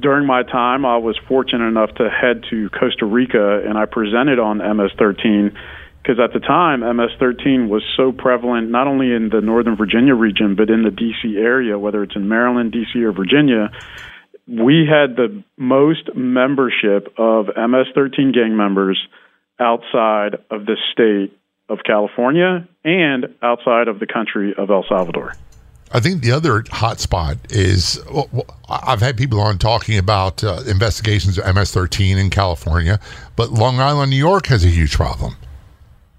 during 0.00 0.26
my 0.26 0.42
time, 0.42 0.84
I 0.84 0.96
was 0.96 1.18
fortunate 1.28 1.66
enough 1.66 1.94
to 1.96 2.10
head 2.10 2.44
to 2.50 2.68
Costa 2.70 3.06
Rica 3.06 3.62
and 3.64 3.78
I 3.78 3.86
presented 3.86 4.38
on 4.38 4.58
MS 4.58 4.90
13 4.98 5.56
because 6.02 6.18
at 6.20 6.34
the 6.34 6.40
time, 6.40 6.80
MS 6.80 7.12
13 7.18 7.68
was 7.68 7.82
so 7.96 8.12
prevalent 8.12 8.70
not 8.70 8.86
only 8.86 9.12
in 9.12 9.30
the 9.30 9.40
Northern 9.40 9.76
Virginia 9.76 10.14
region, 10.14 10.54
but 10.54 10.68
in 10.68 10.82
the 10.82 10.90
DC 10.90 11.36
area, 11.38 11.78
whether 11.78 12.02
it's 12.02 12.14
in 12.14 12.28
Maryland, 12.28 12.74
DC, 12.74 13.00
or 13.02 13.12
Virginia. 13.12 13.70
We 14.46 14.86
had 14.88 15.16
the 15.16 15.42
most 15.56 16.14
membership 16.14 17.12
of 17.18 17.46
MS 17.56 17.86
13 17.94 18.32
gang 18.32 18.56
members 18.56 19.00
outside 19.58 20.34
of 20.50 20.66
the 20.66 20.76
state 20.92 21.36
of 21.68 21.78
California 21.84 22.68
and 22.84 23.26
outside 23.42 23.88
of 23.88 24.00
the 24.00 24.06
country 24.06 24.54
of 24.56 24.70
El 24.70 24.84
Salvador. 24.88 25.34
I 25.92 26.00
think 26.00 26.22
the 26.22 26.32
other 26.32 26.64
hot 26.70 26.98
spot 26.98 27.36
is 27.50 28.00
well, 28.12 28.28
I've 28.68 29.00
had 29.00 29.16
people 29.16 29.40
on 29.40 29.58
talking 29.58 29.96
about 29.96 30.42
uh, 30.42 30.62
investigations 30.66 31.38
of 31.38 31.44
MS-13 31.46 32.18
in 32.18 32.30
California, 32.30 32.98
but 33.36 33.52
Long 33.52 33.78
Island, 33.78 34.10
New 34.10 34.16
York 34.16 34.46
has 34.46 34.64
a 34.64 34.68
huge 34.68 34.94
problem. 34.94 35.36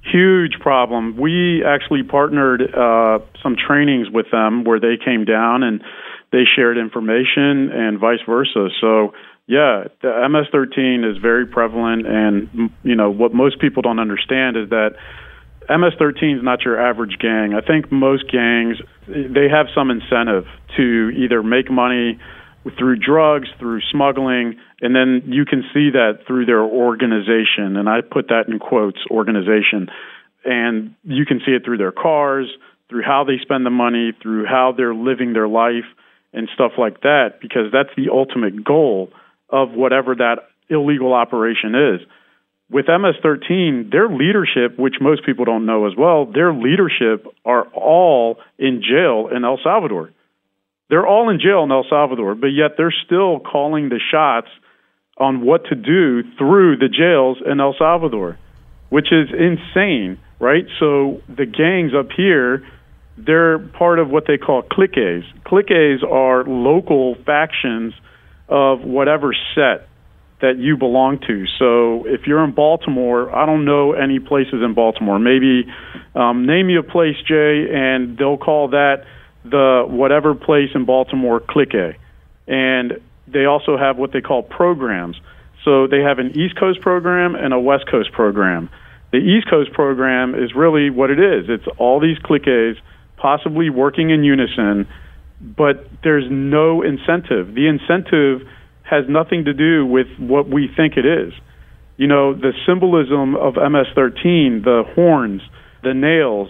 Huge 0.02 0.60
problem. 0.62 1.18
We 1.18 1.64
actually 1.66 2.04
partnered 2.04 2.74
uh, 2.74 3.20
some 3.44 3.56
trainings 3.56 4.10
with 4.10 4.28
them 4.32 4.64
where 4.64 4.80
they 4.80 4.98
came 5.04 5.26
down 5.26 5.64
and 5.64 5.84
they 6.36 6.44
shared 6.44 6.78
information 6.78 7.72
and 7.72 7.98
vice 7.98 8.20
versa. 8.28 8.68
So 8.82 9.14
yeah, 9.48 9.88
the 10.02 10.12
MS-13 10.28 11.10
is 11.10 11.18
very 11.22 11.46
prevalent, 11.48 12.06
and 12.06 12.72
you 12.84 12.96
know 12.96 13.10
what 13.10 13.34
most 13.34 13.62
people 13.62 13.82
don't 13.82 14.00
understand 14.00 14.58
is 14.58 14.70
that 14.70 15.00
MS-13 15.70 16.38
is 16.38 16.44
not 16.44 16.64
your 16.66 16.76
average 16.76 17.18
gang. 17.22 17.54
I 17.56 17.66
think 17.66 17.90
most 17.90 18.30
gangs 18.30 18.78
they 19.08 19.48
have 19.50 19.68
some 19.74 19.92
incentive 19.92 20.44
to 20.76 21.12
either 21.16 21.42
make 21.42 21.72
money 21.72 22.20
through 22.78 22.98
drugs, 22.98 23.48
through 23.60 23.80
smuggling, 23.92 24.58
and 24.82 24.96
then 24.96 25.22
you 25.32 25.46
can 25.46 25.62
see 25.74 25.92
that 25.92 26.26
through 26.28 26.48
their 26.48 26.64
organization. 26.64 27.78
And 27.78 27.88
I 27.88 28.02
put 28.02 28.28
that 28.28 28.50
in 28.50 28.60
quotes, 28.60 29.00
organization. 29.10 29.88
And 30.44 30.96
you 31.04 31.26
can 31.26 31.40
see 31.46 31.52
it 31.52 31.64
through 31.64 31.78
their 31.78 31.92
cars, 31.92 32.48
through 32.90 33.04
how 33.04 33.24
they 33.24 33.38
spend 33.42 33.66
the 33.66 33.72
money, 33.72 34.14
through 34.22 34.46
how 34.46 34.74
they're 34.76 34.96
living 34.96 35.34
their 35.34 35.48
life, 35.48 35.86
and 36.36 36.50
stuff 36.54 36.74
like 36.78 37.02
that, 37.02 37.40
because 37.42 37.72
that's 37.72 37.90
the 37.96 38.10
ultimate 38.12 38.64
goal 38.64 39.10
of 39.50 39.72
whatever 39.72 40.16
that 40.16 40.48
illegal 40.70 41.14
operation 41.14 41.76
is 41.76 42.08
with 42.70 42.88
MS-13, 42.88 43.92
their 43.92 44.10
leadership, 44.10 44.78
which 44.80 44.96
most 45.00 45.26
people 45.26 45.46
don't 45.46 45.66
know 45.66 45.86
as 45.86 45.94
well, 45.98 46.26
their 46.26 46.54
leadership 46.54 47.28
are 47.46 47.68
all 47.74 48.38
in 48.58 48.82
jail 48.82 49.30
in 49.36 49.46
El 49.46 49.60
Salvador. 49.64 50.12
They're 50.90 51.06
all 51.06 51.30
in 51.30 51.40
jail 51.40 51.64
in 51.64 51.72
El 51.72 51.86
Salvador, 51.90 52.36
but 52.36 52.48
yet 52.48 52.72
they're 52.78 52.94
still 53.06 53.40
calling 53.40 53.90
the 53.90 54.00
shots 54.12 54.48
on 55.18 55.46
what 55.46 55.66
to 55.66 55.76
do 55.76 56.24
through 56.38 56.78
the 56.78 56.90
jails 56.90 57.38
in 57.46 57.60
El 57.60 57.76
Salvador, 57.78 58.38
which 58.90 59.12
is 59.12 59.30
insane, 59.30 60.20
right? 60.40 60.66
So 60.80 61.22
the 61.30 61.46
gangs 61.46 61.94
up 61.98 62.08
here, 62.16 62.68
they're 63.18 63.60
part 63.60 64.00
of 64.00 64.10
what 64.10 64.26
they 64.28 64.38
call 64.38 64.62
cliques. 64.62 65.26
Cliques 65.46 66.04
are 66.04 66.44
local 66.44 67.16
factions 67.26 67.94
of 68.50 68.82
whatever 68.82 69.34
set 69.56 69.88
that 70.42 70.58
you 70.58 70.78
belong 70.78 71.20
to. 71.20 71.46
So 71.58 72.06
if 72.06 72.28
you're 72.28 72.44
in 72.44 72.52
Baltimore, 72.52 73.34
I 73.34 73.46
don't 73.46 73.66
know 73.66 73.94
any 73.94 74.20
places 74.20 74.62
in 74.64 74.74
Baltimore. 74.74 75.18
Maybe 75.18 75.66
um, 76.14 76.46
name 76.46 76.68
me 76.68 76.76
a 76.76 76.84
place, 76.84 77.16
Jay, 77.26 77.68
and 77.72 78.18
they'll 78.18 78.38
call 78.38 78.70
that 78.70 79.06
the 79.44 79.86
whatever 79.88 80.36
place 80.36 80.70
in 80.76 80.86
Baltimore 80.86 81.40
clique. 81.40 81.98
And 82.48 83.02
they 83.28 83.46
also 83.46 83.78
have 83.78 83.98
what 83.98 84.12
they 84.12 84.22
call 84.22 84.44
programs. 84.44 85.16
So 85.64 85.88
they 85.88 86.02
have 86.02 86.20
an 86.20 86.38
East 86.38 86.60
Coast 86.60 86.82
program 86.82 87.36
and 87.36 87.54
a 87.54 87.60
West 87.60 87.86
Coast 87.90 88.12
program. 88.12 88.70
The 89.12 89.18
East 89.18 89.50
Coast 89.50 89.72
program 89.72 90.36
is 90.36 90.54
really 90.54 90.90
what 90.90 91.10
it 91.10 91.20
is. 91.20 91.46
It's 91.48 91.66
all 91.78 92.00
these 92.00 92.18
cliques 92.20 92.78
possibly 93.26 93.72
working 93.72 94.12
in 94.12 94.24
unison, 94.24 94.88
but 95.42 95.90
there's 96.04 96.28
no 96.30 96.84
incentive. 96.84 97.56
The 97.56 97.66
incentive 97.66 98.48
has 98.84 99.06
nothing 99.10 99.46
to 99.46 99.54
do 99.54 99.84
with 99.84 100.06
what 100.20 100.48
we 100.48 100.70
think 100.78 100.94
it 100.96 101.08
is. 101.08 101.34
You 101.98 102.06
know, 102.06 102.36
the 102.36 102.54
symbolism 102.68 103.36
of 103.36 103.56
MS 103.56 103.88
13, 103.96 104.62
the 104.64 104.84
horns, 104.94 105.42
the 105.82 105.96
nails, 105.96 106.50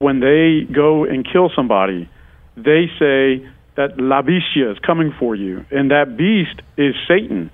when 0.00 0.20
they 0.20 0.70
go 0.70 1.04
and 1.04 1.24
kill 1.24 1.50
somebody, 1.56 2.10
they 2.56 2.92
say 2.98 3.48
that 3.78 3.96
La 3.96 4.20
Bestia 4.20 4.70
is 4.72 4.78
coming 4.86 5.14
for 5.18 5.34
you, 5.34 5.64
and 5.70 5.90
that 5.92 6.18
beast 6.18 6.60
is 6.76 6.94
Satan. 7.08 7.50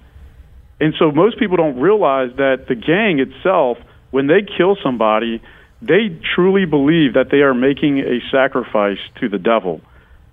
And 0.80 0.94
so 0.98 1.12
most 1.12 1.38
people 1.38 1.59
don't 1.59 1.78
realize 1.78 2.30
that 2.38 2.64
the 2.66 2.74
gang 2.74 3.20
itself, 3.20 3.78
when 4.11 4.26
they 4.26 4.42
kill 4.42 4.76
somebody, 4.82 5.40
they 5.81 6.20
truly 6.35 6.64
believe 6.64 7.14
that 7.14 7.31
they 7.31 7.39
are 7.39 7.55
making 7.55 8.01
a 8.01 8.20
sacrifice 8.31 8.99
to 9.20 9.29
the 9.29 9.39
devil 9.39 9.81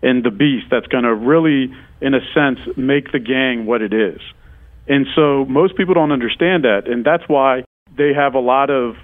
and 0.01 0.23
the 0.23 0.31
beast 0.31 0.67
that's 0.69 0.87
going 0.87 1.03
to 1.03 1.13
really, 1.13 1.73
in 2.01 2.13
a 2.13 2.19
sense, 2.33 2.59
make 2.77 3.11
the 3.11 3.19
gang 3.19 3.65
what 3.65 3.81
it 3.81 3.93
is. 3.93 4.19
And 4.87 5.07
so 5.15 5.45
most 5.45 5.75
people 5.77 5.93
don't 5.93 6.11
understand 6.11 6.63
that, 6.63 6.87
and 6.87 7.03
that's 7.03 7.23
why 7.27 7.63
they 7.97 8.13
have 8.13 8.35
a 8.35 8.39
lot 8.39 8.69
of 8.69 8.95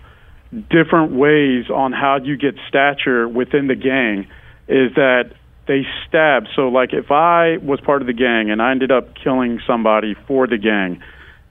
different 0.70 1.14
ways 1.14 1.70
on 1.74 1.92
how 1.92 2.20
you 2.22 2.38
get 2.38 2.56
stature 2.68 3.28
within 3.28 3.68
the 3.68 3.76
gang. 3.76 4.28
Is 4.68 4.94
that 4.96 5.34
they 5.68 5.84
stab? 6.08 6.44
So, 6.56 6.68
like, 6.68 6.94
if 6.94 7.10
I 7.10 7.58
was 7.58 7.80
part 7.82 8.02
of 8.02 8.08
the 8.08 8.14
gang 8.14 8.52
and 8.52 8.62
I 8.62 8.72
ended 8.72 8.92
up 8.92 9.16
killing 9.16 9.60
somebody 9.66 10.16
for 10.28 10.46
the 10.48 10.58
gang, 10.58 11.02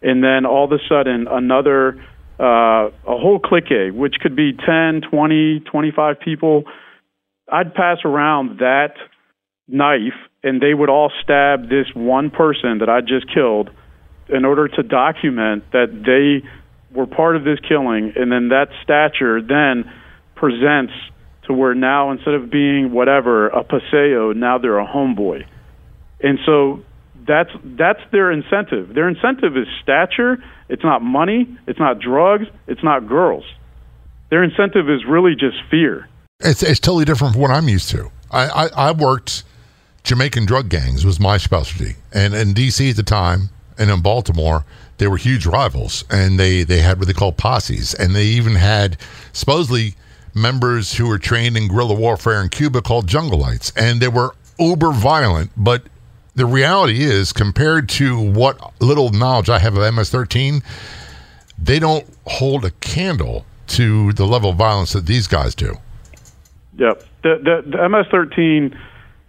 and 0.02 0.22
then 0.22 0.46
all 0.46 0.64
of 0.64 0.72
a 0.72 0.78
sudden 0.88 1.26
another 1.28 2.02
uh, 2.40 2.88
a 3.06 3.18
whole 3.18 3.38
clique, 3.38 3.92
which 3.92 4.14
could 4.20 4.34
be 4.34 4.52
10, 4.52 5.02
20, 5.10 5.60
25 5.60 6.20
people, 6.20 6.64
I'd 7.52 7.74
pass 7.74 7.98
around 8.04 8.60
that 8.60 8.94
knife 9.68 10.14
and 10.42 10.60
they 10.60 10.72
would 10.72 10.88
all 10.88 11.12
stab 11.22 11.68
this 11.68 11.86
one 11.94 12.30
person 12.30 12.78
that 12.78 12.88
I 12.88 13.00
just 13.00 13.32
killed 13.32 13.70
in 14.28 14.44
order 14.44 14.68
to 14.68 14.82
document 14.82 15.64
that 15.72 15.88
they 16.06 16.48
were 16.96 17.06
part 17.06 17.36
of 17.36 17.44
this 17.44 17.58
killing, 17.68 18.12
and 18.16 18.32
then 18.32 18.48
that 18.48 18.68
stature 18.82 19.40
then 19.42 19.84
presents 20.34 20.92
to 21.46 21.52
where 21.52 21.74
now 21.74 22.10
instead 22.10 22.34
of 22.34 22.50
being 22.50 22.92
whatever 22.92 23.48
a 23.48 23.62
paseo, 23.62 24.32
now 24.32 24.58
they're 24.58 24.78
a 24.78 24.86
homeboy, 24.86 25.44
and 26.20 26.38
so 26.46 26.82
that's 27.26 27.50
that's 27.64 28.00
their 28.12 28.30
incentive. 28.30 28.94
Their 28.94 29.08
incentive 29.08 29.56
is 29.56 29.66
stature. 29.82 30.42
It's 30.68 30.84
not 30.84 31.02
money. 31.02 31.58
It's 31.66 31.78
not 31.78 31.98
drugs. 31.98 32.46
It's 32.66 32.82
not 32.82 33.06
girls. 33.06 33.44
Their 34.30 34.44
incentive 34.44 34.88
is 34.88 35.04
really 35.04 35.34
just 35.34 35.56
fear. 35.70 36.08
It's 36.40 36.62
it's 36.62 36.80
totally 36.80 37.04
different 37.04 37.34
from 37.34 37.42
what 37.42 37.50
I'm 37.50 37.68
used 37.68 37.90
to. 37.90 38.10
I 38.30 38.46
I, 38.46 38.68
I 38.88 38.92
worked 38.92 39.44
Jamaican 40.04 40.46
drug 40.46 40.68
gangs 40.68 41.04
was 41.04 41.20
my 41.20 41.36
specialty, 41.36 41.96
and 42.12 42.34
in 42.34 42.54
D.C. 42.54 42.90
at 42.90 42.96
the 42.96 43.02
time, 43.02 43.50
and 43.78 43.90
in 43.90 44.00
Baltimore, 44.00 44.64
they 44.98 45.08
were 45.08 45.16
huge 45.16 45.46
rivals, 45.46 46.04
and 46.10 46.38
they 46.38 46.62
they 46.62 46.80
had 46.80 46.98
what 46.98 47.06
they 47.06 47.12
call 47.12 47.32
posses, 47.32 47.94
and 47.94 48.14
they 48.14 48.24
even 48.24 48.54
had 48.54 48.96
supposedly 49.32 49.94
members 50.34 50.94
who 50.94 51.08
were 51.08 51.18
trained 51.18 51.56
in 51.56 51.68
guerrilla 51.68 51.94
warfare 51.94 52.40
in 52.40 52.48
Cuba 52.48 52.82
called 52.82 53.06
Jungleites, 53.06 53.72
and 53.76 54.00
they 54.00 54.08
were 54.08 54.34
uber 54.58 54.92
violent. 54.92 55.50
But 55.56 55.82
the 56.34 56.46
reality 56.46 57.02
is, 57.02 57.32
compared 57.32 57.88
to 57.90 58.20
what 58.20 58.72
little 58.80 59.10
knowledge 59.10 59.50
I 59.50 59.58
have 59.58 59.76
of 59.76 59.94
MS-13, 59.94 60.62
they 61.58 61.78
don't 61.78 62.06
hold 62.26 62.64
a 62.64 62.70
candle 62.70 63.44
to 63.68 64.12
the 64.12 64.26
level 64.26 64.50
of 64.50 64.56
violence 64.56 64.92
that 64.92 65.06
these 65.06 65.26
guys 65.26 65.54
do. 65.54 65.76
Yep, 66.78 67.04
the 67.22 67.62
the, 67.64 67.70
the 67.70 67.88
MS-13. 67.88 68.76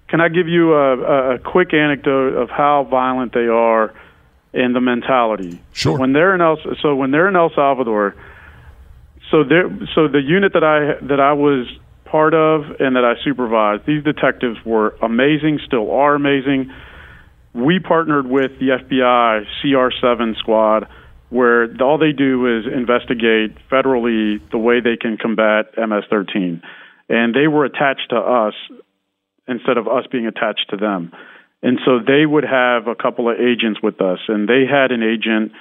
Can 0.08 0.20
I 0.20 0.28
give 0.28 0.48
you 0.48 0.74
a, 0.74 1.36
a 1.36 1.40
quick 1.40 1.74
anecdote 1.74 2.36
of 2.36 2.50
how 2.50 2.86
violent 2.90 3.34
they 3.34 3.48
are? 3.48 3.94
and 4.54 4.76
the 4.76 4.82
mentality. 4.82 5.62
Sure. 5.74 5.98
When 5.98 6.14
they're 6.14 6.36
in 6.36 6.42
El, 6.42 6.58
so 6.82 6.96
when 6.96 7.12
they're 7.12 7.28
in 7.28 7.36
El 7.36 7.52
Salvador, 7.56 8.16
so 9.30 9.44
there, 9.44 9.70
so 9.96 10.08
the 10.08 10.22
unit 10.22 10.54
that 10.54 10.64
I 10.64 11.06
that 11.06 11.20
I 11.20 11.34
was 11.34 11.68
part 12.06 12.34
of 12.34 12.64
and 12.80 12.96
that 12.96 13.06
I 13.06 13.22
supervised, 13.24 13.86
these 13.86 14.04
detectives 14.04 14.58
were 14.66 14.96
amazing, 15.02 15.60
still 15.66 15.92
are 15.92 16.16
amazing. 16.16 16.72
We 17.54 17.80
partnered 17.80 18.28
with 18.28 18.52
the 18.60 18.78
FBI 18.80 19.46
CR7 19.62 20.38
squad, 20.38 20.88
where 21.30 21.68
all 21.82 21.98
they 21.98 22.12
do 22.12 22.60
is 22.60 22.66
investigate 22.66 23.58
federally 23.70 24.40
the 24.52 24.58
way 24.58 24.80
they 24.80 24.98
can 24.98 25.18
combat 25.18 25.72
MS-13, 25.78 26.62
and 27.10 27.34
they 27.34 27.48
were 27.48 27.66
attached 27.66 28.10
to 28.10 28.18
us 28.18 28.54
instead 29.48 29.78
of 29.78 29.88
us 29.88 30.06
being 30.12 30.28
attached 30.28 30.70
to 30.70 30.78
them. 30.78 31.12
And 31.64 31.80
so 31.86 32.00
they 32.00 32.26
would 32.26 32.44
have 32.44 32.88
a 32.88 32.96
couple 32.96 33.30
of 33.30 33.38
agents 33.40 33.80
with 33.84 34.02
us, 34.02 34.20
and 34.28 34.48
they 34.48 34.66
had 34.70 34.92
an 34.92 35.04
agent 35.04 35.52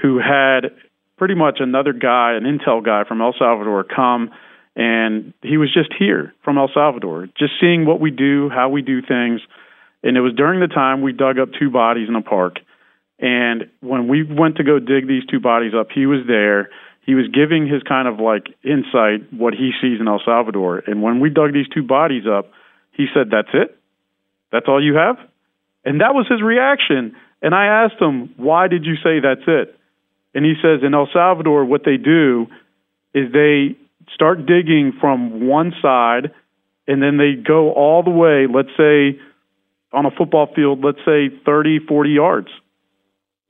who 0.00 0.18
had 0.18 0.72
pretty 1.16 1.34
much 1.34 1.58
another 1.60 1.92
guy, 1.92 2.32
an 2.32 2.44
intel 2.44 2.84
guy 2.84 3.04
from 3.06 3.20
El 3.20 3.34
Salvador, 3.38 3.84
come, 3.84 4.30
and 4.76 5.34
he 5.42 5.58
was 5.58 5.72
just 5.72 5.92
here 5.98 6.32
from 6.44 6.56
El 6.56 6.70
Salvador, 6.72 7.28
just 7.38 7.52
seeing 7.60 7.84
what 7.84 8.00
we 8.00 8.10
do, 8.10 8.48
how 8.48 8.68
we 8.68 8.82
do 8.82 9.02
things. 9.02 9.40
And 10.02 10.16
it 10.16 10.20
was 10.20 10.32
during 10.34 10.60
the 10.60 10.66
time 10.66 11.02
we 11.02 11.12
dug 11.12 11.38
up 11.38 11.50
two 11.58 11.70
bodies 11.70 12.08
in 12.08 12.14
a 12.14 12.22
park. 12.22 12.56
And 13.18 13.70
when 13.80 14.08
we 14.08 14.22
went 14.22 14.56
to 14.56 14.64
go 14.64 14.78
dig 14.78 15.06
these 15.06 15.26
two 15.30 15.40
bodies 15.40 15.72
up, 15.78 15.88
he 15.94 16.06
was 16.06 16.20
there. 16.26 16.70
He 17.04 17.14
was 17.14 17.26
giving 17.28 17.66
his 17.66 17.82
kind 17.82 18.08
of 18.08 18.18
like 18.18 18.46
insight, 18.64 19.32
what 19.32 19.52
he 19.52 19.72
sees 19.80 20.00
in 20.00 20.08
El 20.08 20.22
Salvador. 20.24 20.82
And 20.86 21.02
when 21.02 21.20
we 21.20 21.28
dug 21.28 21.52
these 21.52 21.68
two 21.68 21.82
bodies 21.82 22.24
up, 22.26 22.50
he 22.92 23.06
said, 23.12 23.28
That's 23.30 23.52
it? 23.52 23.76
That's 24.52 24.66
all 24.68 24.82
you 24.82 24.94
have? 24.94 25.16
And 25.84 26.00
that 26.00 26.14
was 26.14 26.26
his 26.28 26.42
reaction. 26.42 27.14
And 27.42 27.54
I 27.54 27.84
asked 27.84 28.00
him, 28.00 28.34
Why 28.36 28.68
did 28.68 28.84
you 28.84 28.96
say 28.96 29.20
that's 29.20 29.46
it? 29.46 29.76
And 30.34 30.44
he 30.44 30.54
says, 30.62 30.80
In 30.82 30.94
El 30.94 31.08
Salvador, 31.12 31.64
what 31.64 31.82
they 31.84 31.96
do 31.96 32.46
is 33.14 33.32
they 33.32 33.76
start 34.14 34.46
digging 34.46 34.92
from 35.00 35.46
one 35.46 35.72
side 35.82 36.32
and 36.86 37.02
then 37.02 37.18
they 37.18 37.34
go 37.40 37.72
all 37.72 38.02
the 38.02 38.10
way, 38.10 38.46
let's 38.52 38.74
say 38.76 39.18
on 39.92 40.06
a 40.06 40.10
football 40.10 40.48
field, 40.54 40.84
let's 40.84 41.04
say 41.04 41.28
30, 41.44 41.80
40 41.88 42.10
yards. 42.10 42.48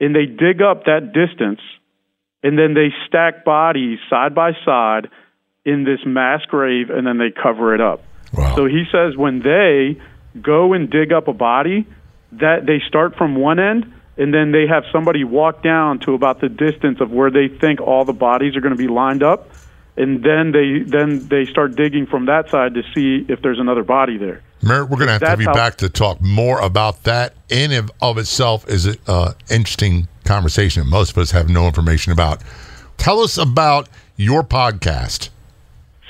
And 0.01 0.15
they 0.15 0.27
dig 0.27 0.63
up 0.63 0.85
that 0.85 1.13
distance 1.13 1.61
and 2.43 2.59
then 2.59 2.75
they 2.75 2.89
stack 3.07 3.45
bodies 3.45 3.99
side 4.09 4.35
by 4.35 4.53
side 4.65 5.09
in 5.65 5.85
this 5.85 6.01
mass 6.07 6.41
grave 6.49 6.89
and 6.89 7.07
then 7.07 7.19
they 7.19 7.31
cover 7.31 7.75
it 7.75 7.81
up. 7.81 8.03
Wow. 8.33 8.57
So 8.57 8.65
he 8.67 8.85
says 8.91 9.17
when 9.17 9.41
they 9.41 10.01
go 10.41 10.73
and 10.73 10.89
dig 10.89 11.13
up 11.13 11.29
a 11.29 11.35
body, 11.35 11.87
that 12.33 12.65
they 12.65 12.81
start 12.87 13.17
from 13.17 13.35
one 13.35 13.59
end 13.59 13.93
and 14.17 14.33
then 14.33 14.53
they 14.53 14.67
have 14.67 14.85
somebody 14.93 15.25
walk 15.25 15.63
down 15.63 15.99
to 16.01 16.15
about 16.15 16.41
the 16.41 16.49
distance 16.49 17.01
of 17.01 17.11
where 17.11 17.31
they 17.31 17.49
think 17.49 17.81
all 17.81 18.05
the 18.05 18.13
bodies 18.13 18.57
are 18.57 18.61
going 18.61 18.77
to 18.77 18.79
be 18.79 18.89
lined 18.89 19.23
up 19.23 19.51
and 19.97 20.23
then 20.23 20.53
they 20.53 20.89
then 20.89 21.27
they 21.29 21.45
start 21.47 21.75
digging 21.77 22.07
from 22.07 22.27
that 22.27 22.49
side 22.49 22.75
to 22.75 22.83
see 22.95 23.27
if 23.29 23.43
there's 23.43 23.59
another 23.59 23.83
body 23.83 24.17
there. 24.17 24.43
Merritt, 24.63 24.91
we're 24.91 24.97
going 24.99 25.07
to 25.09 25.13
have 25.13 25.21
to 25.23 25.29
have 25.29 25.41
you 25.41 25.47
how- 25.47 25.55
back 25.55 25.77
to 25.77 25.89
talk 25.89 26.21
more 26.21 26.61
about 26.61 27.05
that. 27.05 27.35
In 27.49 27.73
and 27.73 27.91
of 28.01 28.19
itself 28.19 28.69
is 28.69 28.87
an 28.87 28.97
uh, 29.07 29.33
interesting 29.51 30.09
conversation 30.25 30.85
that 30.85 30.91
most 30.91 31.13
of 31.13 31.19
us 31.19 31.31
have 31.31 31.49
no 31.49 31.67
information 31.67 32.13
about. 32.13 32.43
Tell 32.97 33.21
us 33.21 33.39
about 33.39 33.89
your 34.17 34.43
podcast. 34.43 35.31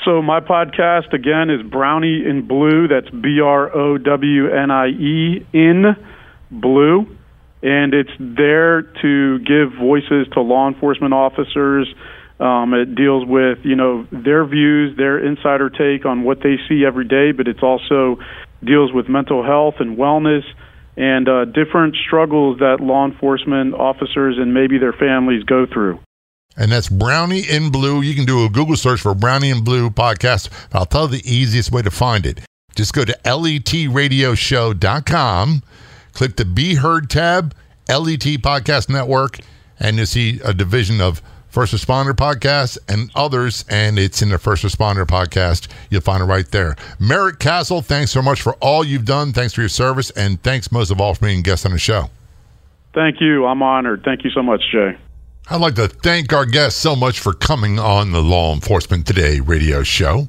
So 0.04 0.20
my 0.22 0.40
podcast 0.40 1.12
again 1.12 1.50
is 1.50 1.62
Brownie 1.62 2.24
in 2.26 2.46
Blue. 2.46 2.88
That's 2.88 3.08
B 3.10 3.40
R 3.40 3.74
O 3.74 3.98
W 3.98 4.50
N 4.50 4.70
I 4.70 4.88
E 4.88 5.46
in 5.52 5.94
Blue, 6.50 7.16
and 7.62 7.94
it's 7.94 8.10
there 8.18 8.82
to 8.82 9.38
give 9.40 9.72
voices 9.78 10.26
to 10.32 10.40
law 10.40 10.68
enforcement 10.68 11.12
officers. 11.14 11.86
Um, 12.40 12.72
it 12.72 12.94
deals 12.94 13.26
with 13.26 13.58
you 13.64 13.76
know 13.76 14.06
their 14.10 14.46
views, 14.46 14.96
their 14.96 15.18
insider 15.18 15.68
take 15.68 16.06
on 16.06 16.24
what 16.24 16.38
they 16.42 16.56
see 16.68 16.84
every 16.86 17.06
day, 17.06 17.32
but 17.32 17.46
it's 17.46 17.62
also 17.62 18.18
deals 18.64 18.92
with 18.92 19.08
mental 19.08 19.44
health 19.44 19.74
and 19.78 19.98
wellness 19.98 20.42
and 20.96 21.28
uh, 21.28 21.44
different 21.44 21.96
struggles 22.06 22.58
that 22.58 22.78
law 22.80 23.06
enforcement 23.06 23.74
officers 23.74 24.36
and 24.38 24.54
maybe 24.54 24.78
their 24.78 24.92
families 24.92 25.42
go 25.44 25.66
through. 25.66 25.98
And 26.56 26.72
that's 26.72 26.88
Brownie 26.88 27.48
in 27.48 27.70
Blue. 27.70 28.02
You 28.02 28.14
can 28.14 28.24
do 28.24 28.44
a 28.44 28.48
Google 28.48 28.74
search 28.76 29.00
for 29.00 29.14
Brownie 29.14 29.50
in 29.50 29.62
Blue 29.64 29.88
podcast. 29.88 30.50
I'll 30.72 30.86
tell 30.86 31.04
you 31.04 31.18
the 31.18 31.30
easiest 31.30 31.70
way 31.70 31.82
to 31.82 31.90
find 31.90 32.26
it. 32.26 32.40
Just 32.74 32.92
go 32.92 33.04
to 33.04 33.16
letradioshow.com, 33.24 35.62
click 36.12 36.34
the 36.36 36.44
Be 36.44 36.74
Heard 36.74 37.08
tab, 37.08 37.54
LET 37.88 38.20
Podcast 38.20 38.88
Network, 38.88 39.38
and 39.78 39.96
you'll 39.96 40.06
see 40.06 40.40
a 40.44 40.52
division 40.52 41.00
of 41.00 41.22
First 41.50 41.74
Responder 41.74 42.12
Podcast, 42.12 42.78
and 42.88 43.10
others, 43.14 43.64
and 43.68 43.98
it's 43.98 44.22
in 44.22 44.28
the 44.28 44.38
First 44.38 44.62
Responder 44.62 45.04
Podcast. 45.04 45.68
You'll 45.90 46.00
find 46.00 46.22
it 46.22 46.26
right 46.26 46.48
there. 46.50 46.76
Merritt 46.98 47.40
Castle, 47.40 47.82
thanks 47.82 48.12
so 48.12 48.22
much 48.22 48.40
for 48.40 48.54
all 48.54 48.84
you've 48.84 49.04
done. 49.04 49.32
Thanks 49.32 49.52
for 49.52 49.60
your 49.60 49.68
service, 49.68 50.10
and 50.10 50.42
thanks 50.42 50.70
most 50.70 50.90
of 50.90 51.00
all 51.00 51.14
for 51.14 51.26
being 51.26 51.40
a 51.40 51.42
guest 51.42 51.66
on 51.66 51.72
the 51.72 51.78
show. 51.78 52.08
Thank 52.94 53.20
you. 53.20 53.46
I'm 53.46 53.62
honored. 53.62 54.02
Thank 54.04 54.24
you 54.24 54.30
so 54.30 54.42
much, 54.42 54.62
Jay. 54.72 54.96
I'd 55.48 55.60
like 55.60 55.74
to 55.74 55.88
thank 55.88 56.32
our 56.32 56.46
guests 56.46 56.80
so 56.80 56.94
much 56.94 57.18
for 57.18 57.32
coming 57.32 57.78
on 57.80 58.12
the 58.12 58.22
Law 58.22 58.54
Enforcement 58.54 59.06
Today 59.06 59.40
radio 59.40 59.82
show. 59.82 60.28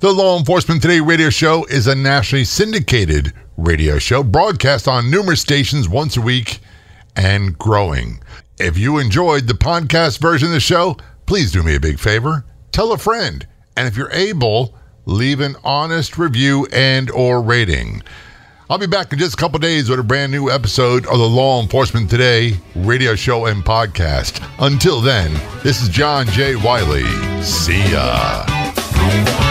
The 0.00 0.12
Law 0.12 0.38
Enforcement 0.38 0.82
Today 0.82 1.00
radio 1.00 1.30
show 1.30 1.64
is 1.64 1.86
a 1.86 1.94
nationally 1.94 2.44
syndicated 2.44 3.32
radio 3.56 3.98
show 3.98 4.22
broadcast 4.22 4.86
on 4.86 5.10
numerous 5.10 5.40
stations 5.40 5.88
once 5.88 6.16
a 6.16 6.20
week 6.20 6.58
and 7.16 7.58
growing. 7.58 8.20
If 8.60 8.76
you 8.76 8.98
enjoyed 8.98 9.46
the 9.46 9.54
podcast 9.54 10.18
version 10.18 10.48
of 10.48 10.54
the 10.54 10.60
show, 10.60 10.96
please 11.26 11.52
do 11.52 11.62
me 11.62 11.76
a 11.76 11.80
big 11.80 12.00
favor. 12.00 12.44
Tell 12.72 12.92
a 12.92 12.98
friend. 12.98 13.46
And 13.76 13.86
if 13.86 13.96
you're 13.96 14.10
able, 14.10 14.74
leave 15.06 15.38
an 15.38 15.54
honest 15.62 16.18
review 16.18 16.66
and 16.72 17.08
or 17.12 17.40
rating. 17.40 18.02
I'll 18.68 18.78
be 18.78 18.88
back 18.88 19.12
in 19.12 19.18
just 19.20 19.34
a 19.34 19.36
couple 19.36 19.60
days 19.60 19.88
with 19.88 20.00
a 20.00 20.02
brand 20.02 20.32
new 20.32 20.50
episode 20.50 21.06
of 21.06 21.18
the 21.18 21.28
Law 21.28 21.62
Enforcement 21.62 22.10
Today 22.10 22.54
radio 22.74 23.14
show 23.14 23.46
and 23.46 23.62
podcast. 23.64 24.44
Until 24.58 25.00
then, 25.00 25.32
this 25.62 25.80
is 25.80 25.88
John 25.88 26.26
J. 26.26 26.56
Wiley. 26.56 27.04
See 27.42 27.92
ya. 27.92 29.47